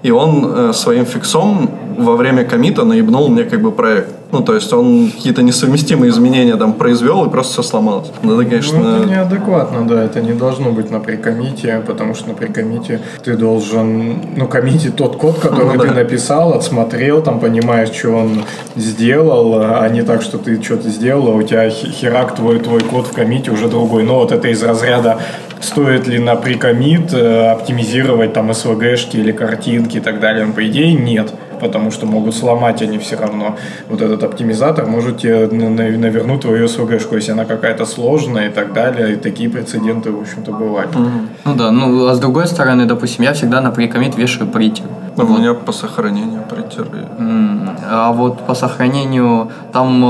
и 0.03 0.11
он 0.11 0.53
э, 0.55 0.73
своим 0.75 1.07
фиксом 1.07 1.71
во 1.99 2.17
время 2.17 2.45
комита 2.45 2.85
наебнул 2.85 3.29
мне 3.29 3.45
как 3.45 3.61
бы 3.61 3.73
проект. 3.73 4.09
Ну, 4.33 4.41
то 4.43 4.55
есть 4.55 4.73
он 4.73 5.11
какие-то 5.11 5.43
несовместимые 5.43 6.11
изменения 6.11 6.57
там 6.57 6.73
произвел 6.73 7.25
и 7.25 7.31
просто 7.31 7.53
все 7.55 7.63
сломалось. 7.63 8.11
Ну, 8.23 8.41
это, 8.41 8.49
конечно... 8.49 8.79
Ну, 8.79 8.97
это 8.97 9.09
неадекватно, 9.09 9.87
да, 9.87 10.03
это 10.03 10.21
не 10.21 10.33
должно 10.33 10.73
быть 10.73 10.91
на 10.91 10.99
прикомите, 10.99 11.81
потому 11.87 12.15
что 12.15 12.29
на 12.29 12.35
прикомите 12.35 13.01
ты 13.25 13.37
должен, 13.37 14.21
ну, 14.37 14.49
коммитить 14.49 14.97
тот 14.97 15.17
код, 15.17 15.39
который 15.39 15.77
ну, 15.77 15.81
ты 15.81 15.89
да. 15.89 15.95
написал, 15.95 16.55
отсмотрел, 16.55 17.23
там, 17.23 17.39
понимаешь, 17.39 17.91
что 17.91 18.11
он 18.11 18.45
сделал, 18.75 19.55
а 19.61 19.89
не 19.89 20.03
так, 20.03 20.23
что 20.23 20.39
ты 20.39 20.61
что-то 20.61 20.89
сделал, 20.91 21.29
а 21.29 21.35
у 21.35 21.43
тебя 21.43 21.71
херак 21.71 22.35
твой, 22.35 22.59
твой 22.59 22.81
код 22.81 23.07
в 23.07 23.13
комите 23.13 23.53
уже 23.53 23.69
другой. 23.69 24.03
Но 24.03 24.17
вот 24.17 24.33
это 24.33 24.49
из 24.49 24.63
разряда 24.63 25.21
стоит 25.61 26.07
ли 26.07 26.19
на 26.19 26.37
прикомит 26.37 27.13
э, 27.13 27.51
оптимизировать 27.51 28.33
там 28.33 28.51
SVG-шки 28.51 29.17
или 29.17 29.33
картинки 29.33 29.99
и 29.99 30.01
так 30.01 30.21
далее. 30.21 30.47
По 30.47 30.67
идее, 30.67 30.95
нет 30.95 31.33
потому 31.61 31.91
что 31.91 32.07
могут 32.07 32.35
сломать 32.35 32.83
они 32.83 32.99
все 32.99 33.17
равно. 33.17 33.57
Вот 33.89 34.03
этот 34.03 34.23
оптимизатор 34.23 34.87
может 34.87 35.19
тебе 35.19 35.47
навернуть 35.49 36.43
твою 36.43 36.67
SVG-шку, 36.67 37.17
если 37.17 37.33
она 37.33 37.45
какая-то 37.45 37.85
сложная 37.85 38.49
и 38.49 38.53
так 38.53 38.73
далее. 38.73 39.15
И 39.15 39.17
такие 39.17 39.49
прецеденты, 39.49 40.11
в 40.11 40.21
общем-то, 40.21 40.53
бывают. 40.53 40.91
Mm-hmm. 40.95 41.29
Ну 41.45 41.55
да, 41.55 41.71
ну 41.71 42.07
а 42.07 42.15
с 42.15 42.19
другой 42.19 42.47
стороны, 42.47 42.87
допустим, 42.87 43.25
я 43.25 43.33
всегда 43.33 43.61
на 43.61 43.71
прикомит 43.71 44.17
вешаю 44.17 44.51
притер. 44.51 44.85
Ну, 45.17 45.25
вот. 45.25 45.39
У 45.39 45.41
меня 45.41 45.55
по 45.55 45.73
сохранению 45.73 46.43
Mm. 47.19 47.79
А 47.91 48.13
вот 48.13 48.47
по 48.47 48.55
сохранению 48.55 49.51
там 49.73 50.03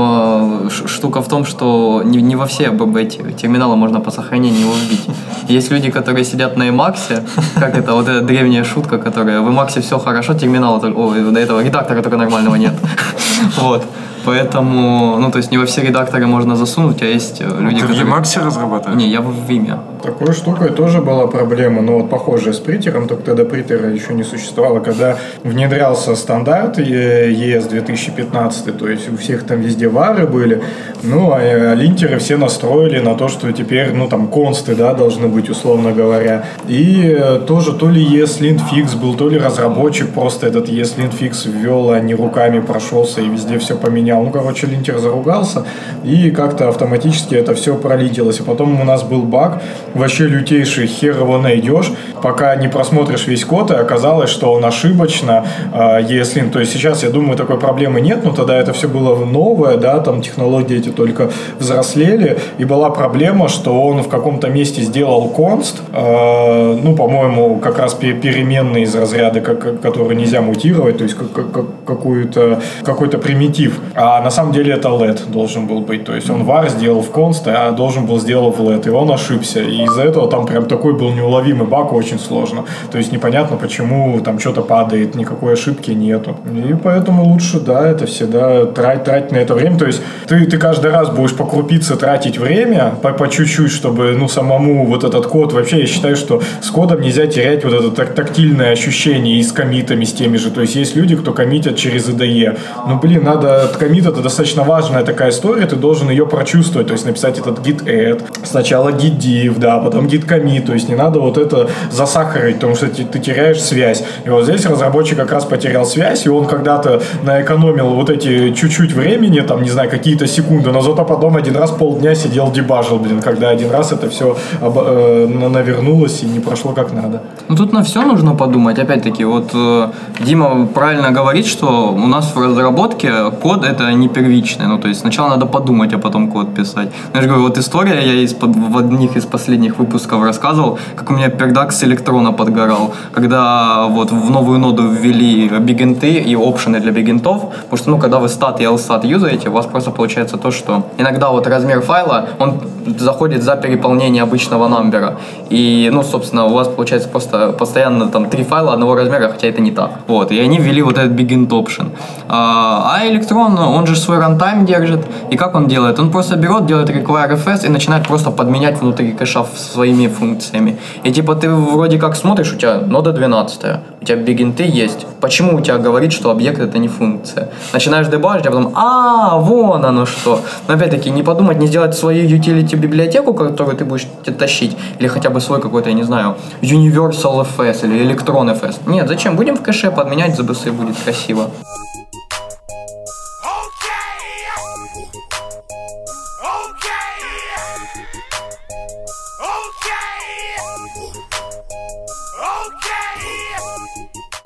э, 0.67 0.69
штука 0.69 1.21
в 1.21 1.27
том, 1.27 1.45
что 1.45 2.01
не, 2.05 2.21
не 2.21 2.35
во 2.35 2.45
все 2.45 2.71
эти 2.97 3.17
терминалы 3.41 3.75
можно 3.75 3.99
по 3.99 4.11
сохранению 4.11 4.67
вбить. 4.67 5.07
Есть 5.47 5.71
люди, 5.71 5.91
которые 5.91 6.25
сидят 6.25 6.57
на 6.57 6.69
Emacs, 6.69 7.21
как 7.59 7.77
это, 7.77 7.93
вот 7.93 8.07
эта 8.07 8.21
древняя 8.21 8.63
шутка, 8.63 8.97
которая 8.97 9.41
в 9.41 9.47
Emacs 9.49 9.81
все 9.81 9.99
хорошо, 9.99 10.33
терминал, 10.33 10.75
о, 10.77 11.31
до 11.31 11.39
этого 11.39 11.63
редактора 11.63 12.01
только 12.01 12.17
нормального 12.17 12.55
нет. 12.55 12.73
Вот. 13.57 13.85
Поэтому, 14.25 15.17
ну, 15.19 15.31
то 15.31 15.37
есть 15.37 15.51
не 15.51 15.57
во 15.57 15.65
все 15.65 15.81
редакторы 15.81 16.27
можно 16.27 16.55
засунуть, 16.55 17.01
а 17.01 17.05
есть 17.05 17.39
э, 17.39 17.45
люди, 17.61 17.79
Ты 17.79 17.87
которые... 17.87 18.05
в 18.05 18.09
Emacs 18.09 18.45
разрабатываешь? 18.45 18.97
Не, 18.97 19.07
я 19.07 19.21
в 19.21 19.49
Vime. 19.49 19.79
Такой 20.07 20.31
штукой 20.31 20.69
тоже 20.69 21.01
была 21.01 21.27
проблема, 21.27 21.81
но 21.81 21.99
вот 21.99 22.09
похожая 22.09 22.53
с 22.53 22.59
притером, 22.59 23.09
только 23.09 23.23
тогда 23.23 23.43
притера 23.43 23.89
еще 23.89 24.13
не 24.13 24.23
существовало. 24.23 24.79
Когда 24.79 25.17
внедрялся 25.43 26.15
стандарт 26.15 26.79
ES 26.79 27.67
2015, 27.67 28.77
то 28.77 28.87
есть 28.87 29.11
у 29.11 29.17
всех 29.17 29.43
там 29.43 29.59
везде 29.59 29.89
вары 29.89 30.25
были, 30.25 30.63
ну, 31.03 31.31
а, 31.33 31.39
а 31.39 31.73
линтеры 31.73 32.19
все 32.19 32.37
настроили 32.37 32.99
на 32.99 33.15
то, 33.15 33.27
что 33.27 33.51
теперь, 33.51 33.91
ну, 33.91 34.07
там, 34.07 34.29
консты, 34.29 34.75
да, 34.75 34.93
должны 34.93 35.27
быть, 35.27 35.49
условно 35.49 35.91
говоря. 35.91 36.45
И 36.69 37.13
э, 37.13 37.41
тоже 37.45 37.73
то 37.73 37.89
ли 37.89 38.01
ESLint 38.01 38.61
fix 38.71 38.97
был, 38.97 39.13
то 39.13 39.27
ли 39.27 39.37
разработчик 39.37 40.13
просто 40.13 40.47
этот 40.47 40.69
ESLint 40.69 41.11
fix 41.19 41.51
ввел, 41.51 41.91
а 41.91 41.99
не 41.99 42.15
руками 42.15 42.61
прошелся 42.61 43.19
и 43.19 43.27
везде 43.27 43.59
все 43.59 43.75
поменял. 43.75 44.23
Ну, 44.23 44.31
короче, 44.31 44.67
линтер 44.67 44.99
заругался, 44.99 45.65
и 46.05 46.31
как-то 46.31 46.69
автоматически 46.69 47.35
это 47.35 47.53
все 47.55 47.75
пролетелось. 47.75 48.39
И 48.39 48.43
потом 48.43 48.79
у 48.79 48.85
нас 48.85 49.03
был 49.03 49.23
баг, 49.23 49.61
вообще 49.97 50.25
лютейший, 50.25 50.87
хер 50.87 51.17
его 51.17 51.37
найдешь, 51.37 51.91
пока 52.21 52.55
не 52.55 52.67
просмотришь 52.67 53.27
весь 53.27 53.45
код, 53.45 53.71
и 53.71 53.75
оказалось, 53.75 54.29
что 54.29 54.51
он 54.51 54.65
ошибочно 54.65 55.45
э, 55.73 56.01
ESLint. 56.01 56.49
То 56.51 56.59
есть 56.59 56.73
сейчас, 56.73 57.03
я 57.03 57.09
думаю, 57.09 57.37
такой 57.37 57.59
проблемы 57.59 58.01
нет, 58.01 58.23
но 58.23 58.31
тогда 58.31 58.57
это 58.57 58.73
все 58.73 58.87
было 58.87 59.15
новое, 59.25 59.77
да, 59.77 59.99
там 59.99 60.21
технологии 60.21 60.77
эти 60.77 60.89
только 60.89 61.29
взрослели, 61.59 62.39
и 62.57 62.65
была 62.65 62.89
проблема, 62.89 63.47
что 63.47 63.81
он 63.81 64.03
в 64.03 64.09
каком-то 64.09 64.49
месте 64.49 64.81
сделал 64.81 65.29
конст, 65.29 65.81
э, 65.93 66.79
ну, 66.83 66.95
по-моему, 66.95 67.57
как 67.57 67.79
раз 67.79 67.93
переменный 67.93 68.83
из 68.83 68.95
разряда, 68.95 69.41
как, 69.41 69.81
который 69.81 70.15
нельзя 70.15 70.41
мутировать, 70.41 70.97
то 70.97 71.03
есть 71.03 71.15
как, 71.15 71.51
как, 71.51 71.65
какую-то, 71.85 72.61
какой-то 72.83 73.17
примитив. 73.17 73.79
А 73.95 74.21
на 74.21 74.31
самом 74.31 74.53
деле 74.53 74.73
это 74.73 74.89
LED 74.89 75.31
должен 75.31 75.67
был 75.67 75.81
быть. 75.81 76.05
То 76.05 76.15
есть 76.15 76.29
он 76.29 76.43
var 76.43 76.69
сделал 76.69 77.01
в 77.01 77.11
const, 77.11 77.43
а 77.47 77.71
должен 77.71 78.05
был 78.05 78.19
сделать 78.19 78.57
в 78.57 78.61
LED. 78.61 78.87
И 78.87 78.89
он 78.89 79.11
ошибся. 79.11 79.61
И 79.61 79.76
из-за 79.83 80.03
этого 80.03 80.29
там 80.29 80.45
прям 80.45 80.65
такой 80.65 80.93
был 80.93 81.11
неуловимый 81.11 81.67
баг, 81.67 81.93
очень 81.93 82.19
сложно. 82.19 82.65
То 82.91 82.97
есть 82.97 83.11
непонятно, 83.11 83.57
почему 83.57 84.19
там 84.21 84.39
что-то 84.39 84.61
падает, 84.61 85.15
никакой 85.15 85.53
ошибки 85.53 85.91
нету. 85.91 86.35
И 86.45 86.75
поэтому 86.83 87.23
лучше, 87.23 87.59
да, 87.59 87.87
это 87.87 88.05
всегда 88.05 88.65
трать, 88.65 89.03
тратить 89.03 89.31
на 89.31 89.37
это 89.37 89.53
время. 89.53 89.77
То 89.77 89.85
есть 89.85 90.01
ты, 90.27 90.45
ты 90.45 90.57
каждый 90.57 90.91
раз 90.91 91.09
будешь 91.09 91.35
по 91.35 91.45
крупице 91.45 91.95
тратить 91.95 92.37
время, 92.37 92.93
по, 93.01 93.13
по 93.13 93.27
чуть-чуть, 93.27 93.71
чтобы, 93.71 94.15
ну, 94.17 94.27
самому 94.27 94.85
вот 94.85 95.03
этот 95.03 95.27
код, 95.27 95.53
вообще 95.53 95.79
я 95.79 95.87
считаю, 95.87 96.15
что 96.15 96.41
с 96.61 96.69
кодом 96.69 97.01
нельзя 97.01 97.27
терять 97.27 97.63
вот 97.63 97.73
это 97.73 97.91
так, 97.91 98.13
тактильное 98.15 98.71
ощущение 98.71 99.39
и 99.39 99.43
с 99.43 99.51
комитами, 99.51 100.05
с 100.05 100.13
теми 100.13 100.37
же. 100.37 100.51
То 100.51 100.61
есть 100.61 100.75
есть 100.75 100.95
люди, 100.95 101.15
кто 101.15 101.33
коммитят 101.33 101.75
через 101.77 102.07
IDE. 102.09 102.57
Ну, 102.87 102.99
блин, 102.99 103.23
надо, 103.23 103.71
комит 103.79 104.05
это 104.05 104.21
достаточно 104.21 104.63
важная 104.63 105.03
такая 105.03 105.29
история, 105.29 105.65
ты 105.65 105.75
должен 105.75 106.09
ее 106.09 106.25
прочувствовать, 106.25 106.87
то 106.87 106.93
есть 106.93 107.05
написать 107.05 107.39
этот 107.39 107.59
git 107.59 107.85
add, 107.85 108.23
сначала 108.43 108.89
git 108.89 109.17
div, 109.17 109.59
да, 109.59 109.66
потом 109.79 110.07
git 110.07 110.25
commit, 110.27 110.65
то 110.65 110.73
есть 110.73 110.89
не 110.89 110.95
надо 110.95 111.19
вот 111.19 111.37
это 111.37 111.69
засахарить, 111.91 112.55
потому 112.55 112.75
что 112.75 112.87
ты, 112.87 113.03
ты 113.03 113.19
теряешь 113.19 113.61
связь. 113.61 114.03
И 114.25 114.29
вот 114.29 114.43
здесь 114.43 114.65
разработчик 114.65 115.17
как 115.17 115.31
раз 115.31 115.45
потерял 115.45 115.85
связь, 115.85 116.25
и 116.25 116.29
он 116.29 116.45
когда-то 116.45 117.01
наэкономил 117.23 117.89
вот 117.89 118.09
эти 118.09 118.53
чуть-чуть 118.53 118.93
времени, 118.93 119.41
там, 119.41 119.63
не 119.63 119.69
знаю, 119.69 119.89
какие-то 119.89 120.27
секунды, 120.27 120.71
но 120.71 120.81
зато 120.81 121.03
потом 121.05 121.35
один 121.35 121.55
раз 121.55 121.71
полдня 121.71 122.15
сидел 122.15 122.51
дебажил, 122.51 122.99
блин, 122.99 123.21
когда 123.21 123.49
один 123.49 123.71
раз 123.71 123.91
это 123.91 124.09
все 124.09 124.37
об, 124.61 124.77
э, 124.77 125.27
навернулось 125.27 126.23
и 126.23 126.25
не 126.25 126.39
прошло 126.39 126.73
как 126.73 126.93
надо. 126.93 127.21
Ну 127.49 127.55
тут 127.55 127.73
на 127.73 127.83
все 127.83 128.03
нужно 128.03 128.35
подумать. 128.35 128.79
Опять-таки, 128.79 129.25
вот 129.25 129.51
э, 129.53 129.89
Дима 130.19 130.67
правильно 130.67 131.11
говорит, 131.11 131.45
что 131.45 131.91
у 131.91 132.07
нас 132.07 132.35
в 132.35 132.41
разработке 132.41 133.31
код 133.41 133.65
это 133.65 133.91
не 133.93 134.07
первичный. 134.07 134.67
Ну, 134.67 134.77
то 134.77 134.87
есть 134.87 135.01
сначала 135.01 135.29
надо 135.29 135.45
подумать, 135.45 135.93
а 135.93 135.97
потом 135.97 136.31
код 136.31 136.53
писать. 136.55 136.89
Ну, 137.13 137.15
я 137.15 137.21
же 137.21 137.27
говорю, 137.27 137.43
вот 137.43 137.57
история, 137.57 138.01
я 138.05 138.13
из 138.13 138.35
в 138.39 138.77
одних 138.77 139.17
из 139.17 139.25
последних 139.25 139.56
выпусков 139.57 140.23
рассказывал, 140.23 140.79
как 140.95 141.09
у 141.09 141.13
меня 141.13 141.29
пердак 141.29 141.71
с 141.71 141.83
электрона 141.83 142.31
подгорал, 142.31 142.93
когда 143.11 143.87
вот 143.87 144.11
в 144.11 144.29
новую 144.29 144.59
ноду 144.59 144.87
ввели 144.87 145.49
бигенты 145.59 146.13
и 146.13 146.35
опшены 146.35 146.79
для 146.79 146.91
бигентов, 146.91 147.41
потому 147.41 147.77
что, 147.77 147.89
ну, 147.89 147.97
когда 147.97 148.19
вы 148.19 148.29
стат 148.29 148.61
и 148.61 148.63
lstat 148.63 149.05
юзаете, 149.05 149.49
у 149.49 149.51
вас 149.51 149.65
просто 149.65 149.91
получается 149.91 150.37
то, 150.37 150.51
что 150.51 150.83
иногда 150.97 151.29
вот 151.29 151.47
размер 151.47 151.81
файла, 151.81 152.29
он 152.39 152.61
заходит 152.97 153.43
за 153.43 153.55
переполнение 153.55 154.23
обычного 154.23 154.67
намбера. 154.67 155.17
И, 155.49 155.89
ну, 155.93 156.03
собственно, 156.03 156.45
у 156.45 156.53
вас 156.53 156.67
получается 156.67 157.09
просто 157.09 157.51
постоянно 157.51 158.07
там 158.07 158.29
три 158.29 158.43
файла 158.43 158.73
одного 158.73 158.95
размера, 158.95 159.29
хотя 159.29 159.47
это 159.47 159.61
не 159.61 159.71
так. 159.71 159.91
Вот, 160.07 160.31
и 160.31 160.39
они 160.39 160.57
ввели 160.57 160.81
вот 160.81 160.97
этот 160.97 161.11
bigint 161.11 161.49
option. 161.49 161.91
А, 162.27 162.93
а 162.95 163.07
электрон, 163.07 163.57
он 163.57 163.87
же 163.87 163.95
свой 163.95 164.19
рантайм 164.19 164.65
держит. 164.65 165.05
И 165.31 165.37
как 165.37 165.55
он 165.55 165.67
делает? 165.67 165.99
Он 165.99 166.11
просто 166.11 166.35
берет, 166.35 166.65
делает 166.65 166.89
require 166.89 167.35
fs 167.45 167.65
и 167.65 167.69
начинает 167.69 168.07
просто 168.07 168.31
подменять 168.31 168.81
внутри 168.81 169.11
кэша 169.11 169.43
своими 169.55 170.07
функциями. 170.07 170.77
И 171.03 171.11
типа 171.11 171.35
ты 171.35 171.49
вроде 171.49 171.97
как 171.97 172.15
смотришь, 172.15 172.53
у 172.53 172.55
тебя 172.57 172.79
нода 172.79 173.11
12, 173.11 173.61
у 174.01 174.05
тебя 174.05 174.17
бигинты 174.17 174.63
есть. 174.63 175.05
Почему 175.21 175.57
у 175.57 175.61
тебя 175.61 175.77
говорит, 175.77 176.13
что 176.13 176.31
объект 176.31 176.59
это 176.59 176.77
не 176.77 176.87
функция? 176.87 177.49
Начинаешь 177.73 178.07
дебажить, 178.07 178.45
а 178.47 178.51
потом, 178.51 178.73
а, 178.75 179.37
вон 179.37 179.85
оно 179.85 180.05
что. 180.05 180.41
Но 180.67 180.73
опять-таки 180.73 181.09
не 181.09 181.23
подумать, 181.23 181.59
не 181.59 181.67
сделать 181.67 181.95
свою 181.95 182.27
utility 182.27 182.75
библиотеку, 182.75 183.33
которую 183.33 183.77
ты 183.77 183.85
будешь 183.85 184.07
тащить, 184.37 184.77
или 184.99 185.07
хотя 185.07 185.29
бы 185.29 185.41
свой 185.41 185.61
какой-то, 185.61 185.89
я 185.89 185.95
не 185.95 186.03
знаю, 186.03 186.35
Universal 186.61 187.45
FS 187.57 187.85
или 187.85 188.05
Electron 188.05 188.59
FS. 188.59 188.75
Нет, 188.85 189.07
зачем? 189.07 189.35
Будем 189.35 189.55
в 189.55 189.61
кэше 189.61 189.91
подменять, 189.91 190.39
ZBS 190.39 190.71
будет 190.71 190.95
красиво. 191.03 191.49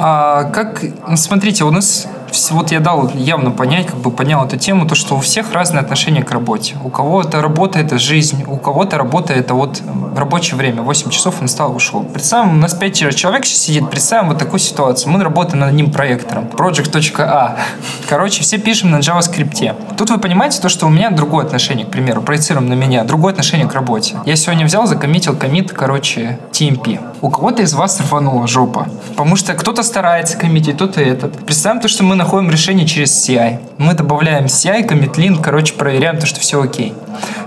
А, 0.03 0.45
как, 0.45 0.81
ну, 1.07 1.15
смотрите, 1.15 1.63
у 1.63 1.69
нас 1.69 2.07
вот 2.49 2.71
я 2.71 2.79
дал 2.79 3.11
явно 3.13 3.51
понять, 3.51 3.85
как 3.85 3.97
бы 3.97 4.09
понял 4.09 4.43
эту 4.43 4.57
тему, 4.57 4.87
то, 4.87 4.95
что 4.95 5.15
у 5.15 5.19
всех 5.19 5.53
разные 5.53 5.81
отношения 5.81 6.23
к 6.23 6.31
работе. 6.31 6.75
У 6.83 6.89
кого-то 6.89 7.39
работа– 7.39 7.77
это 7.81 7.99
жизнь, 7.99 8.43
у 8.47 8.57
кого-то 8.57 8.97
работа– 8.97 9.33
это 9.35 9.53
вот 9.53 9.79
рабочее 10.15 10.57
время, 10.57 10.81
8 10.81 11.11
часов 11.11 11.35
он 11.41 11.47
встал, 11.47 11.75
ушел. 11.75 12.03
Представим, 12.03 12.53
у 12.53 12.55
нас 12.55 12.73
5 12.73 13.15
человек 13.15 13.45
сейчас 13.45 13.59
сидит, 13.59 13.91
представим 13.91 14.29
вот 14.29 14.39
такую 14.39 14.59
ситуацию. 14.59 15.11
Мы 15.11 15.23
работаем 15.23 15.59
над 15.59 15.69
одним 15.69 15.91
проектором, 15.91 16.45
project.a. 16.45 17.57
Короче, 18.09 18.41
все 18.41 18.57
пишем 18.57 18.89
на 18.89 18.97
JavaScript. 18.97 19.75
Тут 19.97 20.09
вы 20.09 20.17
понимаете 20.17 20.59
то, 20.61 20.69
что 20.69 20.87
у 20.87 20.89
меня 20.89 21.11
другое 21.11 21.45
отношение, 21.45 21.85
к 21.85 21.91
примеру, 21.91 22.23
проецируем 22.23 22.67
на 22.69 22.73
меня, 22.73 23.03
другое 23.03 23.33
отношение 23.33 23.67
к 23.67 23.73
работе. 23.75 24.15
Я 24.25 24.35
сегодня 24.35 24.65
взял, 24.65 24.87
закоммитил 24.87 25.35
комит, 25.35 25.71
короче, 25.71 26.39
TMP. 26.51 26.99
У 27.23 27.29
кого-то 27.29 27.61
из 27.61 27.75
вас 27.75 27.99
рванула 27.99 28.47
жопа, 28.47 28.87
потому 29.09 29.35
что 29.35 29.53
кто-то 29.53 29.83
старается 29.83 30.37
коммитить, 30.37 30.75
кто-то 30.75 31.01
этот. 31.01 31.37
Представим 31.45 31.79
то, 31.79 31.87
что 31.87 32.03
мы 32.03 32.15
находим 32.15 32.49
решение 32.49 32.87
через 32.87 33.11
CI. 33.11 33.59
Мы 33.77 33.93
добавляем 33.93 34.45
CI, 34.45 34.87
commit 34.87 35.39
короче, 35.39 35.75
проверяем 35.75 36.17
то, 36.17 36.25
что 36.25 36.39
все 36.39 36.59
окей. 36.59 36.95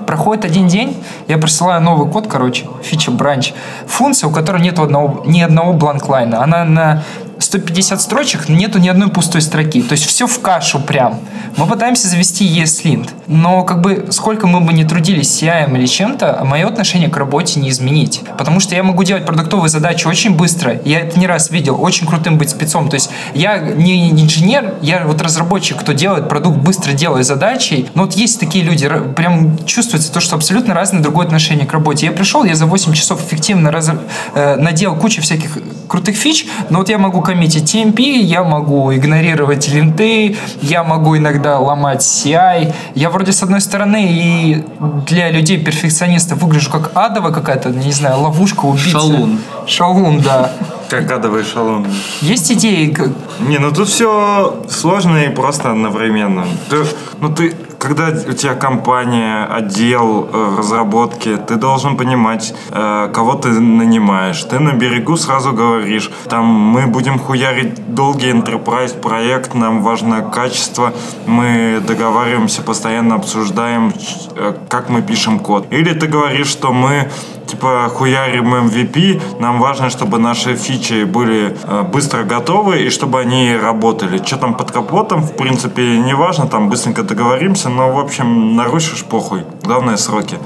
Проходит 0.07 0.45
один 0.45 0.69
день, 0.69 1.03
я 1.27 1.39
присылаю 1.39 1.83
новый 1.83 2.09
код, 2.09 2.29
короче, 2.29 2.67
feature 2.85 3.11
branch, 3.11 3.53
функция, 3.89 4.29
у 4.29 4.31
которой 4.31 4.63
нет 4.63 4.79
одного, 4.79 5.25
ни 5.27 5.41
одного 5.41 5.73
blank 5.73 6.01
line'а. 6.01 6.41
Она 6.41 6.65
на 6.65 7.03
150 7.39 8.01
строчек, 8.01 8.49
нету 8.49 8.79
ни 8.79 8.89
одной 8.89 9.09
пустой 9.09 9.43
строки. 9.43 9.83
То 9.83 9.93
есть 9.93 10.05
все 10.07 10.27
в 10.27 10.41
кашу 10.41 10.81
прям. 10.81 11.21
Мы 11.57 11.67
пытаемся 11.67 12.09
завести 12.09 12.47
ESLint. 12.47 13.11
Но 13.27 13.63
как 13.63 13.81
бы 13.81 14.07
сколько 14.11 14.47
мы 14.47 14.61
бы 14.61 14.73
не 14.73 14.85
трудились 14.85 15.43
CI 15.43 15.73
или 15.77 15.87
чем-то, 15.87 16.43
мое 16.45 16.67
отношение 16.67 17.09
к 17.09 17.17
работе 17.17 17.61
не 17.61 17.69
изменить. 17.71 18.23
Потому 18.39 18.61
что 18.61 18.75
я 18.75 18.83
могу 18.83 19.03
делать 19.05 19.25
продуктовые 19.25 19.69
задачи 19.69 20.07
очень 20.07 20.35
быстро. 20.35 20.81
Я 20.85 21.01
это 21.01 21.19
не 21.19 21.27
раз 21.27 21.51
видел. 21.51 21.81
Очень 21.81 22.07
крутым 22.07 22.39
быть 22.39 22.51
спецом. 22.51 22.89
То 22.89 22.95
есть 22.95 23.11
я 23.35 23.59
не 23.59 24.11
инженер, 24.11 24.75
я 24.83 25.05
вот 25.07 25.21
разработчик, 25.21 25.79
кто 25.79 25.93
делает 25.93 26.29
продукт 26.29 26.59
быстро, 26.59 26.93
делая 26.93 27.23
задачи. 27.23 27.87
Но 27.95 28.03
вот 28.05 28.15
есть 28.15 28.41
такие 28.41 28.65
люди, 28.65 28.91
прям 29.17 29.65
чувствуется 29.65 30.13
то, 30.13 30.21
что 30.21 30.37
абсолютно 30.37 30.75
разное 30.75 31.03
другое 31.03 31.27
отношение 31.27 31.67
к 31.67 31.73
работе. 31.73 32.07
Я 32.07 32.13
пришел, 32.13 32.45
я 32.45 32.55
за 32.55 32.67
8 32.67 32.93
часов 32.93 33.25
эффективно 33.25 33.71
раз, 33.71 33.91
э, 34.35 34.57
надел 34.57 34.97
кучу 34.97 35.23
всяких 35.23 35.59
крутых 35.89 36.17
фич, 36.17 36.47
но 36.71 36.79
вот 36.79 36.89
я 36.89 36.99
могу 36.99 37.21
коммитить 37.25 37.75
TMP, 37.75 38.03
я 38.03 38.45
могу 38.45 38.95
игнорировать 38.95 39.69
линты, 39.69 40.37
я 40.63 40.85
могу 40.85 41.17
иногда 41.17 41.59
ломать 41.59 42.03
CI. 42.03 42.73
Я 42.95 43.11
вроде 43.11 43.33
с 43.33 43.43
одной 43.43 43.61
стороны 43.61 44.07
и 44.09 44.65
для 45.07 45.31
людей-перфекционистов 45.31 46.43
выгляжу 46.43 46.71
как 46.71 46.93
адова 46.95 47.31
какая-то, 47.31 47.71
не 47.71 47.93
знаю, 47.93 48.21
ловушка, 48.21 48.67
убийца. 48.67 48.91
Шалун. 48.91 49.41
Шалун, 49.67 50.21
да. 50.21 50.53
Как 50.89 51.11
адовый 51.11 51.45
шалун. 51.45 51.87
Есть 52.21 52.53
идеи? 52.53 52.95
Не, 53.41 53.59
ну 53.59 53.73
тут 53.73 53.89
все 53.89 54.63
сложно 54.69 55.25
и 55.25 55.29
просто 55.29 55.71
одновременно. 55.71 56.47
Ты, 56.69 56.85
ну 57.21 57.35
ты 57.35 57.55
когда 57.85 58.09
у 58.09 58.33
тебя 58.33 58.55
компания, 58.55 59.45
отдел 59.45 60.29
э, 60.33 60.57
разработки, 60.59 61.37
ты 61.37 61.57
должен 61.57 61.97
понимать, 61.97 62.55
э, 62.71 63.11
кого 63.13 63.35
ты 63.35 63.49
нанимаешь. 63.49 64.43
Ты 64.45 64.59
на 64.59 64.73
берегу 64.73 65.17
сразу 65.17 65.53
говоришь, 65.53 66.11
там 66.29 66.45
мы 66.47 66.87
будем 66.87 67.19
хуярить 67.19 67.95
долгий 67.95 68.33
enterprise 68.33 68.99
проект, 68.99 69.55
нам 69.55 69.83
важно 69.83 70.23
качество, 70.23 70.93
мы 71.27 71.83
договариваемся, 71.87 72.63
постоянно 72.63 73.15
обсуждаем, 73.17 73.93
э, 74.37 74.55
как 74.69 74.89
мы 74.89 75.03
пишем 75.03 75.39
код. 75.39 75.67
Или 75.71 75.93
ты 75.93 76.07
говоришь, 76.07 76.49
что 76.49 76.73
мы 76.73 77.11
типа 77.47 77.89
хуярим 77.95 78.55
MVP, 78.55 79.21
нам 79.41 79.61
важно, 79.61 79.91
чтобы 79.91 80.19
наши 80.19 80.57
фичи 80.57 81.05
были 81.05 81.57
э, 81.65 81.83
быстро 81.83 82.23
готовы 82.25 82.87
и 82.87 82.91
чтобы 82.91 83.21
они 83.21 83.57
работали. 83.57 84.19
Что 84.25 84.37
там 84.37 84.55
под 84.55 84.71
капотом, 84.71 85.23
в 85.23 85.37
принципе, 85.37 85.99
не 85.99 86.15
важно, 86.15 86.47
там 86.47 86.69
быстренько 86.69 87.03
договоримся, 87.03 87.69
но, 87.69 87.93
в 87.93 87.99
общем, 87.99 88.57
нарушишь 88.57 89.05
похуй. 89.05 89.43
Главное, 89.65 89.97
сроки. 89.97 90.39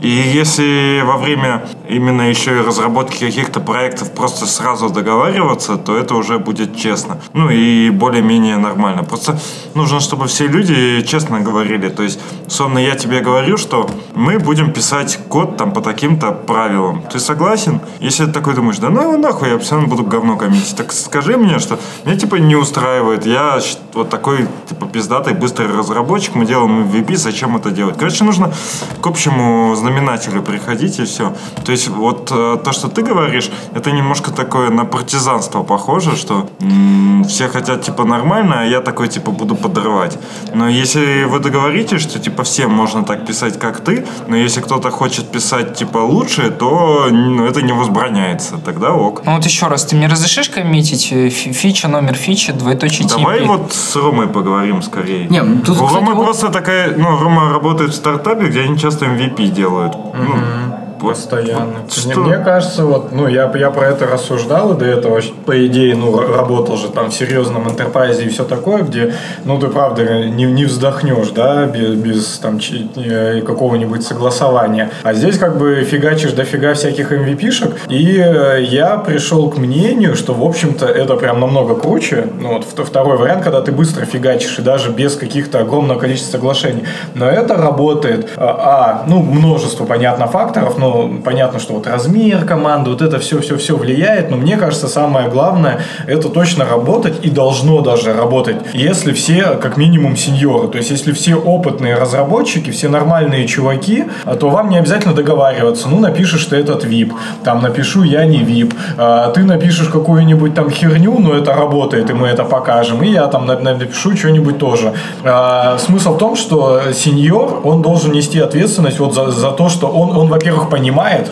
И 0.00 0.08
если 0.08 1.02
во 1.04 1.16
время 1.16 1.64
именно 1.88 2.22
еще 2.22 2.56
и 2.56 2.60
разработки 2.60 3.18
каких-то 3.18 3.60
проектов 3.60 4.12
просто 4.12 4.46
сразу 4.46 4.88
договариваться, 4.88 5.76
то 5.76 5.96
это 5.96 6.14
уже 6.14 6.38
будет 6.38 6.76
честно. 6.76 7.18
Ну 7.32 7.50
и 7.50 7.90
более-менее 7.90 8.56
нормально. 8.56 9.02
Просто 9.04 9.38
нужно, 9.74 10.00
чтобы 10.00 10.26
все 10.26 10.46
люди 10.46 11.02
честно 11.02 11.40
говорили. 11.40 11.88
То 11.88 12.02
есть, 12.02 12.20
сонно 12.48 12.78
я 12.78 12.94
тебе 12.94 13.20
говорю, 13.20 13.56
что 13.56 13.88
мы 14.14 14.38
будем 14.38 14.72
писать 14.72 15.18
код 15.28 15.56
там 15.56 15.72
по 15.72 15.80
таким-то 15.80 16.32
правилам. 16.32 17.02
Ты 17.12 17.18
согласен? 17.18 17.80
Если 18.00 18.26
ты 18.26 18.32
такой 18.32 18.54
думаешь, 18.54 18.78
да 18.78 18.90
ну 18.90 19.02
его 19.02 19.16
нахуй, 19.16 19.50
я 19.50 19.58
все 19.58 19.74
равно 19.74 19.88
буду 19.88 20.04
говно 20.04 20.36
коммитить. 20.36 20.76
Так 20.76 20.92
скажи 20.92 21.36
мне, 21.36 21.58
что 21.58 21.78
меня 22.04 22.16
типа 22.16 22.36
не 22.36 22.56
устраивает. 22.56 23.26
Я 23.26 23.60
вот 23.94 24.10
такой 24.10 24.46
типа 24.68 24.86
пиздатый 24.86 25.34
быстрый 25.34 25.68
разработчик, 25.68 26.34
мы 26.34 26.46
делаем 26.46 26.84
MVP, 26.84 27.16
зачем 27.16 27.56
это 27.56 27.70
делать? 27.70 27.96
Короче, 27.96 28.24
нужно 28.24 28.52
к 29.00 29.06
общему 29.06 29.74
знаменателю 29.74 29.93
приходить 29.98 30.98
и 30.98 31.04
все. 31.04 31.32
То 31.64 31.72
есть 31.72 31.88
вот 31.88 32.30
э, 32.32 32.56
то, 32.64 32.72
что 32.72 32.88
ты 32.88 33.02
говоришь, 33.02 33.50
это 33.74 33.90
немножко 33.92 34.30
такое 34.30 34.70
на 34.70 34.84
партизанство 34.84 35.62
похоже, 35.62 36.16
что 36.16 36.48
м, 36.60 37.24
все 37.28 37.48
хотят 37.48 37.82
типа 37.82 38.04
нормально, 38.04 38.60
а 38.60 38.64
я 38.64 38.80
такой 38.80 39.08
типа 39.08 39.30
буду 39.30 39.54
подрывать. 39.54 40.18
Но 40.54 40.68
если 40.68 41.24
вы 41.24 41.38
договоритесь, 41.38 42.00
что 42.02 42.18
типа 42.18 42.42
всем 42.42 42.70
можно 42.72 43.04
так 43.04 43.26
писать, 43.26 43.58
как 43.58 43.80
ты, 43.80 44.04
но 44.28 44.36
если 44.36 44.60
кто-то 44.60 44.90
хочет 44.90 45.30
писать 45.30 45.74
типа 45.78 45.98
лучше, 45.98 46.50
то 46.50 47.08
ну, 47.10 47.44
это 47.46 47.62
не 47.62 47.72
возбраняется. 47.72 48.56
Тогда 48.64 48.92
ок. 48.92 49.22
Ну 49.24 49.36
вот 49.36 49.44
еще 49.44 49.66
раз, 49.68 49.84
ты 49.84 49.96
мне 49.96 50.06
разрешишь 50.08 50.48
коммитить 50.48 51.08
э, 51.12 51.28
фи- 51.28 51.52
фича, 51.52 51.88
номер 51.88 52.14
фичи, 52.14 52.52
двоеточие 52.52 53.08
Давай 53.08 53.40
TMP? 53.40 53.46
вот 53.46 53.72
с 53.72 53.96
Ромой 53.96 54.26
поговорим 54.26 54.82
скорее. 54.82 55.26
Не, 55.28 55.40
тут, 55.64 55.68
У 55.80 55.84
кстати, 55.86 55.94
Ромы 55.94 56.14
вот- 56.14 56.24
просто 56.24 56.48
такая, 56.48 56.96
ну, 56.96 57.18
Рома 57.18 57.50
работает 57.52 57.90
в 57.90 57.94
стартапе, 57.94 58.46
где 58.48 58.60
они 58.60 58.78
часто 58.78 59.06
MVP 59.06 59.48
делают. 59.48 59.73
Ну, 59.74 60.32
вот- 60.32 60.83
Постоянно. 61.10 61.78
Мне, 62.04 62.12
что? 62.12 62.20
мне 62.20 62.38
кажется, 62.38 62.84
вот, 62.84 63.12
ну, 63.12 63.26
я, 63.26 63.50
я 63.54 63.70
про 63.70 63.86
это 63.86 64.06
рассуждал, 64.06 64.74
и 64.74 64.78
до 64.78 64.84
этого, 64.84 65.20
по 65.46 65.66
идее, 65.66 65.94
ну, 65.94 66.16
работал 66.18 66.76
же 66.76 66.88
там 66.88 67.10
в 67.10 67.14
серьезном 67.14 67.68
интерпрайзе 67.68 68.24
и 68.24 68.28
все 68.28 68.44
такое, 68.44 68.82
где, 68.82 69.14
ну, 69.44 69.58
ты 69.58 69.68
правда 69.68 70.24
не, 70.26 70.44
не 70.44 70.64
вздохнешь, 70.64 71.30
да, 71.30 71.66
без, 71.66 71.94
без 71.94 72.38
там 72.38 72.58
э, 72.96 73.40
какого-нибудь 73.40 74.04
согласования. 74.04 74.90
А 75.02 75.14
здесь 75.14 75.38
как 75.38 75.58
бы 75.58 75.84
фигачишь 75.84 76.32
дофига 76.32 76.74
всяких 76.74 77.12
MVP-шек, 77.12 77.74
и 77.88 78.18
э, 78.18 78.62
я 78.62 78.96
пришел 78.96 79.50
к 79.50 79.58
мнению, 79.58 80.16
что, 80.16 80.34
в 80.34 80.42
общем-то, 80.44 80.86
это 80.86 81.16
прям 81.16 81.40
намного 81.40 81.74
круче. 81.74 82.28
Ну, 82.40 82.54
вот 82.54 82.64
вт- 82.64 82.84
второй 82.84 83.16
вариант, 83.16 83.44
когда 83.44 83.60
ты 83.60 83.72
быстро 83.72 84.04
фигачишь, 84.04 84.58
и 84.58 84.62
даже 84.62 84.90
без 84.90 85.16
каких-то 85.16 85.60
огромного 85.60 85.98
количества 85.98 86.32
соглашений. 86.32 86.84
Но 87.14 87.28
это 87.28 87.56
работает, 87.56 88.30
а, 88.36 89.02
а, 89.04 89.04
ну, 89.08 89.22
множество, 89.22 89.84
понятно, 89.84 90.26
факторов, 90.26 90.78
но 90.78 90.93
понятно, 91.24 91.58
что 91.58 91.74
вот 91.74 91.86
размер 91.86 92.44
команды, 92.44 92.90
вот 92.90 93.02
это 93.02 93.18
все-все-все 93.18 93.76
влияет, 93.76 94.30
но 94.30 94.36
мне 94.36 94.56
кажется, 94.56 94.88
самое 94.88 95.28
главное, 95.28 95.80
это 96.06 96.28
точно 96.28 96.64
работать 96.64 97.24
и 97.26 97.30
должно 97.30 97.80
даже 97.80 98.12
работать, 98.12 98.56
если 98.72 99.12
все, 99.12 99.58
как 99.62 99.76
минимум, 99.76 100.16
сеньоры, 100.16 100.68
то 100.68 100.78
есть 100.78 100.90
если 100.90 101.12
все 101.12 101.34
опытные 101.36 101.94
разработчики, 101.96 102.70
все 102.70 102.88
нормальные 102.88 103.46
чуваки, 103.46 104.04
то 104.40 104.48
вам 104.50 104.68
не 104.70 104.78
обязательно 104.78 105.14
договариваться, 105.14 105.88
ну, 105.88 105.98
напишешь 106.00 106.44
ты 106.46 106.56
этот 106.56 106.84
VIP, 106.84 107.12
там, 107.44 107.62
напишу 107.62 108.02
я 108.02 108.24
не 108.26 108.38
VIP, 108.42 108.74
а, 108.98 109.30
ты 109.30 109.42
напишешь 109.44 109.88
какую-нибудь 109.88 110.54
там 110.54 110.70
херню, 110.70 111.18
но 111.18 111.34
это 111.34 111.52
работает, 111.54 112.10
и 112.10 112.12
мы 112.12 112.28
это 112.28 112.44
покажем, 112.44 113.02
и 113.02 113.08
я 113.10 113.26
там 113.26 113.46
на- 113.46 113.58
на- 113.58 113.74
напишу 113.76 114.16
что-нибудь 114.16 114.58
тоже. 114.58 114.92
А, 115.24 115.76
Смысл 115.78 116.14
в 116.14 116.18
том, 116.18 116.36
что 116.36 116.80
сеньор, 116.92 117.60
он 117.64 117.82
должен 117.82 118.12
нести 118.12 118.38
ответственность 118.40 118.98
вот 119.00 119.14
за, 119.14 119.30
за 119.30 119.50
то, 119.50 119.68
что 119.68 119.86
он, 119.88 120.16
он 120.16 120.28
во-первых, 120.28 120.68
понимает, 120.70 120.83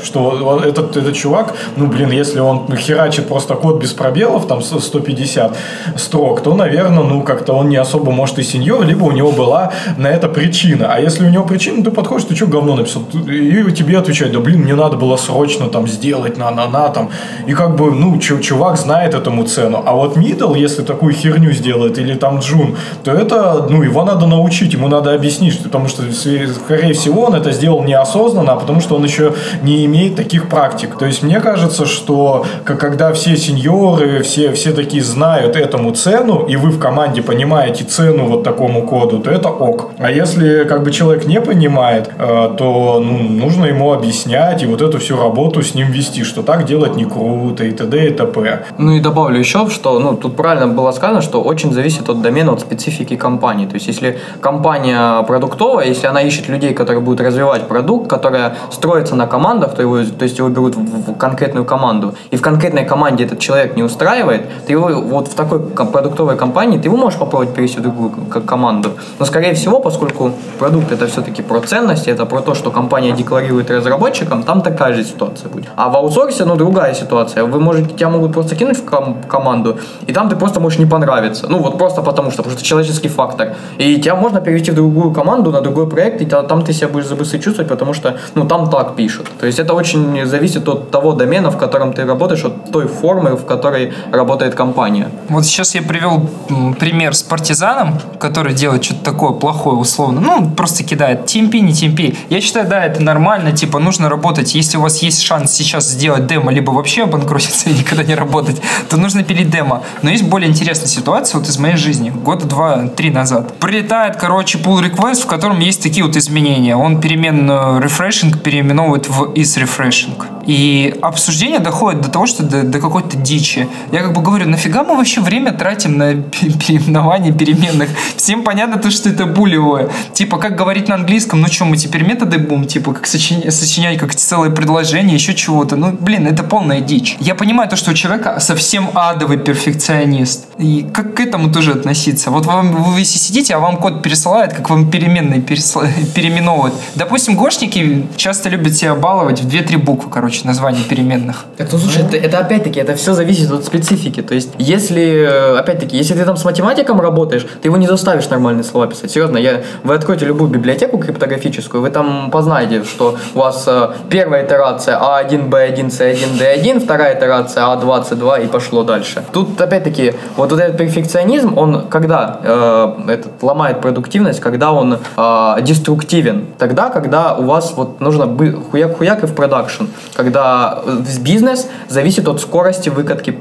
что 0.05 0.21
вот 0.41 0.65
этот, 0.65 0.97
этот 0.97 1.15
чувак, 1.15 1.55
ну, 1.77 1.87
блин, 1.87 2.11
если 2.11 2.41
он 2.41 2.67
херачит 2.77 3.29
просто 3.29 3.55
код 3.55 3.81
без 3.83 3.93
пробелов, 3.93 4.47
там, 4.47 4.63
с- 4.63 4.81
150 4.81 5.57
строк, 5.97 6.41
то, 6.43 6.55
наверное, 6.55 7.03
ну, 7.05 7.23
как-то 7.23 7.53
он 7.55 7.69
не 7.69 7.77
особо 7.77 8.13
может 8.13 8.39
и 8.39 8.43
сеньор, 8.43 8.85
либо 8.85 9.05
у 9.05 9.13
него 9.13 9.33
была 9.33 9.73
на 9.99 10.07
это 10.09 10.29
причина. 10.29 10.87
А 10.95 11.01
если 11.01 11.27
у 11.27 11.31
него 11.31 11.45
причина, 11.45 11.83
ты 11.85 11.91
подходишь, 11.91 12.27
ты 12.29 12.35
что 12.37 12.47
говно 12.47 12.75
написал? 12.77 13.03
И 13.29 13.73
тебе 13.73 13.99
отвечают, 13.99 14.33
да, 14.35 14.41
блин, 14.41 14.61
мне 14.63 14.75
надо 14.75 14.97
было 14.97 15.17
срочно 15.17 15.69
там 15.69 15.89
сделать 15.89 16.39
на-на-на 16.39 16.89
там. 16.89 17.11
И 17.47 17.53
как 17.55 17.77
бы, 17.77 17.91
ну, 17.93 18.19
чу- 18.19 18.41
чувак 18.41 18.77
знает 18.79 19.15
этому 19.15 19.45
цену. 19.45 19.83
А 19.87 19.93
вот 19.95 20.17
middle, 20.17 20.59
если 20.59 20.83
такую 20.83 21.13
херню 21.15 21.53
сделает, 21.53 21.99
или 21.99 22.15
там 22.15 22.39
джун, 22.41 22.77
то 23.05 23.11
это, 23.13 23.67
ну, 23.71 23.83
его 23.83 24.05
надо 24.05 24.27
научить, 24.27 24.73
ему 24.75 24.89
надо 24.89 25.15
объяснить, 25.15 25.55
что- 25.55 25.65
потому 25.65 25.89
что, 25.89 26.03
скорее 26.13 26.93
всего, 26.93 27.23
он 27.25 27.35
это 27.35 27.53
сделал 27.53 27.83
неосознанно, 27.85 28.53
а 28.53 28.57
потому 28.57 28.81
что 28.81 28.97
он 28.97 29.05
еще 29.05 29.33
не 29.63 29.85
имеет 29.87 30.17
таких 30.17 30.49
практик. 30.49 30.97
То 30.99 31.07
есть 31.07 31.23
мне 31.23 31.41
кажется, 31.41 31.87
что 31.87 32.45
когда 32.65 33.13
все 33.13 33.37
сеньоры, 33.37 34.23
все, 34.23 34.53
все 34.53 34.73
такие 34.73 35.03
знают 35.03 35.57
этому 35.57 35.93
цену, 35.93 36.47
и 36.49 36.57
вы 36.57 36.71
в 36.71 36.79
команде 36.79 37.23
понимаете 37.23 37.85
цену 37.85 38.27
вот 38.27 38.45
такому 38.45 38.83
коду, 38.83 39.19
то 39.19 39.31
это 39.31 39.49
ок. 39.49 39.91
А 39.99 40.11
если 40.11 40.65
как 40.65 40.83
бы 40.83 40.91
человек 40.91 41.27
не 41.27 41.41
понимает, 41.41 42.11
э, 42.19 42.55
то 42.59 43.01
ну, 43.01 43.19
нужно 43.29 43.67
ему 43.67 43.93
объяснять 43.93 44.63
и 44.63 44.67
вот 44.67 44.83
эту 44.83 44.99
всю 44.99 45.17
работу 45.17 45.63
с 45.63 45.75
ним 45.75 45.91
вести, 45.91 46.25
что 46.25 46.43
так 46.43 46.65
делать 46.65 46.97
не 46.97 47.05
круто 47.05 47.65
и 47.65 47.71
т.д. 47.71 48.09
и 48.09 48.11
т.п. 48.11 48.65
Ну 48.79 48.93
и 48.93 49.01
добавлю 49.01 49.39
еще, 49.39 49.69
что 49.71 49.99
ну, 49.99 50.17
тут 50.17 50.37
правильно 50.37 50.69
было 50.69 50.93
сказано, 50.93 51.23
что 51.23 51.43
очень 51.43 51.73
зависит 51.73 52.09
от 52.09 52.23
домена, 52.23 52.53
от 52.53 52.61
специфики 52.61 53.17
компании. 53.17 53.67
То 53.67 53.75
есть 53.75 53.87
если 53.87 54.19
компания 54.41 55.23
продуктовая, 55.23 55.87
если 55.87 56.07
она 56.07 56.23
ищет 56.23 56.49
людей, 56.49 56.75
которые 56.75 57.03
будут 57.03 57.21
развивать 57.21 57.69
продукт, 57.69 58.09
которая 58.09 58.55
строится 58.71 59.15
на 59.15 59.22
командах, 59.27 59.75
то, 59.75 59.83
его, 59.83 59.99
то 60.05 60.25
есть 60.25 60.39
его 60.39 60.49
берут 60.49 60.77
в, 60.77 61.13
в 61.13 61.17
конкретную 61.17 61.65
команду, 61.65 62.15
и 62.31 62.37
в 62.37 62.43
конкретной 62.43 62.85
команде 62.85 63.25
этот 63.25 63.39
человек 63.39 63.77
не 63.77 63.83
устраивает, 63.83 64.43
ты 64.67 64.73
его 64.73 64.89
вот 64.89 65.29
в 65.29 65.35
такой 65.35 65.61
продуктовой 65.61 66.37
компании, 66.37 66.79
ты 66.79 66.89
его 66.89 66.97
можешь 66.97 67.19
попробовать 67.19 67.55
перевести 67.55 67.79
в 67.79 67.83
другую 67.83 68.13
команду. 68.47 68.91
Но 69.19 69.25
скорее 69.27 69.55
всего, 69.55 69.81
поскольку 69.81 70.33
продукт 70.59 70.93
это 70.93 71.07
все-таки 71.07 71.43
про 71.43 71.61
ценности, 71.61 72.11
это 72.11 72.27
про 72.27 72.41
то, 72.41 72.55
что 72.55 72.71
компания 72.71 73.13
декларирует 73.13 73.71
разработчикам, 73.71 74.43
там 74.43 74.63
такая 74.63 74.95
же 74.95 75.05
ситуация 75.05 75.49
будет. 75.51 75.67
А 75.77 75.89
в 75.89 75.97
аутсорсе, 75.97 76.45
ну, 76.45 76.57
другая 76.57 76.95
ситуация. 76.95 77.45
Вы 77.45 77.61
можете, 77.61 77.95
тебя 77.95 78.09
могут 78.09 78.33
просто 78.33 78.57
кинуть 78.57 78.79
в 78.79 78.85
ком- 78.85 79.17
команду, 79.29 79.77
и 80.07 80.13
там 80.13 80.29
ты 80.29 80.37
просто 80.37 80.61
можешь 80.61 80.79
не 80.79 80.87
понравиться. 80.87 81.47
Ну, 81.49 81.59
вот 81.59 81.79
просто 81.79 82.03
потому 82.03 82.31
что, 82.31 82.43
потому 82.43 82.59
что 82.59 82.67
человеческий 82.67 83.09
фактор. 83.09 83.55
И 83.79 84.01
тебя 84.01 84.15
можно 84.15 84.41
перевести 84.41 84.71
в 84.71 84.75
другую 84.75 85.13
команду, 85.13 85.51
на 85.51 85.61
другой 85.61 85.87
проект, 85.89 86.23
и 86.23 86.27
та- 86.27 86.43
там 86.43 86.63
ты 86.63 86.73
себя 86.73 86.89
будешь 86.89 87.07
забыстро 87.07 87.39
чувствовать, 87.39 87.69
потому 87.69 87.95
что, 87.95 88.17
ну, 88.35 88.45
там 88.47 88.71
так 88.71 88.95
пишут. 88.97 89.12
То 89.41 89.47
есть 89.47 89.59
это 89.59 89.75
очень 89.75 90.25
зависит 90.27 90.69
от 90.69 90.91
того 90.91 91.13
домена, 91.13 91.51
в 91.51 91.59
котором 91.59 91.93
ты 91.93 92.05
работаешь, 92.05 92.45
от 92.45 92.71
той 92.71 92.87
формы, 92.87 93.37
в 93.37 93.45
которой 93.45 93.93
работает 94.11 94.55
компания. 94.55 95.09
Вот 95.29 95.45
сейчас 95.45 95.75
я 95.75 95.83
привел 95.83 96.31
пример 96.79 97.15
с 97.15 97.23
партизаном, 97.23 98.01
который 98.19 98.55
делает 98.55 98.85
что-то 98.85 99.05
такое 99.05 99.33
плохое 99.33 99.77
условно. 99.77 100.21
Ну, 100.21 100.51
просто 100.51 100.85
кидает 100.85 101.25
TMP, 101.25 101.61
не 101.61 101.73
TMP. 101.73 102.17
Я 102.31 102.41
считаю, 102.41 102.69
да, 102.69 102.85
это 102.85 103.03
нормально, 103.03 103.53
типа 103.53 103.79
нужно 103.79 104.09
работать. 104.09 104.55
Если 104.55 104.77
у 104.77 104.81
вас 104.81 105.03
есть 105.03 105.23
шанс 105.23 105.53
сейчас 105.53 105.89
сделать 105.89 106.27
демо, 106.27 106.53
либо 106.53 106.71
вообще 106.71 107.05
обанкротиться 107.05 107.71
и 107.71 107.75
никогда 107.75 108.05
не 108.05 108.15
работать, 108.15 108.61
то 108.89 108.97
нужно 108.97 109.23
пилить 109.23 109.51
демо. 109.51 109.83
Но 110.03 110.11
есть 110.11 110.25
более 110.25 110.51
интересная 110.51 110.89
ситуация 110.89 111.39
вот 111.39 111.49
из 111.49 111.59
моей 111.59 111.77
жизни, 111.77 112.11
года 112.11 112.47
два-три 112.47 113.11
назад. 113.11 113.55
Прилетает, 113.59 114.17
короче, 114.17 114.59
pull 114.59 114.83
request, 114.83 115.23
в 115.23 115.27
котором 115.27 115.61
есть 115.61 115.83
такие 115.83 116.05
вот 116.05 116.17
изменения. 116.17 116.77
Он 116.77 117.01
переменную 117.01 117.81
refreshing 117.81 118.39
переименовывает 118.39 119.02
в 119.09 119.33
is 119.35 119.57
refreshing. 119.63 120.15
И 120.47 120.95
обсуждение 121.03 121.61
доходит 121.61 122.01
до 122.01 122.11
того, 122.11 122.27
что 122.27 122.43
до, 122.43 122.63
до 122.63 122.79
какой-то 122.81 123.17
дичи. 123.17 123.69
Я 123.93 124.03
как 124.03 124.13
бы 124.13 124.23
говорю, 124.23 124.49
нафига 124.49 124.83
мы 124.83 124.97
вообще 124.97 125.21
время 125.21 125.53
тратим 125.53 125.97
на 125.97 126.15
пе- 126.15 126.51
переименование 126.51 127.33
переменных? 127.33 127.91
Всем 128.17 128.43
понятно 128.43 128.79
то, 128.79 128.91
что 128.91 129.09
это 129.09 129.27
булевое. 129.27 129.89
Типа, 130.13 130.39
как 130.39 130.57
говорить 130.57 130.89
на 130.89 130.97
английском, 130.97 131.41
ну 131.41 131.49
что, 131.49 131.65
мы 131.65 131.77
теперь 131.77 132.03
методы 132.03 132.39
будем, 132.39 132.67
типа, 132.67 132.93
как 132.93 133.07
сочинять, 133.07 133.55
сочинять 133.55 133.99
как 133.99 134.15
целое 134.15 134.51
предложение, 134.51 135.15
еще 135.15 135.35
чего-то. 135.35 135.77
Ну, 135.77 135.93
блин, 135.93 136.27
это 136.27 136.43
полная 136.43 136.81
дичь. 136.81 137.17
Я 137.21 137.35
понимаю 137.35 137.69
то, 137.69 137.77
что 137.77 137.93
у 137.93 137.95
человека 137.95 138.41
совсем 138.41 138.91
адовый 138.95 139.39
перфекционист. 139.39 140.47
И 140.59 140.87
как 140.93 141.15
к 141.15 141.21
этому 141.21 141.53
тоже 141.53 141.73
относиться? 141.73 142.31
Вот 142.31 142.47
вам, 142.47 142.73
вы 142.73 143.05
сидите, 143.05 143.55
а 143.55 143.59
вам 143.59 143.77
код 143.77 144.03
пересылает, 144.03 144.53
как 144.53 144.71
вам 144.71 144.91
переменные 144.91 145.41
пересла- 145.41 145.89
переименовывают. 146.15 146.75
Допустим, 146.95 147.37
гошники 147.37 148.07
часто 148.17 148.49
любят 148.49 148.75
себя 148.75 148.92
баловать 148.97 149.41
в 149.41 149.49
2-3 149.49 149.79
буквы, 149.79 150.11
короче, 150.11 150.47
название 150.47 150.85
переменных. 150.85 151.45
Так, 151.57 151.69
ну 151.73 151.79
слушай, 151.79 152.03
это, 152.03 152.17
это 152.17 152.39
опять-таки, 152.39 152.81
это 152.81 152.95
все 152.95 153.15
зависит 153.15 153.51
от 153.51 153.65
специфики. 153.65 154.23
То 154.23 154.35
есть, 154.35 154.51
если, 154.59 155.27
э, 155.29 155.59
опять-таки, 155.59 155.97
если 155.97 156.15
ты 156.15 156.25
там 156.25 156.37
с 156.37 156.45
математиком 156.45 157.01
работаешь, 157.01 157.47
ты 157.61 157.69
его 157.69 157.77
не 157.77 157.87
заставишь 157.87 158.29
нормальные 158.29 158.65
слова 158.65 158.87
писать. 158.87 159.11
Серьезно, 159.11 159.39
я, 159.39 159.63
вы 159.85 159.95
откроете 159.95 160.27
любую 160.27 160.51
библиотеку 160.51 160.99
криптографическую, 160.99 161.83
вы 161.83 161.91
там 161.91 162.31
познаете, 162.31 162.85
что 162.85 163.17
у 163.35 163.39
вас 163.39 163.65
э, 163.67 163.91
первая 164.09 164.47
итерация 164.47 164.99
А 165.01 165.23
А1, 165.23 165.49
Б1, 165.49 165.89
С1, 165.89 166.39
Д1, 166.39 166.81
вторая 166.81 167.19
итерация 167.19 167.65
А22 167.65 168.45
и 168.45 168.47
пошло 168.47 168.83
дальше. 168.83 169.23
Тут, 169.33 169.61
опять-таки, 169.61 170.15
вот, 170.37 170.53
вот 170.53 170.61
этот 170.61 170.77
перфекционизм, 170.77 171.57
он 171.59 171.89
когда 171.89 172.41
э, 172.43 172.93
этот, 173.09 173.43
ломает 173.43 173.81
продуктивность, 173.81 174.41
когда 174.41 174.73
он 174.73 174.99
э, 175.17 175.57
деструктивен? 175.63 176.47
Тогда, 176.59 176.91
когда 176.91 177.35
у 177.35 177.45
вас 177.45 177.73
вот 177.77 178.01
нужно 178.01 178.27
бы 178.27 178.53
хуяк-хуяк 178.89 179.25
и 179.25 179.27
в 179.27 179.35
продакшн. 179.35 179.85
Когда 180.15 180.83
э, 180.85 181.03
бизнес 181.21 181.69
зависит 181.89 182.29
от 182.29 182.41
скорости 182.41 182.89
выкатки 182.89 183.39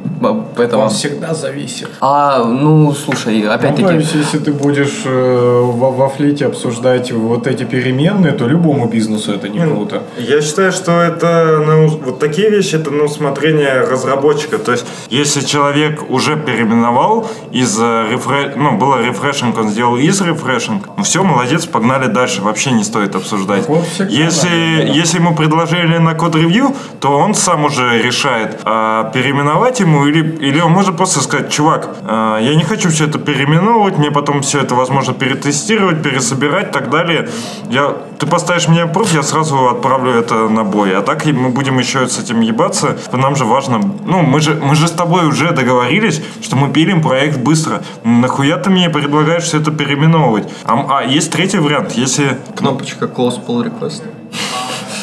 этого. 0.58 0.84
Он 0.84 0.89
всегда 0.89 1.34
зависит. 1.34 1.89
А, 2.02 2.44
ну, 2.44 2.94
слушай, 2.94 3.42
Ну, 3.44 3.52
опять-таки... 3.52 3.84
то 3.84 3.94
есть, 3.94 4.16
если 4.16 4.39
ты 4.39 4.54
будешь 4.54 5.02
э, 5.06 5.62
во, 5.64 5.92
во 5.92 6.10
флите 6.10 6.46
обсуждать 6.46 7.12
вот 7.12 7.48
эти 7.48 7.64
переменные, 7.64 8.34
то 8.34 8.48
любому 8.48 8.88
бизнесу 8.88 9.32
это 9.32 9.50
не 9.50 9.60
круто. 9.60 10.04
Я 10.18 10.42
считаю, 10.42 10.72
что 10.72 10.92
это 10.92 11.64
ну, 11.66 11.88
вот 11.88 12.20
такие 12.20 12.50
вещи 12.50 12.76
это 12.76 12.92
на 12.92 13.04
усмотрение 13.04 13.82
разработчика. 13.82 14.58
То 14.58 14.72
есть, 14.72 14.86
если 15.10 15.42
человек 15.42 16.10
уже 16.10 16.36
переименовал 16.36 17.28
из 17.52 17.78
э, 17.80 18.08
рефре... 18.12 18.54
ну, 18.56 18.78
было 18.78 19.02
рефрешинг, 19.02 19.58
он 19.58 19.70
сделал 19.70 19.98
из 19.98 20.22
рефрешинг, 20.22 20.88
ну 20.98 21.04
все, 21.04 21.24
молодец, 21.24 21.66
погнали 21.66 22.08
дальше, 22.08 22.42
вообще 22.42 22.72
не 22.72 22.84
стоит 22.84 23.16
обсуждать. 23.16 23.68
Вот 23.68 23.86
Если, 24.10 24.48
надо, 24.48 24.88
да. 24.88 24.94
если 24.94 25.18
ему 25.18 25.31
предложили 25.34 25.98
на 25.98 26.14
код-ревью, 26.14 26.76
то 27.00 27.18
он 27.18 27.34
сам 27.36 27.66
уже 27.66 28.02
решает, 28.02 28.60
а, 28.64 29.12
переименовать 29.12 29.80
ему 29.80 30.06
или, 30.06 30.38
или 30.38 30.60
он 30.60 30.72
может 30.72 30.98
просто 30.98 31.22
сказать, 31.22 31.50
чувак, 31.52 31.96
а, 32.04 32.40
я 32.40 32.56
не 32.56 32.64
хочу 32.64 32.90
все 32.90 33.06
это 33.06 33.20
переименовывать, 33.20 33.98
мне 33.98 34.12
потом 34.12 34.42
все 34.42 34.60
это 34.60 34.76
возможно 34.76 35.14
перетестировать, 35.14 36.02
пересобирать 36.02 36.70
и 36.70 36.72
так 36.72 36.90
далее. 36.90 37.30
Я, 37.70 37.96
ты 38.20 38.26
поставишь 38.26 38.68
мне 38.68 38.86
пруф, 38.86 39.14
я 39.14 39.24
сразу 39.24 39.68
отправлю 39.70 40.12
это 40.12 40.50
на 40.50 40.64
бой. 40.64 40.96
А 40.96 41.02
так 41.02 41.26
мы 41.26 41.50
будем 41.50 41.80
еще 41.80 42.08
с 42.08 42.20
этим 42.20 42.42
ебаться. 42.42 42.98
Нам 43.12 43.36
же 43.36 43.46
важно... 43.46 43.80
Ну, 44.06 44.22
мы 44.22 44.40
же, 44.42 44.60
мы 44.62 44.76
же 44.76 44.88
с 44.88 44.92
тобой 44.92 45.28
уже 45.28 45.52
договорились, 45.52 46.22
что 46.42 46.56
мы 46.56 46.72
пилим 46.72 47.02
проект 47.02 47.38
быстро. 47.38 47.82
Нахуя 48.04 48.58
ты 48.58 48.70
мне 48.70 48.90
предлагаешь 48.90 49.44
все 49.44 49.60
это 49.60 49.72
переименовывать? 49.72 50.48
А, 50.66 50.86
а 50.90 51.04
есть 51.04 51.32
третий 51.32 51.58
вариант. 51.58 51.94
Если 51.94 52.38
Кнопочка 52.56 53.06
close 53.06 53.40
pull 53.46 53.64
request. 53.64 54.04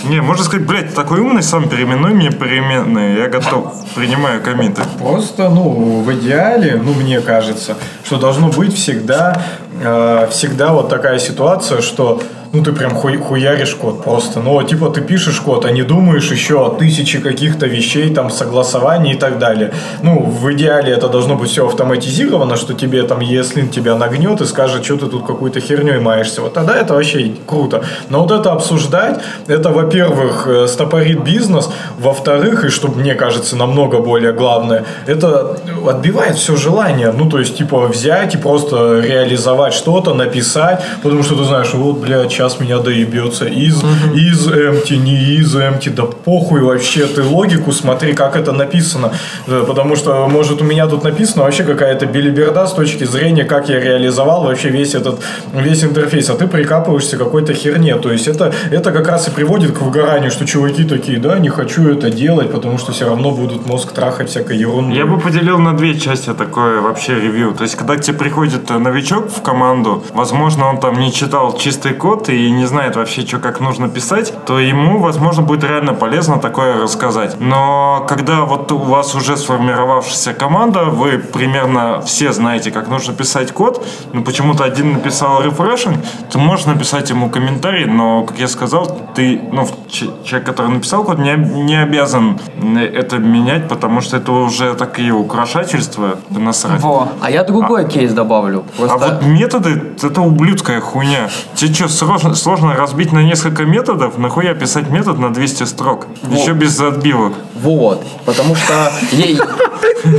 Не, 0.05 0.21
можно 0.21 0.45
сказать, 0.45 0.67
блядь, 0.67 0.95
такой 0.95 1.21
умный, 1.21 1.43
сам 1.43 1.69
переименуй 1.69 2.15
мне 2.15 2.31
переменные, 2.31 3.19
я 3.19 3.29
готов, 3.29 3.73
принимаю 3.95 4.43
комменты. 4.43 4.83
Просто, 4.99 5.49
ну, 5.49 6.03
в 6.03 6.13
идеале, 6.15 6.81
ну, 6.83 6.95
мне 6.95 7.21
кажется, 7.21 7.77
что 8.05 8.19
должно 8.19 8.49
быть 8.49 8.75
всегда, 8.75 9.43
э, 9.83 10.29
всегда 10.31 10.73
вот 10.73 10.89
такая 10.89 11.19
ситуация, 11.19 11.81
что 11.81 12.23
ну 12.53 12.63
ты 12.63 12.73
прям 12.73 12.95
хуй, 12.95 13.17
хуяришь 13.17 13.75
код 13.75 14.03
просто. 14.03 14.41
Ну, 14.41 14.63
типа 14.63 14.91
ты 14.91 15.01
пишешь 15.01 15.41
код, 15.41 15.65
а 15.65 15.71
не 15.71 15.83
думаешь 15.83 16.31
еще 16.31 16.67
о 16.67 16.71
тысяче 16.71 17.19
каких-то 17.19 17.67
вещей, 17.67 18.15
там, 18.15 18.31
согласований 18.31 19.13
и 19.13 19.17
так 19.17 19.39
далее. 19.39 19.73
Ну, 20.03 20.23
в 20.23 20.53
идеале 20.53 20.93
это 20.93 21.09
должно 21.09 21.35
быть 21.35 21.51
все 21.51 21.67
автоматизировано, 21.67 22.57
что 22.57 22.75
тебе 22.75 23.03
там 23.03 23.21
ESLint 23.21 23.69
тебя 23.69 23.97
нагнет 23.97 24.41
и 24.41 24.47
скажет, 24.47 24.85
что 24.85 24.97
ты 24.97 25.07
тут 25.07 25.27
какой-то 25.27 25.61
херней 25.61 25.99
маешься. 25.99 26.41
Вот 26.43 26.55
тогда 26.55 26.77
это 26.77 26.95
вообще 26.95 27.35
круто. 27.47 27.83
Но 28.09 28.23
вот 28.23 28.31
это 28.31 28.53
обсуждать, 28.53 29.21
это, 29.47 29.71
во-первых, 29.71 30.47
э, 30.49 30.67
стопорит 30.69 31.23
бизнес, 31.23 31.69
во-вторых, 31.99 32.65
и 32.65 32.69
что 32.69 32.89
мне 32.89 33.15
кажется 33.15 33.57
намного 33.57 33.99
более 33.99 34.33
главное, 34.33 34.85
это 35.07 35.57
отбивает 35.87 36.37
все 36.37 36.57
желание. 36.57 37.13
Ну, 37.13 37.29
то 37.29 37.39
есть, 37.39 37.59
типа, 37.59 37.89
взять 37.89 38.35
и 38.35 38.39
просто 38.39 39.01
реализовать 39.01 39.75
что-то, 39.75 40.15
написать, 40.15 40.81
потому 41.03 41.23
что 41.23 41.37
ты 41.37 41.45
знаешь, 41.45 41.75
вот, 41.75 41.99
блядь, 41.99 42.38
сейчас 42.39 42.61
меня 42.61 42.79
доебется 42.79 43.47
из, 43.47 43.83
из 44.15 44.47
empty, 44.47 44.97
не 44.97 45.39
из 45.39 45.57
empty, 45.57 45.91
да 45.91 46.05
похуй 46.05 46.61
вообще, 46.61 47.07
ты 47.07 47.25
логику 47.25 47.73
смотри, 47.73 48.13
как 48.13 48.37
это 48.37 48.53
написано. 48.53 49.13
Потому 49.47 49.97
что, 49.97 50.29
может, 50.29 50.63
у 50.63 50.65
меня 50.65 50.87
тут 50.87 51.03
написано 51.03 51.43
вообще 51.43 51.65
какая-то 51.65 52.07
билиберда 52.07 52.69
с 52.69 52.75
точки 52.75 53.03
зрения, 53.03 53.45
как 53.45 53.69
я 53.69 53.81
реализовал 53.81 54.45
вообще 54.45 54.69
весь 54.69 54.95
этот, 54.95 55.19
весь 55.53 55.83
интерфейс, 55.83 56.31
а 56.31 56.35
ты 56.35 56.47
прикапываешься 56.47 57.17
какой-то 57.17 57.55
херне. 57.55 57.97
То 57.97 58.13
есть 58.13 58.29
это, 58.29 58.55
это 58.71 58.93
как 58.93 59.09
раз 59.09 59.27
и 59.27 59.33
приводит 59.33 59.77
к 59.77 59.81
выгоранию, 59.81 60.31
что 60.31 60.47
чуваки 60.47 60.85
такие, 60.85 61.19
да, 61.19 61.41
не 61.41 61.49
хочу 61.49 61.89
это 61.89 62.09
делать, 62.09 62.53
потому 62.53 62.79
что 62.79 62.93
все 62.93 63.07
равно 63.07 63.33
будут 63.33 63.67
мозг 63.67 63.91
трахать 63.91 64.31
всякой 64.31 64.59
ерундой. 64.59 64.97
Я 64.97 65.07
бы 65.07 65.19
поделил 65.19 65.59
на 65.59 65.77
две 65.77 65.99
части 65.99 66.33
такое 66.33 66.81
вообще 66.81 67.17
ревью. 67.17 67.53
То 67.53 67.65
есть, 67.65 67.75
когда 67.75 67.97
к 67.97 68.01
тебе 68.01 68.17
приходит 68.17 68.71
новичок 68.71 69.29
в 69.29 69.43
команду, 69.43 70.05
возможно, 70.15 70.69
он 70.69 70.79
там 70.79 71.01
не 71.01 71.13
читал 71.13 71.57
чистый 71.57 71.95
код 71.95 72.28
и 72.33 72.51
не 72.51 72.67
знает 72.67 72.97
вообще, 72.97 73.27
что 73.27 73.39
как 73.39 73.61
нужно 73.61 73.89
писать, 73.89 74.33
то 74.47 74.59
ему, 74.59 74.99
возможно, 75.01 75.43
будет 75.43 75.65
реально 75.65 75.95
полезно 75.95 76.39
такое 76.39 76.81
рассказать. 76.83 77.37
Но 77.41 78.05
когда 78.09 78.43
вот 78.45 78.71
у 78.73 78.79
вас 78.79 79.15
уже 79.15 79.37
сформировавшаяся 79.37 80.35
команда, 80.35 80.85
вы 80.85 81.19
примерно 81.19 82.01
все 82.03 82.33
знаете, 82.33 82.71
как 82.71 82.89
нужно 82.89 83.15
писать 83.15 83.53
код, 83.53 83.87
но 84.13 84.23
почему-то 84.23 84.65
один 84.65 84.93
написал 84.95 85.43
рефрешинг, 85.43 85.99
то 86.31 86.39
можешь 86.39 86.67
написать 86.67 87.11
ему 87.11 87.31
комментарий, 87.31 87.85
но, 87.87 88.25
как 88.25 88.39
я 88.39 88.49
сказал, 88.49 88.87
ты, 89.15 89.41
ну, 89.53 89.67
ч- 89.67 89.73
человек, 89.89 90.45
который 90.45 90.71
написал 90.71 91.05
код, 91.05 91.19
не, 91.19 91.35
не 91.37 91.77
обязан 91.83 92.39
э, 92.63 92.81
это 92.81 93.19
менять, 93.19 93.69
потому 93.69 94.01
что 94.01 94.17
это 94.17 94.33
уже 94.33 94.75
такие 94.75 95.13
украшательства, 95.13 96.19
насрать. 96.31 96.81
Во. 96.81 97.09
А 97.21 97.31
я 97.31 97.45
другой 97.45 97.89
кейс 97.89 98.13
добавлю. 98.13 98.65
Просто... 98.77 98.95
А 98.95 98.99
вот 98.99 99.23
методы— 99.23 99.83
это 100.03 100.21
ублюдская 100.21 100.81
хуйня. 100.81 101.29
Тебе 101.55 101.75
что, 101.75 101.89
сложно, 101.89 102.35
сложно 102.35 102.75
разбить 102.75 103.13
на 103.13 103.23
несколько 103.23 103.65
методов? 103.65 104.19
Нахуя 104.19 104.55
писать 104.55 104.91
метод 104.91 105.19
на 105.19 105.33
200 105.33 105.65
строк? 105.65 106.07
Еще 106.31 106.53
без 106.53 106.79
отбивок. 106.81 107.35
Вот, 107.63 108.03
потому 108.25 108.55
что 108.55 108.93
ей, 109.13 109.39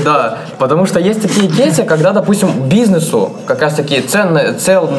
да, 0.03 0.39
потому 0.57 0.85
что 0.85 0.99
есть 0.99 1.21
такие 1.21 1.47
кейсы, 1.47 1.83
когда, 1.83 2.11
допустим, 2.11 2.49
бизнесу 2.67 3.31
как 3.45 3.61
раз 3.61 3.75
таки 3.75 4.01
ценная, 4.01 4.53
цел, 4.53 4.89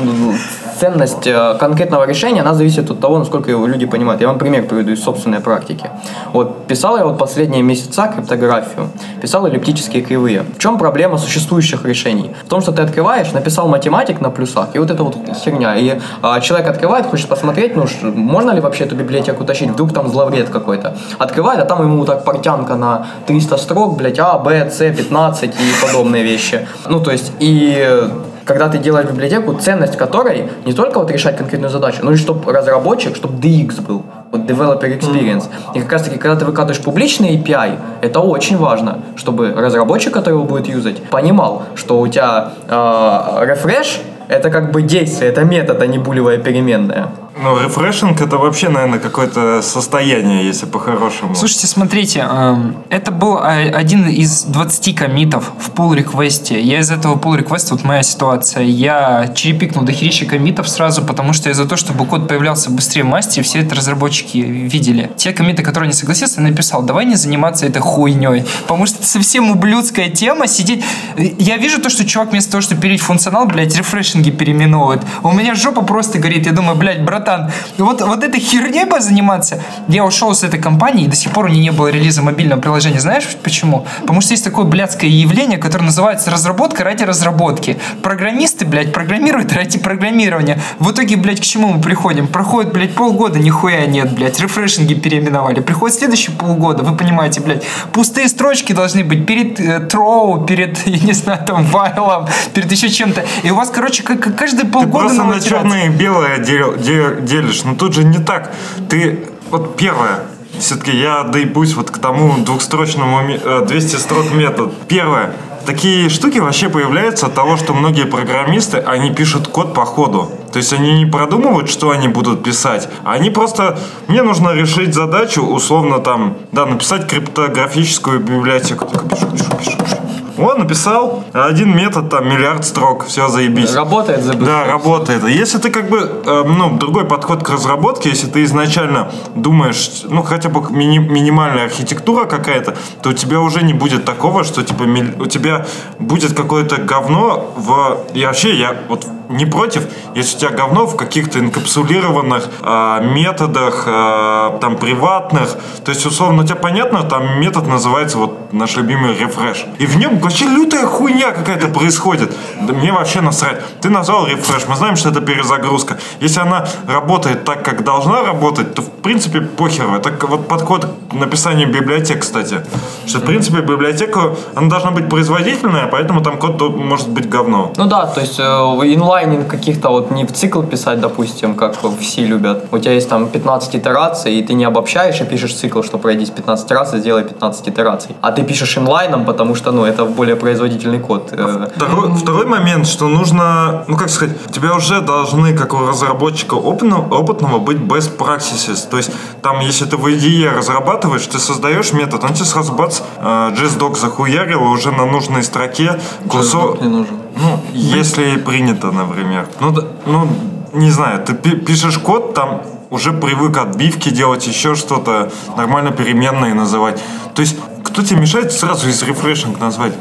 ценность 0.80 1.26
э, 1.26 1.56
конкретного 1.60 2.06
решения, 2.06 2.40
она 2.40 2.54
зависит 2.54 2.90
от 2.90 3.00
того, 3.00 3.18
насколько 3.18 3.50
его 3.50 3.66
люди 3.66 3.84
понимают. 3.84 4.22
Я 4.22 4.28
вам 4.28 4.38
пример 4.38 4.66
приведу 4.66 4.92
из 4.92 5.02
собственной 5.02 5.40
практики. 5.40 5.90
Вот 6.32 6.66
писал 6.66 6.96
я 6.96 7.04
вот 7.04 7.18
последние 7.18 7.62
месяца 7.62 8.10
криптографию, 8.14 8.88
писал 9.20 9.46
эллиптические 9.46 10.02
кривые. 10.02 10.42
В 10.56 10.58
чем 10.58 10.78
проблема 10.78 11.18
существующих 11.18 11.84
решений? 11.84 12.30
В 12.46 12.48
том, 12.48 12.62
что 12.62 12.72
ты 12.72 12.80
открываешь, 12.80 13.30
написал 13.32 13.68
математик 13.68 14.22
на 14.22 14.30
плюсах, 14.30 14.68
и 14.72 14.78
вот 14.78 14.90
это 14.90 15.02
вот 15.02 15.16
херня. 15.44 15.76
И 15.76 16.00
а, 16.22 16.40
человек 16.40 16.68
открывает, 16.68 17.06
хочет 17.06 17.28
посмотреть, 17.28 17.76
ну, 17.76 17.84
можно 18.02 18.52
ли 18.52 18.60
вообще 18.60 18.84
эту 18.84 18.96
библиотеку 18.96 19.44
тащить, 19.44 19.70
вдруг 19.70 19.92
там 19.92 20.08
зловред 20.08 20.48
какой-то. 20.48 20.96
Открывает, 21.18 21.60
а 21.60 21.66
там 21.66 21.82
ему 21.82 22.06
так 22.06 22.24
портянка 22.30 22.76
на 22.76 23.06
300 23.26 23.56
строк, 23.56 23.96
блядь, 23.96 24.18
А, 24.18 24.38
Б, 24.38 24.70
С, 24.70 24.78
15 24.78 25.50
и 25.50 25.86
подобные 25.86 26.22
вещи. 26.22 26.66
Ну, 26.88 27.00
то 27.00 27.10
есть, 27.10 27.32
и 27.40 28.08
когда 28.44 28.68
ты 28.68 28.78
делаешь 28.78 29.08
библиотеку, 29.08 29.54
ценность 29.54 29.96
которой 29.96 30.48
не 30.66 30.72
только 30.72 30.98
вот 30.98 31.10
решать 31.10 31.36
конкретную 31.36 31.70
задачу, 31.70 31.98
но 32.02 32.12
и 32.12 32.16
чтобы 32.16 32.52
разработчик, 32.52 33.16
чтобы 33.16 33.34
DX 33.34 33.80
был, 33.82 34.02
вот 34.32 34.40
Developer 34.42 34.98
Experience. 34.98 35.44
И 35.74 35.80
как 35.80 35.92
раз 35.92 36.02
таки, 36.02 36.18
когда 36.18 36.36
ты 36.36 36.44
выкатываешь 36.44 36.82
публичный 36.82 37.36
API, 37.36 37.76
это 38.02 38.20
очень 38.20 38.56
важно, 38.56 38.98
чтобы 39.16 39.52
разработчик, 39.52 40.14
который 40.14 40.34
его 40.34 40.44
будет 40.44 40.68
юзать, 40.68 41.02
понимал, 41.10 41.62
что 41.74 42.00
у 42.00 42.08
тебя 42.08 42.52
э, 42.68 42.72
refresh 42.72 44.00
это 44.30 44.50
как 44.50 44.70
бы 44.70 44.82
действие, 44.82 45.32
это 45.32 45.44
метод, 45.44 45.82
а 45.82 45.86
не 45.86 45.98
булевая 45.98 46.38
переменная. 46.38 47.08
Ну, 47.42 47.58
рефрешинг— 47.58 48.20
это 48.20 48.36
вообще, 48.36 48.68
наверное, 48.68 48.98
какое-то 48.98 49.62
состояние, 49.62 50.44
если 50.44 50.66
по-хорошему. 50.66 51.34
Слушайте, 51.34 51.66
смотрите, 51.66 52.20
эм, 52.20 52.76
это 52.90 53.10
был 53.12 53.38
один 53.42 54.06
из 54.08 54.42
20 54.42 54.94
комитов 54.94 55.50
в 55.58 55.70
pull 55.70 55.94
реквесте 55.94 56.60
Я 56.60 56.80
из 56.80 56.90
этого 56.90 57.16
pull 57.16 57.38
реквеста 57.38 57.74
вот 57.74 57.84
моя 57.84 58.02
ситуация, 58.02 58.64
я 58.64 59.32
черепикнул 59.34 59.84
дохерища 59.84 60.26
комитов 60.26 60.68
сразу, 60.68 61.02
потому 61.02 61.32
что 61.32 61.48
я 61.48 61.54
за 61.54 61.64
то, 61.64 61.76
чтобы 61.76 62.04
код 62.04 62.28
появлялся 62.28 62.70
быстрее 62.70 63.04
масти, 63.04 63.40
все 63.40 63.60
это 63.60 63.74
разработчики 63.74 64.36
видели. 64.36 65.10
Те 65.16 65.32
комиты, 65.32 65.62
которые 65.62 65.88
не 65.88 65.94
согласился, 65.94 66.42
я 66.42 66.46
написал, 66.46 66.82
давай 66.82 67.06
не 67.06 67.16
заниматься 67.16 67.64
этой 67.64 67.80
хуйней, 67.80 68.44
потому 68.62 68.84
что 68.84 68.98
это 68.98 69.06
совсем 69.06 69.50
ублюдская 69.50 70.10
тема, 70.10 70.46
сидеть... 70.46 70.84
Я 71.16 71.56
вижу 71.56 71.80
то, 71.80 71.88
что 71.88 72.04
чувак 72.04 72.32
вместо 72.32 72.50
того, 72.50 72.60
чтобы 72.60 72.82
перейти 72.82 73.02
функционал, 73.02 73.46
блядь, 73.46 73.74
рефрешинги 73.76 74.30
переименовывает. 74.30 75.00
У 75.22 75.32
меня 75.32 75.54
жопа 75.54 75.82
просто 75.82 76.18
горит, 76.18 76.44
я 76.44 76.52
думаю, 76.52 76.76
блядь, 76.76 77.02
братан, 77.02 77.29
братан, 77.30 77.50
вот, 77.78 78.00
вот 78.02 78.24
этой 78.24 78.40
херней 78.40 78.84
бы 78.84 79.00
заниматься. 79.00 79.62
Я 79.88 80.04
ушел 80.04 80.34
с 80.34 80.42
этой 80.42 80.60
компании, 80.60 81.04
и 81.04 81.08
до 81.08 81.16
сих 81.16 81.32
пор 81.32 81.46
у 81.46 81.48
нее 81.48 81.62
не 81.62 81.70
было 81.70 81.88
релиза 81.88 82.22
мобильного 82.22 82.60
приложения. 82.60 83.00
Знаешь 83.00 83.24
почему? 83.42 83.86
Потому 84.00 84.20
что 84.20 84.32
есть 84.32 84.44
такое 84.44 84.64
блядское 84.64 85.08
явление, 85.10 85.58
которое 85.58 85.84
называется 85.84 86.30
разработка 86.30 86.84
ради 86.84 87.04
разработки. 87.04 87.78
Программисты, 88.02 88.64
блядь, 88.64 88.92
программируют 88.92 89.52
ради 89.52 89.78
программирования. 89.78 90.58
В 90.78 90.90
итоге, 90.90 91.16
блядь, 91.16 91.40
к 91.40 91.44
чему 91.44 91.68
мы 91.68 91.80
приходим? 91.80 92.26
Проходит, 92.26 92.72
блядь, 92.72 92.94
полгода, 92.94 93.38
нихуя 93.38 93.86
нет, 93.86 94.12
блядь, 94.14 94.40
рефрешинги 94.40 94.94
переименовали. 94.94 95.60
Приходит 95.60 95.96
следующие 95.98 96.36
полгода, 96.36 96.82
вы 96.82 96.96
понимаете, 96.96 97.40
блядь, 97.40 97.64
пустые 97.92 98.28
строчки 98.28 98.72
должны 98.72 99.04
быть 99.04 99.26
перед 99.26 99.60
э, 99.60 99.88
throw, 99.90 100.46
перед, 100.46 100.78
я 100.86 100.98
не 100.98 101.12
знаю, 101.12 101.44
там, 101.46 101.64
файлом, 101.64 102.26
перед 102.54 102.70
еще 102.70 102.88
чем-то. 102.88 103.24
И 103.42 103.50
у 103.50 103.54
вас, 103.54 103.70
короче, 103.70 104.02
как, 104.02 104.20
как 104.20 104.36
каждые 104.36 104.64
Ты 104.64 104.72
полгода 104.72 105.06
просто 105.06 105.24
на 105.24 105.40
черное 105.40 105.86
и 105.86 105.88
белое 105.88 106.38
дел- 106.38 106.76
де- 107.10 107.20
делишь. 107.20 107.64
Но 107.64 107.74
тут 107.74 107.94
же 107.94 108.04
не 108.04 108.18
так. 108.18 108.52
Ты, 108.88 109.26
вот 109.50 109.76
первое, 109.76 110.20
все-таки 110.58 110.96
я 110.96 111.22
доебусь 111.24 111.74
вот 111.74 111.90
к 111.90 111.98
тому 111.98 112.34
двухстрочному 112.38 113.20
ме- 113.22 113.40
э, 113.42 113.64
200 113.66 113.96
строк 113.96 114.32
метод. 114.32 114.72
Первое. 114.88 115.32
Такие 115.66 116.08
штуки 116.08 116.38
вообще 116.38 116.70
появляются 116.70 117.26
от 117.26 117.34
того, 117.34 117.56
что 117.58 117.74
многие 117.74 118.06
программисты, 118.06 118.78
они 118.78 119.10
пишут 119.10 119.46
код 119.48 119.74
по 119.74 119.84
ходу. 119.84 120.30
То 120.52 120.56
есть 120.58 120.72
они 120.72 120.92
не 120.94 121.06
продумывают, 121.06 121.68
что 121.70 121.90
они 121.90 122.08
будут 122.08 122.42
писать, 122.42 122.88
они 123.04 123.30
просто... 123.30 123.78
Мне 124.08 124.22
нужно 124.22 124.54
решить 124.54 124.94
задачу, 124.94 125.42
условно 125.42 125.98
там, 125.98 126.38
да, 126.52 126.64
написать 126.66 127.06
криптографическую 127.06 128.20
библиотеку. 128.20 128.86
Пишу, 128.86 129.26
пишу, 129.28 129.50
пишу, 129.58 129.76
пишу. 129.76 129.96
Он 130.40 130.58
написал 130.58 131.24
один 131.32 131.76
метод, 131.76 132.08
там, 132.10 132.28
миллиард 132.28 132.64
строк, 132.64 133.06
все, 133.06 133.28
заебись. 133.28 133.74
Работает 133.74 134.22
за 134.24 134.34
Да, 134.34 134.64
работает. 134.64 135.24
Если 135.28 135.58
ты 135.58 135.70
как 135.70 135.88
бы, 135.88 135.98
э, 136.26 136.44
ну, 136.46 136.76
другой 136.78 137.04
подход 137.04 137.42
к 137.42 137.50
разработке, 137.50 138.08
если 138.08 138.26
ты 138.26 138.44
изначально 138.44 139.10
думаешь, 139.34 140.02
ну, 140.04 140.22
хотя 140.22 140.48
бы 140.48 140.60
мини- 140.70 140.98
минимальная 140.98 141.64
архитектура 141.64 142.24
какая-то, 142.24 142.76
то 143.02 143.10
у 143.10 143.12
тебя 143.12 143.40
уже 143.40 143.62
не 143.62 143.72
будет 143.74 144.04
такого, 144.04 144.44
что, 144.44 144.62
типа, 144.62 144.84
у 145.18 145.26
тебя 145.26 145.66
будет 145.98 146.34
какое-то 146.34 146.76
говно 146.76 147.52
в... 147.56 147.98
И 148.14 148.24
вообще, 148.24 148.54
я 148.56 148.74
вот 148.88 149.06
не 149.28 149.46
против, 149.46 149.86
если 150.14 150.36
у 150.36 150.40
тебя 150.40 150.50
говно 150.50 150.86
в 150.86 150.96
каких-то 150.96 151.38
инкапсулированных 151.38 152.48
э, 152.62 153.00
методах, 153.14 153.84
э, 153.86 154.58
там, 154.60 154.76
приватных. 154.76 155.56
То 155.84 155.92
есть, 155.92 156.04
условно, 156.06 156.42
у 156.42 156.46
тебя 156.46 156.56
понятно, 156.56 157.02
там 157.02 157.40
метод 157.40 157.66
называется 157.66 158.18
вот 158.18 158.52
наш 158.52 158.76
любимый 158.76 159.16
рефреш. 159.16 159.66
И 159.78 159.86
в 159.86 159.96
нем 159.96 160.20
вообще 160.30 160.44
лютая 160.44 160.86
хуйня 160.86 161.32
какая-то 161.32 161.68
происходит. 161.68 162.32
Да 162.60 162.72
мне 162.72 162.92
вообще 162.92 163.20
насрать. 163.20 163.60
Ты 163.80 163.90
назвал 163.90 164.26
рефреш, 164.26 164.68
мы 164.68 164.76
знаем, 164.76 164.96
что 164.96 165.08
это 165.08 165.20
перезагрузка. 165.20 165.96
Если 166.20 166.40
она 166.40 166.66
работает 166.86 167.44
так, 167.44 167.64
как 167.64 167.82
должна 167.84 168.22
работать, 168.22 168.74
то 168.74 168.82
в 168.82 168.90
принципе 169.02 169.40
похер. 169.40 169.86
Это 169.92 170.26
вот 170.26 170.46
подход 170.46 170.86
к 171.10 171.14
написанию 171.14 171.68
библиотек, 171.68 172.20
кстати. 172.20 172.60
Что 173.06 173.18
в 173.18 173.22
принципе 173.22 173.60
библиотека, 173.60 174.36
она 174.54 174.68
должна 174.68 174.92
быть 174.92 175.08
производительная, 175.08 175.86
поэтому 175.86 176.20
там 176.20 176.38
код 176.38 176.60
может 176.76 177.08
быть 177.08 177.28
говно. 177.28 177.72
Ну 177.76 177.86
да, 177.86 178.06
то 178.06 178.20
есть 178.20 178.38
э, 178.38 178.42
инлайнинг 178.42 179.48
каких-то 179.48 179.88
вот 179.88 180.12
не 180.12 180.24
в 180.24 180.32
цикл 180.32 180.62
писать, 180.62 181.00
допустим, 181.00 181.54
как 181.54 181.74
все 182.00 182.24
любят. 182.24 182.66
У 182.70 182.78
тебя 182.78 182.92
есть 182.92 183.08
там 183.08 183.28
15 183.28 183.74
итераций, 183.74 184.34
и 184.34 184.42
ты 184.42 184.54
не 184.54 184.64
обобщаешь 184.64 185.20
и 185.20 185.24
пишешь 185.24 185.54
цикл, 185.54 185.82
что 185.82 185.98
пройдись 185.98 186.30
15 186.30 186.70
раз 186.70 186.94
и 186.94 186.98
сделай 186.98 187.24
15 187.24 187.68
итераций. 187.68 188.14
А 188.20 188.30
ты 188.30 188.42
пишешь 188.42 188.78
инлайном, 188.78 189.24
потому 189.24 189.56
что, 189.56 189.72
ну, 189.72 189.84
это 189.84 190.04
более 190.20 190.36
производительный 190.36 191.00
код. 191.00 191.32
Э, 191.32 191.68
Второй, 191.76 192.14
второй 192.14 192.44
момент, 192.44 192.86
что 192.86 193.08
нужно, 193.08 193.84
ну 193.88 193.96
как 193.96 194.10
сказать, 194.10 194.36
у 194.48 194.52
тебя 194.52 194.74
уже 194.74 195.00
должны, 195.00 195.56
как 195.56 195.72
у 195.72 195.78
разработчика 195.86 196.56
опытного, 196.56 197.14
опытного 197.22 197.58
быть 197.58 197.78
best 197.78 198.18
practices. 198.18 198.86
То 198.90 198.98
есть 198.98 199.10
там, 199.40 199.60
если 199.60 199.86
ты 199.86 199.96
в 199.96 200.06
IDE 200.06 200.54
разрабатываешь, 200.54 201.26
ты 201.26 201.38
создаешь 201.38 201.94
метод, 201.94 202.22
он 202.24 202.34
тебе 202.34 202.44
сразу 202.44 202.72
бац, 202.74 203.00
э, 203.18 203.50
JSDoc 203.56 203.96
захуярил, 203.98 204.62
уже 204.62 204.90
на 204.90 205.06
нужной 205.06 205.42
строке 205.42 205.98
кусок... 206.28 206.82
не 206.82 206.88
нужен. 206.88 207.16
Ну, 207.36 207.60
если 207.72 208.36
принято, 208.36 208.90
например. 208.92 209.46
Ну, 209.60 209.74
ну 210.04 210.28
не 210.74 210.90
знаю, 210.90 211.24
ты 211.24 211.32
пи- 211.32 211.56
пишешь 211.56 211.96
код, 211.98 212.34
там 212.34 212.60
уже 212.90 213.12
привык 213.12 213.56
отбивки 213.56 214.10
делать, 214.10 214.46
еще 214.46 214.74
что-то, 214.74 215.32
нормально 215.56 215.92
переменные 215.92 216.54
называть. 216.54 217.00
То 217.34 217.42
есть, 217.42 217.56
кто 217.84 218.02
тебе 218.02 218.20
мешает 218.20 218.52
сразу 218.52 218.88
из 218.88 219.02
рефрешинг 219.02 219.58
назвать? 219.60 219.94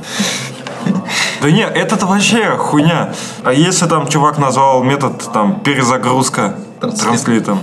Да 1.42 1.52
не, 1.52 1.62
это-то 1.62 2.06
вообще 2.06 2.58
хуйня. 2.58 3.14
А 3.44 3.54
если 3.54 3.86
там 3.86 4.08
чувак 4.08 4.38
назвал 4.40 4.84
метод 4.84 5.30
там 5.32 5.60
перезагрузка 5.62 6.56
Транслит. 6.80 7.04
транслитом? 7.06 7.60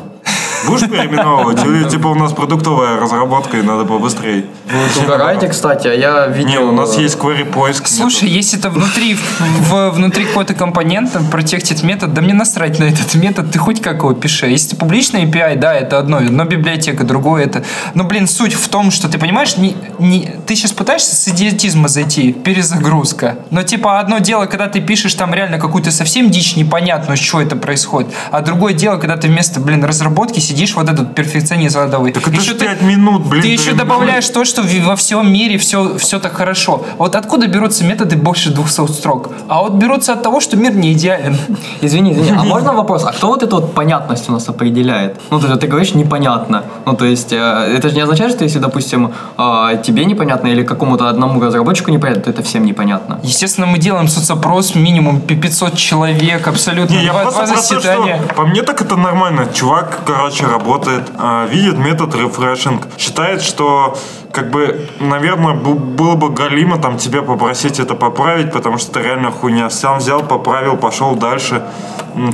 Будешь 0.66 0.88
переименовывать? 0.88 1.64
Или 1.64 1.88
типа 1.88 2.08
у 2.08 2.14
нас 2.14 2.32
продуктовая 2.32 2.98
разработка 2.98 3.56
и 3.58 3.62
надо 3.62 3.84
побыстрее? 3.84 4.46
Вы 4.66 5.04
угораете, 5.04 5.48
кстати, 5.48 5.86
а 5.88 5.92
я 5.92 6.26
видел... 6.26 6.50
Не, 6.50 6.58
у 6.58 6.72
нас 6.72 6.96
э, 6.96 7.02
есть 7.02 7.16
query 7.16 7.44
поиск. 7.44 7.86
Слушай, 7.86 8.28
если 8.28 8.58
это 8.58 8.70
внутри, 8.70 9.16
в, 9.38 9.90
внутри 9.90 10.24
какой-то 10.24 10.54
компонента 10.54 11.20
протектит 11.30 11.82
метод, 11.82 12.14
да 12.14 12.22
мне 12.22 12.34
насрать 12.34 12.78
на 12.78 12.84
этот 12.84 13.14
метод, 13.14 13.50
ты 13.52 13.58
хоть 13.58 13.80
как 13.80 13.98
его 13.98 14.12
пиши. 14.12 14.46
Если 14.46 14.70
ты 14.70 14.76
публичный 14.76 15.24
API, 15.24 15.56
да, 15.56 15.74
это 15.74 15.98
одно, 15.98 16.20
но 16.20 16.44
библиотека, 16.44 17.04
другое 17.04 17.44
это. 17.44 17.64
Но, 17.94 18.04
блин, 18.04 18.26
суть 18.26 18.54
в 18.54 18.68
том, 18.68 18.90
что 18.90 19.08
ты 19.08 19.18
понимаешь, 19.18 19.56
не, 19.56 19.76
не, 19.98 20.32
ты 20.46 20.56
сейчас 20.56 20.72
пытаешься 20.72 21.14
с 21.14 21.28
идиотизма 21.28 21.88
зайти, 21.88 22.32
перезагрузка. 22.32 23.38
Но 23.50 23.62
типа 23.62 24.00
одно 24.00 24.18
дело, 24.18 24.46
когда 24.46 24.66
ты 24.66 24.80
пишешь 24.80 25.14
там 25.14 25.32
реально 25.32 25.58
какую-то 25.58 25.90
совсем 25.92 26.30
дичь 26.30 26.56
непонятную, 26.56 27.16
что 27.16 27.40
это 27.40 27.54
происходит, 27.54 28.12
а 28.30 28.40
другое 28.40 28.72
дело, 28.72 28.96
когда 28.96 29.16
ты 29.16 29.28
вместо, 29.28 29.60
блин, 29.60 29.84
разработки 29.84 30.40
сидишь 30.40 30.55
вот 30.76 30.88
этот 30.88 31.14
перфекционизм 31.14 31.78
родовой. 31.80 32.12
Так 32.12 32.28
это 32.28 32.36
Еще 32.40 32.52
ты- 32.52 32.64
5 32.66 32.82
минут, 32.82 33.26
блин. 33.26 33.42
ты 33.42 33.48
еще 33.48 33.64
переименовать. 33.64 33.88
добавляешь 33.88 34.28
то, 34.28 34.44
что 34.44 34.62
во 34.84 34.94
всем 34.96 35.32
мире 35.32 35.56
все, 35.58 35.96
все 35.98 36.18
так 36.18 36.32
хорошо. 36.34 36.84
Вот 36.98 37.14
откуда 37.16 37.46
берутся 37.46 37.84
методы 37.84 38.16
больше 38.16 38.50
200 38.50 38.86
строк? 38.92 39.30
А 39.48 39.60
вот 39.62 39.72
берутся 39.74 40.12
от 40.12 40.22
того, 40.22 40.40
что 40.40 40.56
мир 40.56 40.74
не 40.74 40.92
идеален. 40.92 41.36
Извини, 41.82 42.12
извини, 42.12 42.30
а 42.38 42.44
можно 42.44 42.72
вопрос? 42.72 43.04
А 43.04 43.12
кто 43.12 43.28
вот 43.28 43.42
эту 43.42 43.56
вот 43.56 43.74
понятность 43.74 44.28
у 44.28 44.32
нас 44.32 44.48
определяет? 44.48 45.20
Ну, 45.30 45.40
то 45.40 45.46
есть 45.48 45.60
ты 45.60 45.66
говоришь 45.66 45.94
непонятно. 45.94 46.62
Ну, 46.86 46.94
то 46.96 47.04
есть 47.04 47.32
э, 47.32 47.36
это 47.76 47.88
же 47.88 47.94
не 47.94 48.00
означает, 48.02 48.32
что 48.32 48.44
если, 48.44 48.58
допустим, 48.60 49.12
э, 49.38 49.82
тебе 49.86 50.04
непонятно 50.04 50.48
или 50.48 50.62
какому-то 50.64 51.08
одному 51.08 51.40
разработчику 51.40 51.90
непонятно, 51.90 52.22
то 52.22 52.30
это 52.30 52.42
всем 52.42 52.64
непонятно. 52.64 53.18
Естественно, 53.22 53.66
мы 53.66 53.78
делаем 53.78 54.08
соцопрос 54.08 54.74
минимум 54.74 55.20
пи- 55.20 55.36
500 55.36 55.76
человек, 55.76 56.46
абсолютно. 56.48 56.94
Не, 56.94 57.04
я 57.04 57.12
два, 57.12 57.22
просто 57.22 57.44
два 57.46 57.52
про 57.54 57.62
то, 57.62 57.68
заседания. 57.74 58.22
что 58.24 58.34
по 58.34 58.46
мне 58.46 58.62
так 58.62 58.80
это 58.82 58.96
нормально. 58.96 59.46
Чувак, 59.54 59.98
короче, 60.06 60.35
работает, 60.44 61.10
а, 61.18 61.46
видит 61.46 61.78
метод 61.78 62.14
рефрешинг, 62.14 62.88
считает, 62.98 63.42
что 63.42 63.96
как 64.32 64.50
бы, 64.50 64.88
наверное, 65.00 65.54
было 65.54 66.14
бы 66.14 66.28
галимо 66.28 66.76
там 66.76 66.98
тебя 66.98 67.22
попросить 67.22 67.80
это 67.80 67.94
поправить, 67.94 68.52
потому 68.52 68.76
что 68.76 68.90
это 68.90 69.00
реально 69.00 69.30
хуйня. 69.30 69.70
Сам 69.70 69.98
взял, 69.98 70.22
поправил, 70.22 70.76
пошел 70.76 71.16
дальше. 71.16 71.62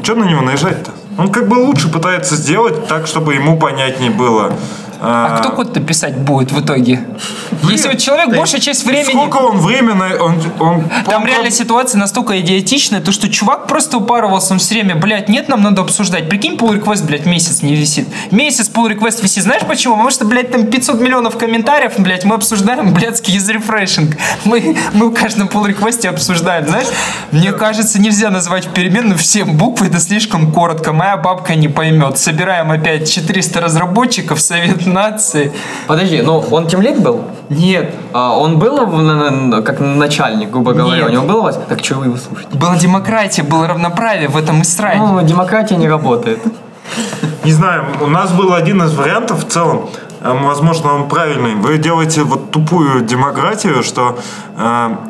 Что 0.02 0.14
на 0.16 0.24
него 0.24 0.40
наезжать-то? 0.40 0.90
Он 1.18 1.30
как 1.30 1.48
бы 1.48 1.54
лучше 1.54 1.92
пытается 1.92 2.36
сделать 2.36 2.88
так, 2.88 3.06
чтобы 3.06 3.34
ему 3.34 3.58
понятнее 3.58 4.10
было. 4.10 4.52
А 5.04 5.38
кто 5.38 5.50
код-то 5.50 5.80
писать 5.80 6.16
будет 6.16 6.52
в 6.52 6.64
итоге? 6.64 7.00
Если 7.64 7.88
вот 7.88 7.98
человек 7.98 8.36
большую 8.36 8.60
часть 8.60 8.84
времени... 8.86 9.10
Сколько 9.10 9.38
он 9.38 9.58
временно... 9.58 10.08
Он, 10.20 10.40
он, 10.60 10.84
Там 11.06 11.26
реально 11.26 11.50
ситуация 11.50 11.98
настолько 11.98 12.40
идиотичная, 12.40 13.00
то 13.00 13.10
что 13.10 13.28
чувак 13.28 13.66
просто 13.66 13.98
упарывался, 13.98 14.52
он 14.52 14.60
все 14.60 14.74
время, 14.74 14.94
блядь, 14.94 15.28
нет, 15.28 15.48
нам 15.48 15.62
надо 15.62 15.82
обсуждать. 15.82 16.28
Прикинь, 16.28 16.54
pull 16.54 16.80
request, 16.80 17.04
блядь, 17.04 17.26
месяц 17.26 17.62
не 17.62 17.74
висит. 17.74 18.06
Месяц 18.30 18.70
pull 18.72 18.88
request 18.88 19.22
висит. 19.22 19.42
Знаешь 19.42 19.62
почему? 19.66 19.94
Потому 19.94 20.10
что, 20.10 20.24
блядь, 20.24 20.52
там 20.52 20.66
500 20.66 21.00
миллионов 21.00 21.36
комментариев, 21.36 21.94
блядь, 21.98 22.24
мы 22.24 22.36
обсуждаем 22.36 22.94
блядский 22.94 23.34
из 23.36 23.48
рефрешинг. 23.48 24.16
Мы, 24.44 24.76
мы 24.92 25.08
в 25.08 25.14
каждом 25.14 25.48
pull 25.48 25.66
request 25.66 26.06
обсуждаем, 26.06 26.68
знаешь? 26.68 26.86
Мне 27.32 27.50
кажется, 27.52 28.00
нельзя 28.00 28.30
назвать 28.30 28.68
переменную 28.68 29.18
всем 29.18 29.56
буквы, 29.56 29.88
это 29.88 29.98
слишком 29.98 30.52
коротко. 30.52 30.92
Моя 30.92 31.16
бабка 31.16 31.56
не 31.56 31.66
поймет. 31.66 32.18
Собираем 32.18 32.70
опять 32.70 33.10
400 33.10 33.60
разработчиков, 33.60 34.40
совет 34.40 34.86
нации. 34.92 35.52
Подожди, 35.86 36.22
ну 36.22 36.38
он 36.50 36.66
тимлид 36.66 37.00
был? 37.02 37.22
Нет, 37.48 37.94
А 38.12 38.38
он 38.38 38.58
был 38.58 38.76
как 39.62 39.80
начальник, 39.80 40.50
грубо 40.50 40.72
говоря? 40.72 40.96
Нет. 41.02 41.08
У 41.08 41.12
него 41.12 41.24
был 41.24 41.38
у 41.38 41.42
вас? 41.42 41.58
Так 41.68 41.84
что 41.84 41.96
вы 41.96 42.06
его 42.06 42.16
слушаете? 42.16 42.56
была 42.56 42.76
демократия, 42.76 43.42
было 43.42 43.66
равноправие, 43.66 44.28
в 44.28 44.36
этом 44.36 44.62
и. 44.62 44.98
Ну, 44.98 45.22
демократия 45.22 45.76
не 45.76 45.88
работает. 45.88 46.38
Не 47.44 47.52
знаю, 47.52 47.84
у 48.00 48.06
нас 48.06 48.30
был 48.32 48.52
один 48.54 48.82
из 48.82 48.94
вариантов 48.94 49.44
в 49.44 49.48
целом. 49.48 49.88
э, 50.20 50.32
возможно, 50.46 50.94
он 50.94 51.08
правильный. 51.08 51.54
Вы 51.56 51.78
делаете 51.78 52.22
вот 52.22 52.50
тупую 52.52 53.02
демократию, 53.02 53.82
что 53.82 54.18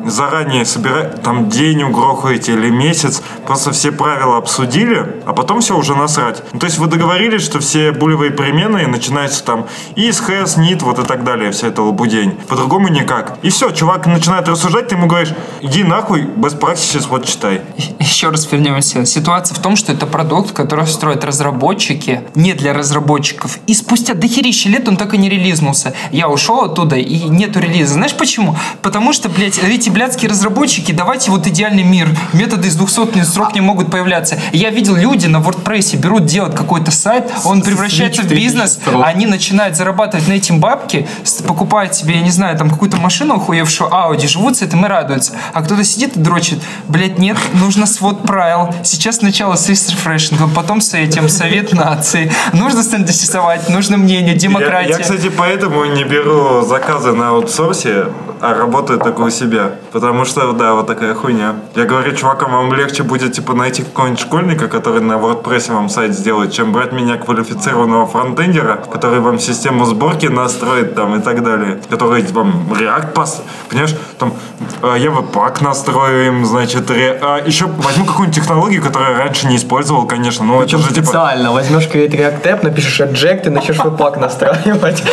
заранее 0.05 0.65
собираете, 0.65 1.17
там 1.17 1.49
день 1.49 1.83
угрохаете 1.83 2.53
или 2.53 2.69
месяц, 2.69 3.21
просто 3.45 3.71
все 3.71 3.91
правила 3.91 4.37
обсудили, 4.37 5.21
а 5.25 5.33
потом 5.33 5.61
все 5.61 5.77
уже 5.77 5.95
насрать. 5.95 6.43
Ну, 6.53 6.59
то 6.59 6.65
есть 6.65 6.77
вы 6.77 6.87
договорились, 6.87 7.41
что 7.41 7.59
все 7.59 7.91
булевые 7.91 8.31
переменные 8.31 8.87
начинаются 8.87 9.43
там 9.43 9.67
из, 9.95 10.21
has, 10.21 10.57
need, 10.57 10.83
вот 10.83 10.99
и 10.99 11.03
так 11.03 11.23
далее, 11.23 11.51
вся 11.51 11.67
эта 11.67 11.81
лабудень. 11.81 12.31
По-другому 12.47 12.87
никак. 12.87 13.37
И 13.41 13.49
все, 13.49 13.71
чувак 13.71 14.07
начинает 14.07 14.47
рассуждать, 14.47 14.87
ты 14.87 14.95
ему 14.95 15.07
говоришь, 15.07 15.33
иди 15.61 15.83
нахуй, 15.83 16.23
без 16.23 16.53
практики, 16.53 16.99
вот 17.09 17.25
читай. 17.25 17.61
Еще 17.99 18.29
раз 18.29 18.51
вернемся. 18.51 19.05
Ситуация 19.05 19.55
в 19.55 19.59
том, 19.59 19.75
что 19.75 19.91
это 19.91 20.05
продукт, 20.05 20.51
который 20.51 20.87
строят 20.87 21.23
разработчики, 21.23 22.21
не 22.35 22.53
для 22.53 22.73
разработчиков. 22.73 23.57
И 23.67 23.73
спустя 23.73 24.13
дохерища 24.13 24.69
лет 24.69 24.87
он 24.87 24.97
так 24.97 25.13
и 25.13 25.17
не 25.17 25.29
релизнулся. 25.29 25.93
Я 26.11 26.29
ушел 26.29 26.61
оттуда, 26.61 26.95
и 26.95 27.23
нету 27.23 27.59
релиза. 27.59 27.93
Знаешь 27.93 28.15
почему? 28.15 28.55
Потому 28.81 29.13
что, 29.13 29.29
блядь, 29.43 29.59
эти 29.59 29.89
блядские 29.89 30.29
разработчики, 30.29 30.93
давайте 30.93 31.29
вот 31.29 31.45
идеальный 31.47 31.83
мир. 31.83 32.07
Методы 32.31 32.69
из 32.69 32.75
200 32.77 33.23
строк 33.23 33.53
не 33.53 33.59
могут 33.59 33.91
появляться. 33.91 34.39
Я 34.53 34.69
видел, 34.69 34.95
люди 34.95 35.27
на 35.27 35.37
WordPress 35.37 35.97
берут 35.97 36.25
делать 36.25 36.55
какой-то 36.55 36.91
сайт, 36.91 37.29
он 37.43 37.61
превращается 37.61 38.21
в 38.21 38.29
бизнес, 38.29 38.79
они 39.03 39.25
начинают 39.25 39.75
зарабатывать 39.75 40.29
на 40.29 40.33
этим 40.33 40.59
бабки, 40.61 41.07
покупают 41.45 41.93
себе, 41.93 42.15
я 42.15 42.21
не 42.21 42.29
знаю, 42.29 42.57
там 42.57 42.69
какую-то 42.69 42.95
машину 42.97 43.35
охуевшую, 43.35 43.89
Audi, 43.89 44.27
живут 44.27 44.55
с 44.57 44.61
этим 44.61 44.85
и 44.85 44.87
радуются. 44.87 45.33
А 45.51 45.61
кто-то 45.61 45.83
сидит 45.83 46.15
и 46.15 46.19
дрочит. 46.19 46.59
Блядь, 46.87 47.19
нет, 47.19 47.37
нужно 47.53 47.85
свод 47.85 48.23
правил. 48.23 48.73
Сейчас 48.83 49.17
сначала 49.17 49.55
с 49.55 49.67
рефрешингом, 49.67 50.51
потом 50.51 50.79
с 50.79 50.93
этим, 50.93 51.27
совет 51.27 51.73
нации. 51.73 52.31
Нужно 52.53 52.81
стандартизовать, 52.81 53.67
нужно 53.67 53.97
мнение, 53.97 54.33
Я, 54.33 54.39
демократия. 54.39 54.91
я, 54.91 54.99
кстати, 54.99 55.29
поэтому 55.29 55.83
не 55.83 56.05
беру 56.05 56.61
заказы 56.61 57.11
на 57.11 57.29
аутсорсе, 57.29 58.05
а 58.43 58.53
работаю 58.53 58.99
только 58.99 59.21
у 59.21 59.29
себя. 59.29 59.75
Потому 59.93 60.25
что, 60.25 60.53
да, 60.53 60.73
вот 60.73 60.87
такая 60.87 61.13
хуйня. 61.13 61.55
Я 61.75 61.85
говорю 61.85 62.15
чувакам, 62.15 62.51
вам 62.51 62.73
легче 62.73 63.03
будет, 63.03 63.33
типа, 63.33 63.53
найти 63.53 63.83
какого-нибудь 63.83 64.19
школьника, 64.19 64.67
который 64.67 65.01
на 65.01 65.13
WordPress 65.13 65.71
вам 65.71 65.87
сайт 65.87 66.15
сделает, 66.15 66.51
чем 66.51 66.71
брать 66.71 66.93
меня 66.93 67.17
квалифицированного 67.17 68.07
фронтендера, 68.07 68.83
который 68.91 69.19
вам 69.19 69.37
систему 69.37 69.85
сборки 69.85 70.25
настроит 70.25 70.95
там 70.95 71.15
и 71.15 71.21
так 71.21 71.43
далее. 71.43 71.79
Который 71.91 72.23
вам 72.31 72.73
React 72.73 73.11
пос... 73.13 73.43
Понимаешь, 73.69 73.95
там, 74.17 74.33
э, 74.81 74.95
я 74.97 75.11
пак 75.11 75.61
настрою 75.61 76.25
им, 76.25 76.45
значит, 76.45 76.89
ре... 76.89 77.19
а, 77.21 77.37
еще 77.45 77.67
возьму 77.67 78.05
какую-нибудь 78.05 78.35
технологию, 78.35 78.81
которую 78.81 79.11
я 79.11 79.17
раньше 79.19 79.45
не 79.45 79.57
использовал, 79.57 80.07
конечно, 80.07 80.43
но 80.43 80.63
это 80.63 80.63
Причем 80.63 80.79
же, 80.79 80.89
типа... 80.89 81.05
специально 81.05 81.51
возьмешь 81.51 81.83
Create 81.83 82.11
React 82.11 82.41
App, 82.41 82.63
напишешь 82.63 82.99
Eject 82.99 83.45
и 83.45 83.49
начнешь 83.49 83.77
веб-пак 83.77 84.17
настраивать. 84.17 85.03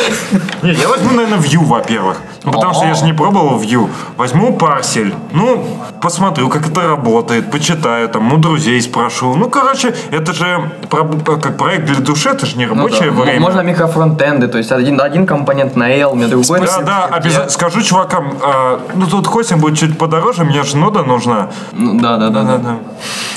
Не, 0.63 0.73
я 0.73 0.89
возьму, 0.89 1.11
наверное, 1.11 1.39
Vue, 1.39 1.65
во-первых. 1.65 2.17
Ну, 2.45 2.53
потому 2.53 2.73
что 2.73 2.87
я 2.87 2.95
же 2.95 3.05
не 3.05 3.13
пробовал 3.13 3.61
Vue. 3.61 3.91
Возьму 4.17 4.57
парсель. 4.75 5.13
Ну, 5.33 5.67
посмотрю, 6.01 6.49
как 6.49 6.69
это 6.69 6.81
работает, 6.89 7.51
почитаю, 7.51 8.09
там, 8.09 8.33
у 8.33 8.37
друзей 8.37 8.81
спрошу. 8.81 9.35
Ну, 9.35 9.51
короче, 9.51 9.95
это 10.13 10.33
же 10.33 10.71
про- 10.89 11.05
как 11.39 11.57
проект 11.57 11.87
для 11.87 11.97
души, 11.97 12.29
это 12.29 12.47
же 12.47 12.57
не 12.57 12.67
Ну 12.67 12.75
рабочее 12.75 13.11
да. 13.11 13.23
время. 13.23 13.41
Можно 13.41 13.61
микрофронтенды, 13.63 14.47
то 14.49 14.59
есть 14.59 14.71
один, 14.73 15.01
один 15.01 15.27
компонент 15.27 15.77
на 15.77 15.91
Elm, 15.91 16.29
другой 16.29 16.61
Да, 16.61 16.81
да, 16.83 17.05
обязательно. 17.17 17.51
Скажу 17.51 17.83
чувакам, 17.83 18.35
а, 18.43 18.81
ну 18.95 19.07
тут 19.07 19.27
хостинг 19.27 19.61
будет 19.61 19.79
чуть 19.79 19.99
подороже, 19.99 20.45
мне 20.45 20.63
же 20.63 20.77
нода 20.77 21.03
нужна. 21.03 21.49
Ну, 21.73 22.01
Да, 22.01 22.17
да, 22.17 22.29
да. 22.31 22.43
да. 22.45 22.57
Да-да. 22.59 22.77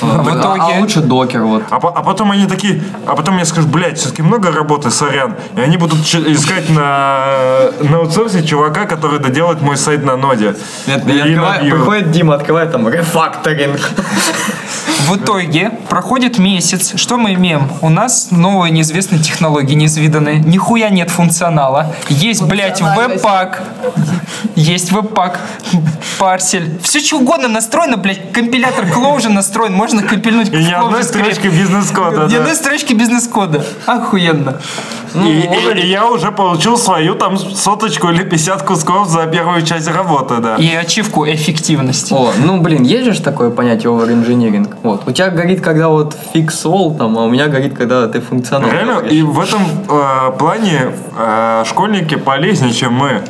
А, 0.02 0.22
в 0.22 0.28
а- 0.28 0.38
итоге- 0.38 0.76
а 0.76 0.80
лучше 0.80 1.00
докер, 1.00 1.42
вот. 1.42 1.62
А, 1.70 1.76
а 1.76 2.02
потом 2.02 2.30
они 2.30 2.46
такие, 2.46 2.82
а 3.06 3.14
потом 3.16 3.34
мне 3.34 3.44
скажут, 3.44 3.70
блядь, 3.70 3.98
все-таки 3.98 4.22
много 4.22 4.52
работы, 4.52 4.90
сорян. 4.90 5.34
И 5.56 5.60
они 5.60 5.76
будут 5.76 5.98
искать 6.00 6.68
на, 6.70 7.70
на 7.80 7.98
аутсорсе 7.98 8.44
чувака, 8.44 8.84
который 8.84 9.18
доделает 9.18 9.62
мой 9.62 9.76
сайт 9.76 10.04
на 10.04 10.16
ноде. 10.16 10.54
Нет, 10.86 11.02
я 11.06 11.23
Vue. 11.26 11.70
приходит 11.70 12.10
Дима, 12.10 12.34
открывает 12.34 12.72
там 12.72 12.88
рефакторинг. 12.88 13.80
В 15.08 15.16
итоге 15.16 15.70
проходит 15.88 16.38
месяц. 16.38 16.94
Что 16.96 17.18
мы 17.18 17.34
имеем? 17.34 17.70
У 17.82 17.90
нас 17.90 18.28
новые 18.30 18.70
неизвестные 18.70 19.20
технологии, 19.22 19.74
неизвиданные. 19.74 20.38
Нихуя 20.38 20.88
нет 20.88 21.10
функционала. 21.10 21.94
Есть, 22.08 22.42
блядь, 22.42 22.80
веб-пак. 22.80 23.62
Есть 24.54 24.92
веб-пак. 24.92 25.40
Парсель. 26.18 26.78
Все 26.82 27.00
что 27.00 27.18
угодно 27.18 27.48
настроено, 27.48 27.96
блядь. 27.98 28.32
Компилятор 28.32 28.86
Clojure 28.86 29.28
настроен. 29.28 29.74
Можно 29.74 30.02
компильнуть 30.02 30.48
И 30.48 30.56
ни 30.56 30.72
одной 30.72 31.02
строчки 31.04 31.48
бизнес-кода. 31.48 32.26
Ни 32.26 32.36
одной 32.36 32.54
строчки 32.54 32.94
бизнес-кода. 32.94 33.64
Охуенно. 33.86 34.60
И, 35.14 35.18
и- 35.18 35.80
и 35.82 35.86
я 35.86 36.06
уже 36.06 36.32
получил 36.32 36.76
свою 36.76 37.14
там 37.14 37.38
соточку 37.38 38.08
или 38.10 38.24
50 38.24 38.62
кусков 38.62 39.08
за 39.08 39.26
первую 39.26 39.62
часть 39.62 39.86
работы, 39.88 40.38
да. 40.38 40.56
И 40.56 40.74
ачивку 40.74 41.13
эффективности. 41.26 42.12
О, 42.12 42.32
ну 42.44 42.60
блин, 42.60 42.82
есть 42.82 43.12
же 43.12 43.22
такое 43.22 43.50
понятие 43.50 43.92
overengineering. 43.92 44.74
Вот. 44.82 45.02
У 45.06 45.12
тебя 45.12 45.30
горит, 45.30 45.60
когда 45.60 45.88
вот 45.88 46.16
fix 46.34 46.48
all, 46.64 46.96
там, 46.96 47.16
а 47.18 47.24
у 47.24 47.30
меня 47.30 47.48
горит, 47.48 47.74
когда 47.74 48.08
ты 48.08 48.20
функционал. 48.20 48.70
Реально, 48.70 48.94
говоришь. 48.94 49.12
и 49.12 49.22
в 49.22 49.38
этом 49.40 49.62
э, 49.88 50.38
плане 50.38 50.92
э, 51.16 51.64
школьники 51.66 52.16
полезнее, 52.16 52.72
чем 52.72 52.94
мы. 52.94 53.22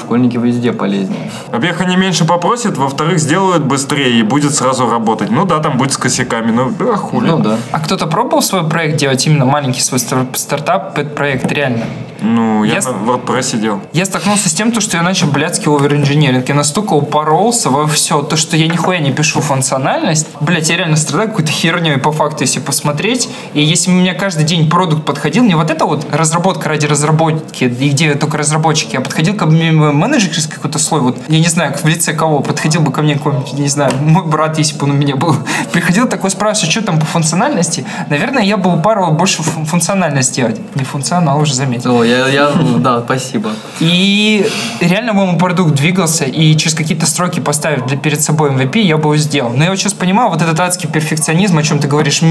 Школьники 0.00 0.36
везде 0.36 0.72
полезнее. 0.72 1.30
Во-первых, 1.48 1.80
они 1.80 1.96
меньше 1.96 2.24
попросят, 2.24 2.76
во-вторых, 2.76 3.18
сделают 3.18 3.64
быстрее 3.64 4.18
и 4.18 4.22
будет 4.22 4.54
сразу 4.54 4.88
работать. 4.88 5.30
Ну 5.30 5.44
да, 5.44 5.58
там 5.58 5.78
будет 5.78 5.92
с 5.92 5.96
косяками, 5.96 6.50
ну 6.50 6.70
да, 6.78 6.96
хули. 6.96 7.28
Ну 7.28 7.38
да. 7.38 7.58
А 7.72 7.80
кто-то 7.80 8.06
пробовал 8.06 8.42
свой 8.42 8.68
проект 8.68 8.96
делать, 8.96 9.26
именно 9.26 9.44
маленький 9.44 9.80
свой 9.80 10.00
стар- 10.00 10.26
стартап, 10.34 10.94
пэт-проект, 10.94 11.50
реально? 11.52 11.84
Ну, 12.22 12.64
я 12.64 12.76
Я 12.76 12.80
на 12.80 13.10
WordPress 13.10 13.58
делал. 13.60 13.80
Я 13.92 14.04
столкнулся 14.06 14.48
с 14.48 14.52
тем, 14.52 14.72
то, 14.72 14.80
что 14.80 14.96
я 14.96 15.02
начал 15.02 15.26
блядский 15.28 15.70
оверинженеринг. 15.70 16.48
Я 16.48 16.54
настолько 16.54 16.94
упоролся 16.94 17.70
во 17.70 17.86
все. 17.86 18.22
То, 18.22 18.36
что 18.36 18.56
я 18.56 18.68
нихуя 18.68 18.98
не 18.98 19.12
пишу 19.12 19.40
функциональность. 19.40 20.26
Блядь, 20.40 20.70
я 20.70 20.76
реально 20.76 20.96
страдаю 20.96 21.28
какой-то 21.30 21.52
херней 21.52 21.98
по 21.98 22.12
факту, 22.12 22.42
если 22.42 22.60
посмотреть. 22.60 23.28
И 23.54 23.62
если 23.62 23.90
у 23.90 23.94
меня 23.94 24.14
каждый 24.14 24.44
день 24.44 24.68
продукт 24.68 25.04
подходил, 25.04 25.44
не 25.44 25.54
вот 25.54 25.70
это 25.70 25.84
вот 25.84 26.06
разработка 26.10 26.68
ради 26.68 26.86
разработки, 26.86 27.64
и 27.64 27.90
где 27.90 28.14
только 28.14 28.38
разработчики, 28.38 28.96
а 28.96 29.00
подходил 29.00 29.34
ко 29.34 29.46
мне 29.46 29.70
менеджерский 29.76 30.54
какой-то 30.54 30.78
слой, 30.78 31.00
вот 31.00 31.18
я 31.28 31.38
не 31.38 31.48
знаю, 31.48 31.74
в 31.76 31.84
лице 31.86 32.12
кого, 32.12 32.40
подходил 32.40 32.80
бы 32.82 32.92
ко 32.92 33.02
мне 33.02 33.14
какой-нибудь, 33.16 33.52
не 33.54 33.68
знаю, 33.68 33.92
мой 34.00 34.24
брат, 34.26 34.58
если 34.58 34.76
бы 34.76 34.84
он 34.84 34.90
у 34.92 34.94
меня 34.94 35.16
был, 35.16 35.36
приходил 35.72 36.08
такой 36.08 36.30
спрашивает, 36.30 36.70
что 36.72 36.82
там 36.82 36.98
по 36.98 37.06
функциональности, 37.06 37.84
наверное, 38.10 38.42
я 38.42 38.56
бы 38.56 38.72
упарывал 38.74 39.12
больше 39.12 39.42
фун- 39.42 39.64
функциональность 39.66 40.34
делать. 40.34 40.60
Не 40.74 40.84
функционал, 40.84 41.40
уже 41.40 41.54
заметил. 41.54 41.98
О, 41.98 42.04
я, 42.04 42.28
я, 42.28 42.50
да, 42.78 43.00
спасибо. 43.02 43.50
И 43.80 44.48
реально 44.80 45.14
бы 45.14 45.26
мой 45.26 45.38
продукт 45.38 45.74
двигался, 45.74 46.24
и 46.24 46.56
через 46.56 46.74
какие-то 46.74 47.06
строки 47.06 47.40
поставив 47.40 47.86
для, 47.86 47.96
перед 47.96 48.20
собой 48.20 48.50
MVP, 48.50 48.80
я 48.80 48.96
бы 48.96 49.02
его 49.04 49.16
сделал. 49.16 49.50
Но 49.50 49.64
я 49.64 49.70
вот 49.70 49.78
сейчас 49.78 49.92
понимаю, 49.92 50.30
вот 50.30 50.42
этот 50.42 50.58
адский 50.60 50.88
перфекционизм, 50.88 51.58
о 51.58 51.62
чем 51.62 51.78
ты 51.78 51.88
говоришь, 51.88 52.22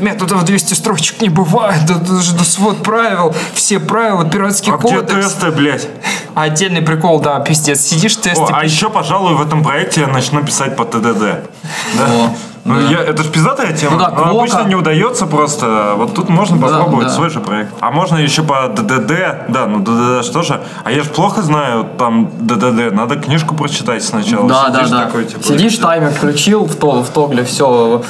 методов 0.00 0.44
200 0.44 0.74
строчек 0.74 1.20
не 1.20 1.28
бывает, 1.28 1.84
даже 1.86 2.34
да 2.34 2.44
свод 2.44 2.82
правил, 2.82 3.34
все 3.54 3.78
правила, 3.80 4.24
пиратский 4.24 4.72
А 4.72 4.76
где 4.78 4.88
кодекс. 5.00 5.12
тесты, 5.32 5.50
блядь? 5.50 5.88
А 6.34 6.48
Отдельный 6.66 6.82
прикол, 6.84 7.20
да, 7.20 7.38
пиздец. 7.38 7.80
Сидишь, 7.80 8.16
тесты 8.16 8.42
О, 8.42 8.48
а 8.52 8.64
еще, 8.64 8.90
пожалуй, 8.90 9.34
в 9.34 9.40
этом 9.40 9.62
проекте 9.62 10.00
я 10.00 10.08
начну 10.08 10.42
писать 10.42 10.74
по 10.74 10.84
ТДД. 10.84 11.48
Да? 11.96 12.34
Ну, 12.66 12.80
я, 12.90 12.98
это 13.00 13.22
ж 13.22 13.26
пиздатая 13.30 13.72
тема. 13.72 13.92
Ну 13.92 13.98
да, 13.98 14.08
Но 14.10 14.16
Квока. 14.16 14.38
обычно 14.38 14.64
не 14.68 14.74
удается 14.74 15.26
просто. 15.26 15.94
Вот 15.96 16.14
тут 16.14 16.28
можно 16.28 16.58
попробовать 16.58 17.06
да. 17.08 17.12
свой 17.12 17.30
же 17.30 17.40
проект. 17.40 17.72
А 17.80 17.90
можно 17.90 18.16
еще 18.16 18.42
по 18.42 18.68
ДДД. 18.68 19.12
Да, 19.48 19.66
ну 19.66 19.78
ДДД 19.80 20.24
что 20.24 20.42
же? 20.42 20.60
А 20.84 20.90
я 20.90 21.02
ж 21.02 21.06
плохо 21.08 21.42
знаю 21.42 21.86
там 21.98 22.30
ДДД. 22.40 22.92
Надо 22.92 23.16
книжку 23.16 23.54
прочитать 23.54 24.02
сначала. 24.02 24.48
Да, 24.48 24.68
да, 24.68 24.78
Сидишь 24.78 24.90
да. 24.90 25.04
такой, 25.06 25.24
типа, 25.24 25.42
Сидишь, 25.44 25.78
таймер 25.78 26.10
включил 26.10 26.64
в, 26.64 26.74
то, 26.74 27.02
в 27.02 27.08
тогле, 27.10 27.44
все, 27.44 28.02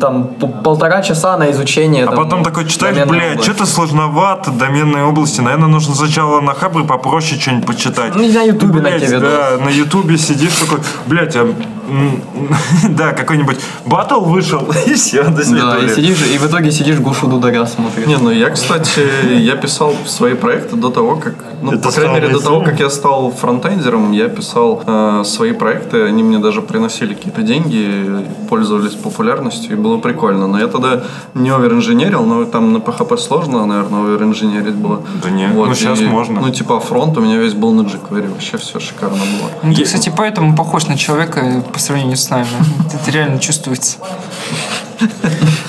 там 0.00 0.28
п- 0.28 0.46
полтора 0.64 1.02
часа 1.02 1.36
на 1.36 1.50
изучение. 1.50 2.04
А 2.04 2.08
там, 2.08 2.16
потом 2.16 2.42
такой 2.44 2.66
читаешь, 2.66 2.96
области. 2.96 3.42
что-то 3.42 3.66
сложновато, 3.66 4.50
доменной 4.52 5.02
области. 5.02 5.40
Наверное, 5.40 5.68
нужно 5.68 5.94
сначала 5.94 6.40
на 6.40 6.54
хабре 6.54 6.84
попроще 6.84 7.40
что-нибудь 7.40 7.66
почитать. 7.66 8.14
Ну, 8.14 8.22
не 8.22 8.32
на 8.32 8.42
Ютубе 8.42 8.80
найти 8.80 9.06
видос. 9.06 9.20
Да, 9.22 9.64
на 9.64 9.68
Ютубе 9.68 10.16
сидишь 10.16 10.54
такой, 10.54 10.78
блядь, 11.06 11.36
а, 11.36 11.46
да, 12.88 13.12
какой-нибудь 13.12 13.58
батл 13.84 14.20
вышел, 14.20 14.66
и 14.86 14.94
все, 14.94 15.24
до 15.24 15.42
Да, 15.54 15.78
и 15.78 15.88
сидишь, 15.88 16.26
и 16.34 16.38
в 16.38 16.46
итоге 16.46 16.70
сидишь 16.72 16.98
Гушу 16.98 17.26
Дударя 17.26 17.66
смотришь. 17.66 18.06
Не, 18.06 18.16
ну 18.16 18.30
я, 18.30 18.50
кстати, 18.50 19.00
я 19.38 19.56
писал 19.56 19.94
свои 20.06 20.34
проекты 20.34 20.76
до 20.76 20.90
того, 20.90 21.16
как, 21.16 21.34
ну, 21.62 21.72
Это 21.72 21.82
по 21.82 21.92
крайней 21.92 22.14
мере, 22.14 22.28
до 22.28 22.40
того, 22.40 22.60
как 22.60 22.80
я 22.80 22.90
стал 22.90 23.30
фронтендером, 23.30 24.12
я 24.12 24.28
писал 24.28 24.82
э, 24.86 25.22
свои 25.24 25.52
проекты, 25.52 26.02
они 26.02 26.22
мне 26.22 26.38
даже 26.38 26.62
приносили 26.62 27.14
какие-то 27.14 27.42
деньги, 27.42 28.26
пользовались 28.48 28.94
популярностью, 28.94 29.72
и 29.72 29.74
было 29.74 29.98
прикольно. 29.98 30.46
Но 30.46 30.58
я 30.58 30.66
тогда 30.66 31.02
не 31.34 31.50
оверинженерил, 31.50 32.24
но 32.24 32.44
там 32.44 32.72
на 32.72 32.78
PHP 32.78 33.16
сложно, 33.18 33.66
наверное, 33.66 34.00
оверинженерить 34.00 34.74
было. 34.74 35.02
Да 35.22 35.30
не, 35.30 35.48
ну, 35.48 35.74
щас 35.74 36.00
и, 36.00 36.06
можно. 36.06 36.40
Ну, 36.40 36.50
типа, 36.50 36.80
фронт 36.80 37.16
у 37.18 37.20
меня 37.20 37.38
весь 37.38 37.54
был 37.54 37.72
на 37.72 37.82
jQuery, 37.82 38.28
вообще 38.30 38.56
все 38.58 38.80
шикарно 38.80 39.16
было. 39.16 39.50
Ну, 39.62 39.74
ты, 39.74 39.84
кстати, 39.84 40.12
поэтому 40.16 40.54
похож 40.56 40.86
на 40.86 40.96
человека 40.96 41.62
по 41.72 41.78
сравнению 41.78 42.16
с 42.16 42.30
нами. 42.30 42.46
Это 43.02 43.10
реально 43.10 43.38
чувствуется. 43.56 43.96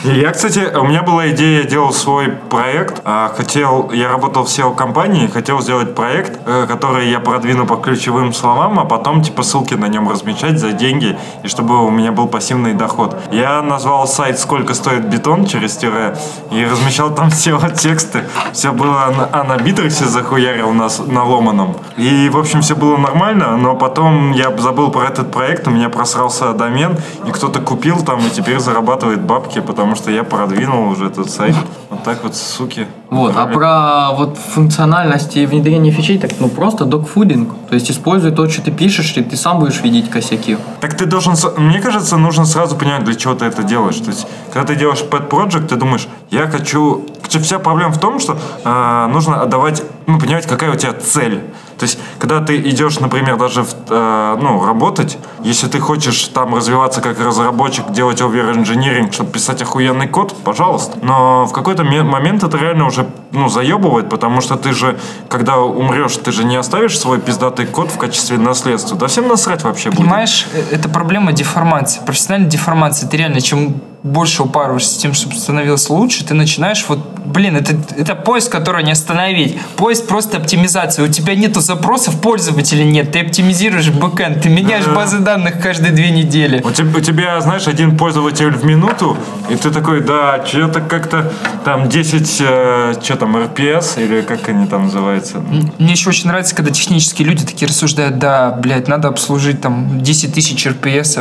Я, 0.04 0.32
кстати, 0.32 0.72
у 0.76 0.84
меня 0.84 1.02
была 1.02 1.30
идея, 1.32 1.62
я 1.62 1.68
делал 1.68 1.92
свой 1.92 2.30
проект. 2.30 3.02
а, 3.04 3.32
Хотел, 3.36 3.92
я 3.92 4.10
работал 4.10 4.44
в 4.46 4.48
SEO-компании, 4.48 5.28
хотел 5.28 5.60
сделать 5.62 5.96
проект, 5.96 6.40
э, 6.46 6.66
который 6.68 7.10
я 7.10 7.20
продвину 7.20 7.66
по 7.66 7.76
ключевым 7.76 8.34
словам, 8.34 8.80
а 8.80 8.86
потом 8.86 9.22
типа 9.22 9.44
ссылки 9.44 9.74
на 9.74 9.88
нем 9.88 10.10
размещать 10.10 10.60
за 10.60 10.72
деньги, 10.72 11.18
и 11.44 11.48
чтобы 11.48 11.86
у 11.86 11.90
меня 11.90 12.12
был 12.12 12.28
пассивный 12.28 12.74
доход. 12.74 13.18
Я 13.32 13.62
назвал 13.62 14.08
сайт 14.08 14.40
«Сколько 14.40 14.74
стоит 14.74 15.06
бетон» 15.10 15.46
через 15.46 15.76
тире, 15.78 16.16
и 16.52 16.64
размещал 16.66 17.14
там 17.14 17.30
все 17.30 17.60
тексты. 17.76 18.24
Все 18.54 18.72
было 18.72 19.14
на, 19.18 19.30
а 19.32 19.44
на 19.44 19.58
Битрексе 19.58 20.06
захуярил 20.06 20.72
нас 20.72 21.00
на 21.00 21.24
ломаном. 21.24 21.76
И, 21.98 22.30
в 22.30 22.38
общем, 22.38 22.62
все 22.62 22.76
было 22.76 22.98
нормально, 22.98 23.58
но 23.58 23.76
потом 23.76 24.32
я 24.32 24.56
забыл 24.58 24.92
про 24.92 25.06
этот 25.06 25.32
проект, 25.32 25.68
у 25.68 25.72
меня 25.72 25.90
просрался 25.90 26.54
домен, 26.54 26.98
и 27.26 27.32
кто-то 27.32 27.60
купил 27.62 28.04
там 28.04 28.20
и 28.20 28.30
теперь 28.30 28.60
зарабатывает 28.60 29.22
бабки, 29.22 29.60
потому 29.60 29.96
что 29.98 30.12
я 30.12 30.24
продвинул 30.24 30.90
уже 30.90 31.08
этот 31.08 31.30
сайт. 31.30 31.56
Вот 31.90 32.04
так 32.04 32.24
вот, 32.24 32.36
суки. 32.36 32.88
Вот, 33.10 33.34
а 33.36 33.48
про 33.48 34.12
вот 34.18 34.38
функциональность 34.38 35.38
и 35.38 35.46
внедрение 35.46 35.94
фичей, 35.94 36.18
так 36.20 36.32
ну 36.40 36.50
просто 36.50 36.86
докфудинг. 36.86 37.50
То 37.70 37.76
есть 37.76 37.90
используй 37.92 38.32
то, 38.32 38.50
что 38.50 38.62
ты 38.62 38.72
пишешь, 38.72 39.16
и 39.18 39.24
ты 39.24 39.36
сам 39.36 39.60
будешь 39.60 39.82
видеть 39.82 40.10
косяки. 40.10 40.58
Так 40.80 40.96
ты 40.96 41.06
должен, 41.06 41.34
мне 41.58 41.80
кажется, 41.80 42.18
нужно 42.18 42.46
сразу 42.46 42.76
понимать, 42.76 43.04
для 43.04 43.16
чего 43.16 43.34
ты 43.34 43.46
это 43.46 43.64
делаешь. 43.64 43.98
То 43.98 44.12
есть, 44.12 44.28
когда 44.54 44.68
ты 44.68 44.80
делаешь 44.80 45.04
pet 45.10 45.30
project, 45.30 45.68
ты 45.68 45.76
думаешь, 45.76 46.08
я 46.32 46.48
хочу... 46.48 47.06
Вся 47.28 47.60
проблема 47.60 47.92
в 47.92 48.00
том, 48.00 48.20
что 48.20 48.38
э, 48.64 49.08
нужно 49.12 49.42
отдавать, 49.42 49.84
ну, 50.08 50.18
понимать, 50.20 50.48
какая 50.48 50.72
у 50.72 50.76
тебя 50.76 50.94
цель. 50.94 51.44
То 51.78 51.84
есть, 51.84 52.00
когда 52.18 52.40
ты 52.40 52.58
идешь, 52.62 53.00
например, 53.00 53.38
даже 53.38 53.64
в, 53.64 53.76
э, 53.90 54.38
ну, 54.42 54.66
работать, 54.66 55.18
если 55.44 55.68
ты 55.68 55.80
хочешь 55.80 56.24
там 56.34 56.56
развиваться 56.56 57.02
как 57.02 57.20
разработчик, 57.20 57.92
делать 57.92 58.22
овер-инжиниринг, 58.22 59.14
чтобы 59.14 59.32
писать 59.32 59.62
охуенный 59.62 60.08
код, 60.08 60.34
пожалуйста. 60.44 60.98
Но 61.04 61.46
в 61.46 61.52
какой-то 61.52 61.84
ме- 61.84 62.04
момент 62.04 62.44
это 62.44 62.58
реально 62.58 62.88
уже, 62.88 63.06
ну, 63.32 63.50
заебывает, 63.50 64.10
потому 64.10 64.40
что 64.40 64.56
ты 64.56 64.72
же, 64.74 64.98
когда 65.30 65.58
умрешь, 65.60 66.16
ты 66.16 66.32
же 66.32 66.46
не 66.46 66.56
оставишь 66.56 66.98
свой 66.98 67.20
пиздатый 67.20 67.68
код 67.68 67.92
в 67.92 67.98
качестве 67.98 68.38
наследства. 68.38 68.98
Да 68.98 69.08
всем 69.08 69.28
насрать 69.28 69.64
вообще 69.64 69.90
будет. 69.90 70.00
Понимаешь, 70.00 70.48
э, 70.54 70.64
это 70.72 70.88
проблема 70.88 71.34
деформации, 71.34 72.00
профессиональной 72.06 72.50
деформации. 72.50 73.06
Ты 73.08 73.18
реально, 73.18 73.42
чем 73.42 73.76
больше 74.12 74.44
упарываешься 74.44 74.94
с 74.94 74.98
тем, 74.98 75.14
чтобы 75.14 75.36
становилось 75.36 75.90
лучше, 75.90 76.26
ты 76.26 76.34
начинаешь 76.34 76.86
вот, 76.88 77.00
блин, 77.26 77.56
это, 77.56 77.76
это 77.98 78.16
поиск, 78.16 78.52
который 78.52 78.84
не 78.84 78.92
остановить. 78.92 79.60
Поиск 79.76 80.08
просто 80.08 80.38
оптимизации. 80.38 81.04
У 81.04 81.08
тебя 81.08 81.36
нету 81.36 81.60
запросов 81.60 82.20
пользователя 82.22 82.84
нет, 82.84 83.12
ты 83.12 83.22
оптимизируешь 83.22 83.90
бэкэнд, 83.90 84.42
ты 84.42 84.50
меняешь 84.50 84.88
базы 84.88 85.20
данных 85.20 85.62
каждые 85.62 85.92
две 85.92 86.12
недели. 86.12 86.62
У 86.64 86.72
тебя, 86.72 86.98
у 86.98 87.02
тебя, 87.02 87.42
знаешь, 87.42 87.68
один 87.68 87.98
пользователь 87.98 88.52
в 88.52 88.64
минуту, 88.64 89.18
и 89.50 89.56
ты 89.56 89.72
такой, 89.72 90.02
да, 90.02 90.44
что-то 90.46 90.82
как-то 90.82 91.32
там 91.64 91.90
10, 91.90 92.38
э, 92.40 92.94
что 93.02 93.16
там, 93.16 93.36
RPS, 93.36 94.04
или 94.04 94.22
как 94.22 94.48
они 94.50 94.68
там 94.68 94.86
называются? 94.86 95.38
Мне 95.78 95.92
еще 95.92 96.10
очень 96.10 96.28
нравится, 96.28 96.56
когда 96.56 96.72
технические 96.72 97.28
люди 97.28 97.46
такие 97.46 97.68
рассуждают, 97.68 98.20
да, 98.20 98.52
блядь, 98.52 98.88
надо 98.88 99.08
обслужить 99.10 99.62
там 99.62 100.02
10 100.02 100.34
тысяч 100.34 100.66
РПС. 100.66 101.18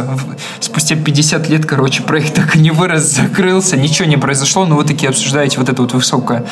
Спустя 0.61 0.97
50 0.97 1.49
лет, 1.49 1.67
короче, 1.67 2.03
проект 2.03 2.35
так 2.35 2.57
и 2.57 2.59
не 2.59 2.71
вырос, 2.77 3.03
закрылся, 3.03 3.77
ничего 3.77 4.09
не 4.09 4.17
произошло, 4.17 4.67
но 4.67 4.77
вы 4.77 4.85
такие 4.85 5.09
обсуждаете 5.09 5.59
вот 5.59 5.69
это 5.69 5.83
вот 5.83 5.93
высокое. 5.95 6.45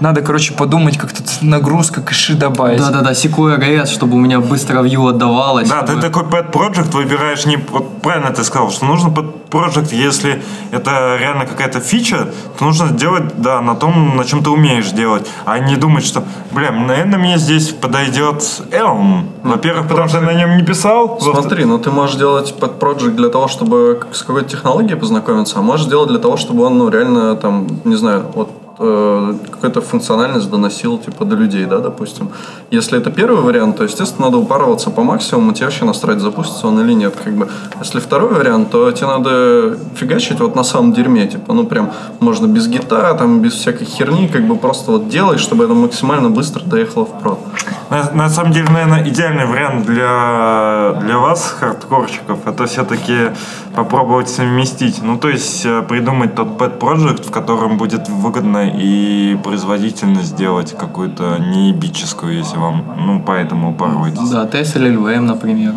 Надо, 0.00 0.20
короче, 0.22 0.54
подумать, 0.54 0.98
как 0.98 1.12
тут 1.12 1.26
нагрузка, 1.42 2.00
кэши 2.00 2.34
добавить. 2.34 2.78
Да-да-да, 2.78 3.12
Sequoia 3.12 3.58
RS, 3.58 3.86
чтобы 3.86 4.16
у 4.16 4.20
меня 4.20 4.40
быстро 4.40 4.82
view 4.82 5.08
отдавалось. 5.08 5.68
Да, 5.68 5.82
ты 5.82 5.92
чтобы- 5.92 6.02
такой 6.02 6.22
pet 6.24 6.52
project 6.52 6.90
выбираешь 6.92 7.46
не... 7.46 7.56
Вот 7.56 8.02
правильно 8.02 8.30
ты 8.30 8.44
сказал, 8.44 8.70
что 8.70 8.84
нужно 8.86 9.08
pet 9.08 9.45
project, 9.50 9.94
если 9.94 10.42
это 10.70 11.16
реально 11.18 11.46
какая-то 11.46 11.80
фича, 11.80 12.28
то 12.58 12.64
нужно 12.64 12.90
делать, 12.90 13.24
да, 13.38 13.60
на 13.60 13.74
том, 13.74 14.16
на 14.16 14.24
чем 14.24 14.42
ты 14.42 14.50
умеешь 14.50 14.90
делать, 14.90 15.26
а 15.44 15.58
не 15.58 15.76
думать, 15.76 16.04
что, 16.04 16.24
бля, 16.50 16.70
наверное, 16.70 17.18
мне 17.18 17.38
здесь 17.38 17.70
подойдет 17.70 18.42
Elm. 18.70 19.26
Во-первых, 19.42 19.88
потому 19.88 20.08
что 20.08 20.18
я 20.18 20.24
на 20.24 20.34
нем 20.34 20.56
не 20.56 20.64
писал. 20.64 21.20
Смотри, 21.20 21.64
ну 21.64 21.78
ты 21.78 21.90
можешь 21.90 22.16
делать 22.16 22.54
под 22.58 22.82
project 22.82 23.16
для 23.16 23.28
того, 23.28 23.48
чтобы 23.48 24.00
с 24.12 24.22
какой-то 24.22 24.48
технологией 24.48 24.96
познакомиться, 24.96 25.58
а 25.58 25.62
можешь 25.62 25.86
делать 25.86 26.08
для 26.08 26.18
того, 26.18 26.36
чтобы 26.36 26.64
он, 26.64 26.78
ну, 26.78 26.88
реально, 26.88 27.36
там, 27.36 27.66
не 27.84 27.96
знаю, 27.96 28.26
вот 28.34 28.50
э, 28.78 29.34
какую-то 29.50 29.80
функциональность 29.80 30.50
доносил, 30.50 30.98
типа, 30.98 31.24
до 31.24 31.36
людей, 31.36 31.66
да, 31.66 31.78
допустим. 31.78 32.28
Если 32.70 32.98
это 32.98 33.10
первый 33.10 33.42
вариант, 33.42 33.76
то, 33.76 33.84
естественно, 33.84 34.26
надо 34.26 34.38
упарываться 34.38 34.90
по 34.90 35.02
максимуму, 35.02 35.52
тебе 35.52 35.66
вообще 35.66 35.84
настроить, 35.84 36.20
запустится 36.20 36.66
он 36.66 36.80
или 36.80 36.94
нет, 36.94 37.14
как 37.24 37.34
бы. 37.34 37.48
Если 37.80 38.00
второй 38.00 38.34
вариант, 38.34 38.70
то 38.70 38.90
тебе 38.92 39.06
надо 39.06 39.78
фигачить 39.94 40.40
вот 40.40 40.56
на 40.56 40.64
самом 40.64 40.92
дерьме, 40.92 41.26
типа, 41.26 41.52
ну, 41.52 41.66
прям, 41.66 41.90
можно 42.20 42.46
без 42.46 42.68
гита, 42.68 43.14
там, 43.14 43.40
без 43.40 43.52
всякой 43.52 43.86
херни, 43.86 44.28
как 44.28 44.46
бы 44.46 44.56
просто 44.56 44.92
вот 44.92 45.08
делай, 45.08 45.38
чтобы 45.38 45.64
это 45.64 45.74
максимально 45.74 46.30
быстро 46.30 46.64
доехало 46.64 47.04
в 47.04 47.20
прод. 47.20 47.38
На, 47.90 48.10
на 48.12 48.28
самом 48.28 48.52
деле, 48.52 48.68
наверное, 48.68 49.08
идеальный 49.08 49.46
вариант 49.46 49.86
для, 49.86 51.00
для 51.04 51.18
вас, 51.18 51.56
хардкорщиков, 51.60 52.46
это 52.46 52.66
все-таки 52.66 53.30
попробовать 53.74 54.28
совместить. 54.28 55.02
Ну, 55.02 55.18
то 55.18 55.28
есть 55.28 55.64
э, 55.64 55.82
придумать 55.82 56.34
тот 56.34 56.48
pet 56.58 56.78
project, 56.78 57.28
в 57.28 57.30
котором 57.30 57.76
будет 57.76 58.08
выгодно 58.08 58.65
и 58.68 59.36
производительно 59.42 60.22
сделать 60.22 60.76
какую-то 60.76 61.38
неебическую, 61.38 62.36
если 62.36 62.56
вам, 62.56 62.84
ну, 62.98 63.22
поэтому 63.24 63.72
упарываетесь. 63.72 64.30
Да, 64.30 64.46
TES 64.46 64.76
или 64.76 64.90
LVM, 64.96 65.20
например. 65.20 65.74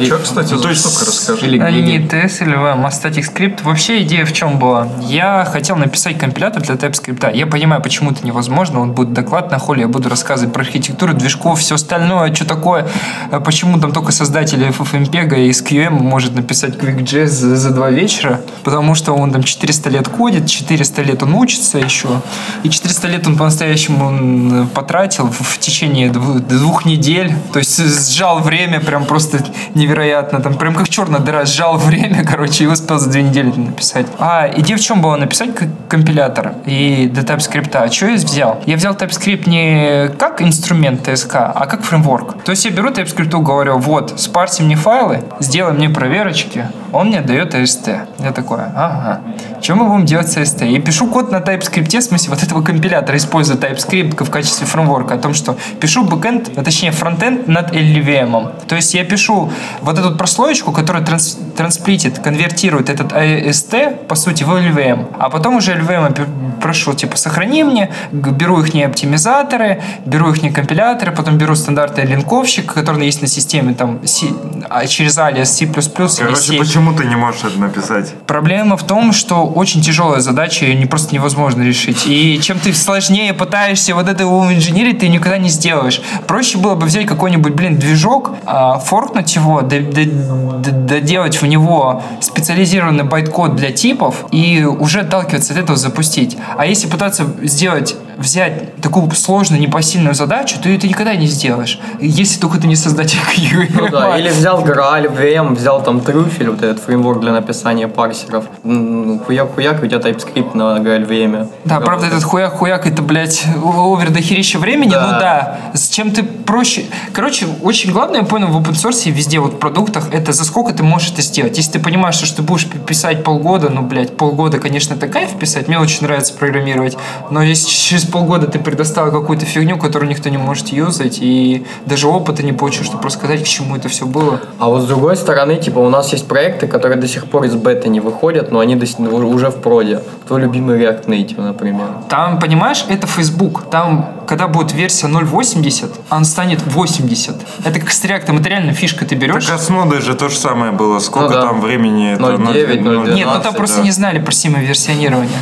А 0.00 0.04
что, 0.06 0.18
кстати, 0.18 0.50
Ну, 0.52 0.56
за 0.58 0.62
то 0.62 0.68
есть 0.70 0.80
штука, 0.88 1.04
расскажи. 1.06 1.46
Не 1.48 1.98
TS 1.98 2.42
или 2.44 2.56
VM, 2.56 2.84
а 2.84 2.88
Static 2.88 3.24
Script. 3.34 3.62
Вообще 3.62 4.02
идея 4.02 4.24
в 4.24 4.32
чем 4.32 4.58
была? 4.58 4.88
Я 5.02 5.46
хотел 5.50 5.76
написать 5.76 6.18
компилятор 6.18 6.62
для 6.62 6.74
TypeScript. 6.74 7.36
Я 7.36 7.46
понимаю, 7.46 7.82
почему 7.82 8.10
это 8.10 8.26
невозможно. 8.26 8.80
Он 8.80 8.92
будет 8.92 9.12
доклад 9.12 9.50
на 9.50 9.58
холле, 9.58 9.82
я 9.82 9.88
буду 9.88 10.08
рассказывать 10.08 10.52
про 10.52 10.62
архитектуру 10.62 11.14
движков, 11.14 11.60
все 11.60 11.74
остальное, 11.74 12.34
что 12.34 12.44
такое, 12.44 12.86
а 13.30 13.40
почему 13.40 13.78
там 13.80 13.92
только 13.92 14.12
создатель 14.12 14.62
FFmpeg 14.62 15.46
и 15.46 15.50
SQM 15.50 15.90
может 15.90 16.34
написать 16.34 16.76
QuickJS 16.76 17.26
за, 17.26 17.56
за 17.56 17.70
два 17.70 17.90
вечера, 17.90 18.40
потому 18.64 18.94
что 18.94 19.12
он 19.12 19.32
там 19.32 19.42
400 19.42 19.90
лет 19.90 20.08
кодит, 20.08 20.46
400 20.48 21.02
лет 21.02 21.22
он 21.22 21.34
учится 21.34 21.78
еще, 21.78 22.20
и 22.62 22.70
400 22.70 23.08
лет 23.08 23.26
он 23.26 23.36
по-настоящему 23.36 24.66
потратил 24.74 25.26
в, 25.26 25.40
в 25.40 25.58
течение 25.58 26.08
дв- 26.08 26.40
двух 26.40 26.84
недель, 26.84 27.34
то 27.52 27.58
есть 27.58 27.78
сжал 28.10 28.40
время 28.40 28.80
прям 28.80 29.04
просто 29.04 29.38
невероятно, 29.74 29.89
там 29.94 30.54
прям 30.54 30.74
как 30.74 30.88
черная 30.88 31.20
дыра, 31.20 31.44
сжал 31.44 31.76
время, 31.76 32.24
короче, 32.28 32.64
и 32.64 32.66
успел 32.66 32.98
за 32.98 33.10
две 33.10 33.22
недели 33.22 33.48
написать. 33.48 34.06
А 34.18 34.48
идея 34.56 34.76
в 34.76 34.80
чем 34.80 35.00
была? 35.02 35.16
Написать 35.16 35.54
к- 35.54 35.68
компилятор 35.88 36.52
и 36.66 37.10
до 37.12 37.20
TypeScript. 37.22 37.76
А 37.76 37.90
что 37.90 38.06
я 38.06 38.14
взял? 38.14 38.60
Я 38.66 38.76
взял 38.76 38.94
TypeScript 38.94 39.48
не 39.48 40.08
как 40.16 40.42
инструмент 40.42 41.06
TSK, 41.06 41.52
а 41.54 41.66
как 41.66 41.82
фреймворк. 41.82 42.42
То 42.44 42.50
есть 42.50 42.64
я 42.64 42.70
беру 42.70 42.90
TypeScript, 42.90 43.30
говорю, 43.42 43.78
вот, 43.78 44.20
спарси 44.20 44.62
мне 44.62 44.76
файлы, 44.76 45.22
сделай 45.40 45.72
мне 45.72 45.88
проверочки, 45.88 46.66
он 46.92 47.08
мне 47.08 47.20
дает 47.20 47.54
AST. 47.54 48.00
Я 48.18 48.32
такой, 48.32 48.60
ага, 48.76 49.20
что 49.62 49.74
мы 49.74 49.84
будем 49.88 50.06
делать 50.06 50.30
с 50.30 50.36
AST? 50.36 50.68
И 50.68 50.78
пишу 50.80 51.06
код 51.06 51.30
на 51.30 51.36
TypeScript, 51.36 51.98
в 51.98 52.02
смысле 52.02 52.30
вот 52.30 52.42
этого 52.42 52.62
компилятора, 52.62 53.16
используя 53.16 53.56
TypeScript 53.56 54.24
в 54.24 54.30
качестве 54.30 54.66
фреймворка, 54.66 55.14
о 55.14 55.18
том, 55.18 55.34
что 55.34 55.56
пишу 55.80 56.04
бэкэнд, 56.04 56.52
а 56.58 56.62
точнее 56.62 56.92
фронтенд 56.92 57.48
над 57.48 57.72
LLVM. 57.74 58.66
То 58.66 58.76
есть 58.76 58.94
я 58.94 59.04
пишу 59.04 59.50
вот 59.82 59.98
эту 59.98 60.16
прослоечку, 60.16 60.72
которая 60.72 61.04
транс, 61.04 61.38
трансплитит, 61.56 62.18
конвертирует 62.18 62.88
этот 62.90 63.12
AST, 63.12 64.06
по 64.06 64.14
сути, 64.14 64.44
в 64.44 64.50
LLVM. 64.50 65.14
А 65.18 65.28
потом 65.30 65.56
уже 65.56 65.72
LLVM 65.72 66.14
пи- 66.14 66.22
прошу, 66.60 66.94
типа, 66.94 67.16
сохрани 67.16 67.64
мне, 67.64 67.90
беру 68.12 68.62
их 68.62 68.74
оптимизаторы, 68.86 69.82
беру 70.06 70.32
их 70.32 70.54
компиляторы, 70.54 71.12
потом 71.12 71.38
беру 71.38 71.54
стандартный 71.54 72.04
линковщик, 72.04 72.72
который 72.72 73.04
есть 73.06 73.22
на 73.22 73.28
системе, 73.28 73.74
там, 73.74 74.00
C- 74.06 74.28
а 74.68 74.86
через 74.86 75.18
алиас 75.18 75.56
C++ 75.56 75.66
Короче, 75.66 76.52
C. 76.52 76.58
почему 76.58 76.92
ты 76.92 77.04
не 77.06 77.16
можешь 77.16 77.44
это 77.44 77.58
написать? 77.58 78.14
Проблема 78.26 78.76
в 78.76 78.82
том, 78.84 79.12
что 79.12 79.46
очень 79.54 79.82
тяжелая 79.82 80.20
задача, 80.20 80.64
ее 80.64 80.74
не 80.74 80.86
просто 80.86 81.14
невозможно 81.14 81.62
решить. 81.62 82.06
И 82.06 82.40
чем 82.42 82.58
ты 82.58 82.72
сложнее 82.72 83.34
пытаешься 83.34 83.94
вот 83.94 84.08
это 84.08 84.24
инженерить, 84.24 85.00
ты 85.00 85.08
никогда 85.08 85.38
не 85.38 85.48
сделаешь. 85.48 86.00
Проще 86.26 86.58
было 86.58 86.74
бы 86.74 86.86
взять 86.86 87.06
какой-нибудь, 87.06 87.54
блин, 87.54 87.76
движок, 87.78 88.32
а, 88.46 88.78
форкнуть 88.78 89.34
его, 89.34 89.62
доделать 89.62 91.40
в 91.40 91.46
него 91.46 92.02
специализированный 92.20 93.04
байт-код 93.04 93.56
для 93.56 93.72
типов 93.72 94.26
и 94.30 94.64
уже 94.64 95.00
отталкиваться 95.00 95.52
от 95.52 95.58
этого 95.58 95.76
запустить. 95.76 96.36
А 96.56 96.66
если 96.66 96.86
пытаться 96.88 97.26
сделать 97.42 97.96
взять 98.20 98.76
такую 98.82 99.10
сложную, 99.12 99.60
непосильную 99.60 100.14
задачу, 100.14 100.58
ты 100.62 100.74
это 100.76 100.86
никогда 100.86 101.16
не 101.16 101.26
сделаешь, 101.26 101.80
если 102.00 102.38
только 102.38 102.58
ты 102.58 102.66
не 102.66 102.76
создатель 102.76 103.18
Ну 103.70 103.88
да, 103.88 104.18
или 104.18 104.28
взял 104.28 104.62
Graal, 104.64 105.14
VM, 105.16 105.54
взял 105.54 105.82
там 105.82 106.00
трюфель, 106.00 106.50
вот 106.50 106.62
этот 106.62 106.82
фреймворк 106.82 107.20
для 107.20 107.32
написания 107.32 107.88
парсеров. 107.88 108.44
М, 108.62 109.20
Хуяк-хуяк, 109.20 109.82
у 109.82 109.86
тебя 109.86 109.98
TypeScript 109.98 110.54
на 110.56 110.78
Graal 110.78 111.08
VM. 111.08 111.48
Да, 111.64 111.80
правда, 111.80 112.06
этот 112.06 112.22
хуяк-хуяк, 112.22 112.86
это, 112.86 113.02
блядь, 113.02 113.44
овер 113.64 114.10
дохерища 114.10 114.58
времени, 114.58 114.90
Да. 114.90 115.06
но 115.06 115.18
да, 115.18 115.58
с 115.74 115.88
чем 115.88 116.10
ты 116.10 116.22
проще... 116.22 116.84
Короче, 117.12 117.46
очень 117.62 117.90
главное, 117.92 118.20
я 118.20 118.26
понял, 118.26 118.48
в 118.48 118.56
open 118.60 118.72
source 118.74 119.08
и 119.08 119.10
везде 119.10 119.38
вот 119.38 119.54
в 119.54 119.58
продуктах, 119.58 120.12
это 120.12 120.32
за 120.32 120.44
сколько 120.44 120.72
ты 120.74 120.82
можешь 120.82 121.12
это 121.12 121.22
сделать. 121.22 121.56
Если 121.56 121.72
ты 121.72 121.78
понимаешь, 121.80 122.16
что 122.16 122.36
ты 122.36 122.42
будешь 122.42 122.66
писать 122.66 123.24
полгода, 123.24 123.70
ну, 123.70 123.82
блядь, 123.82 124.16
полгода, 124.16 124.58
конечно, 124.58 124.94
это 124.94 125.08
кайф 125.08 125.30
писать, 125.38 125.68
мне 125.68 125.78
очень 125.78 126.02
нравится 126.02 126.34
программировать, 126.34 126.96
но 127.30 127.42
если 127.42 127.68
через 127.70 128.04
полгода 128.10 128.46
ты 128.46 128.58
предоставил 128.58 129.10
какую-то 129.12 129.46
фигню, 129.46 129.78
которую 129.78 130.08
никто 130.10 130.28
не 130.28 130.38
может 130.38 130.68
юзать, 130.68 131.18
и 131.20 131.66
даже 131.86 132.08
опыта 132.08 132.42
не 132.42 132.52
получил, 132.52 132.84
чтобы 132.84 133.04
рассказать, 133.04 133.42
к 133.42 133.46
чему 133.46 133.76
это 133.76 133.88
все 133.88 134.06
было. 134.06 134.40
А 134.58 134.68
вот 134.68 134.82
с 134.82 134.86
другой 134.86 135.16
стороны, 135.16 135.56
типа, 135.56 135.78
у 135.78 135.88
нас 135.88 136.12
есть 136.12 136.26
проекты, 136.28 136.66
которые 136.66 136.98
до 137.00 137.08
сих 137.08 137.26
пор 137.26 137.44
из 137.44 137.54
бета 137.54 137.88
не 137.88 138.00
выходят, 138.00 138.50
но 138.50 138.60
они 138.60 138.76
до 138.76 138.86
сих- 138.86 138.98
уже 139.00 139.48
в 139.50 139.60
проде. 139.60 140.02
Твой 140.26 140.40
любимый 140.40 140.78
React 140.78 141.06
Native, 141.06 141.40
например. 141.40 141.86
Там, 142.08 142.38
понимаешь, 142.38 142.84
это 142.88 143.06
Facebook. 143.06 143.70
Там, 143.70 144.12
когда 144.26 144.48
будет 144.48 144.72
версия 144.72 145.08
0.80, 145.08 145.90
он 146.10 146.24
станет 146.24 146.60
80. 146.66 147.36
Это 147.64 147.80
как 147.80 147.90
с 147.90 148.04
React, 148.04 148.38
это 148.38 148.48
реально 148.48 148.72
фишка. 148.72 149.04
Ты 149.04 149.14
берешь... 149.14 149.46
Так 149.46 149.56
а 149.56 149.58
с 149.58 149.68
нодой 149.68 150.00
же 150.00 150.14
то 150.14 150.28
же 150.28 150.36
самое 150.36 150.72
было. 150.72 150.98
Сколько 151.00 151.28
Ну 151.28 151.34
да. 151.34 151.42
там 151.42 151.60
времени? 151.60 152.12
это 152.14 152.22
0.9, 152.22 152.82
0.12. 152.82 153.14
Нет, 153.14 153.26
ну 153.26 153.32
там 153.32 153.40
12, 153.42 153.56
просто 153.56 153.76
да. 153.78 153.82
не 153.82 153.90
знали 153.90 154.18
про 154.18 154.32
версионирование. 154.60 155.38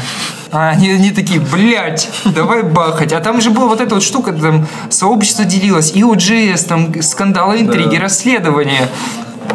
А 0.51 0.71
они, 0.71 0.91
они 0.91 1.11
такие, 1.11 1.41
блядь, 1.41 2.09
давай 2.25 2.63
бахать. 2.63 3.13
А 3.13 3.21
там 3.21 3.41
же 3.41 3.51
была 3.51 3.67
вот 3.67 3.81
эта 3.81 3.95
вот 3.95 4.03
штука, 4.03 4.33
там 4.33 4.67
сообщество 4.89 5.45
делилось, 5.45 5.93
и 5.93 6.03
OJS, 6.03 6.67
там 6.67 7.03
скандалы, 7.03 7.61
интриги, 7.61 7.97
расследования. 7.97 8.89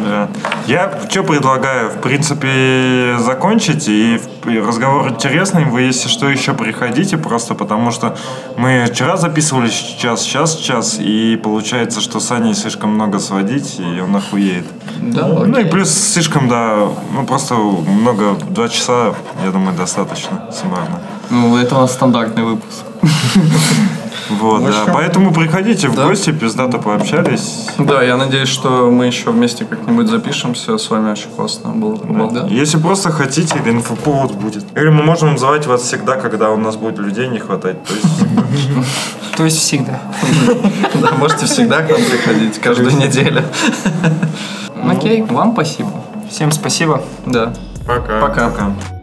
Да. 0.00 0.28
Я 0.66 1.00
что 1.08 1.22
предлагаю, 1.22 1.90
в 1.90 2.00
принципе, 2.00 3.16
закончить, 3.18 3.88
и 3.88 4.20
разговор 4.44 5.08
интересный, 5.08 5.64
вы, 5.64 5.82
если 5.82 6.08
что, 6.08 6.28
еще 6.28 6.54
приходите, 6.54 7.16
просто 7.16 7.54
потому 7.54 7.90
что 7.90 8.16
мы 8.56 8.86
вчера 8.90 9.16
записывали 9.16 9.68
час, 9.68 10.22
сейчас 10.22 10.56
час, 10.56 10.96
и 10.98 11.40
получается, 11.42 12.00
что 12.00 12.20
Сане 12.20 12.54
слишком 12.54 12.90
много 12.90 13.18
сводить, 13.18 13.78
и 13.78 14.00
он 14.00 14.14
охуеет. 14.16 14.66
Да, 15.00 15.28
Ну 15.28 15.58
и 15.58 15.64
плюс 15.64 15.90
слишком, 15.90 16.48
да, 16.48 16.88
ну 17.12 17.26
просто 17.26 17.54
много, 17.54 18.34
два 18.50 18.68
часа, 18.68 19.14
я 19.44 19.50
думаю, 19.50 19.76
достаточно 19.76 20.50
суммарно. 20.52 21.00
Ну, 21.30 21.56
это 21.56 21.76
у 21.76 21.80
нас 21.80 21.92
стандартный 21.92 22.42
выпуск. 22.44 22.84
Вот, 24.30 24.64
да. 24.64 24.92
Поэтому 24.92 25.32
приходите 25.32 25.88
в 25.88 25.94
да. 25.94 26.06
гости, 26.06 26.32
пиздато 26.32 26.78
пообщались. 26.78 27.68
Да, 27.78 28.02
я 28.02 28.16
надеюсь, 28.16 28.48
что 28.48 28.90
мы 28.90 29.06
еще 29.06 29.30
вместе 29.30 29.64
как-нибудь 29.64 30.08
запишемся. 30.08 30.78
С 30.78 30.90
вами 30.90 31.12
очень 31.12 31.30
классно 31.30 31.70
было 31.70 31.96
поболтать. 31.96 32.50
Если 32.50 32.78
просто 32.78 33.10
хотите, 33.10 33.56
инфоповод 33.64 34.32
будет. 34.32 34.64
Или 34.76 34.88
мы 34.88 35.02
можем 35.02 35.38
звать 35.38 35.66
вас 35.66 35.82
всегда, 35.82 36.16
когда 36.16 36.50
у 36.50 36.56
нас 36.56 36.76
будет 36.76 36.98
людей 36.98 37.28
не 37.28 37.38
хватать. 37.38 37.76
То 37.84 37.94
есть 37.94 39.36
То 39.36 39.44
есть 39.44 39.58
всегда. 39.58 40.00
Да, 40.94 41.12
можете 41.18 41.46
всегда 41.46 41.82
к 41.82 41.90
нам 41.90 42.00
приходить, 42.00 42.58
каждую 42.60 42.96
неделю. 42.96 43.42
Окей, 44.88 45.22
вам 45.22 45.52
спасибо. 45.52 45.90
Всем 46.30 46.50
спасибо. 46.52 47.02
Да. 47.26 47.52
пока. 47.86 48.20
Пока. 48.20 48.48
пока. 48.48 48.93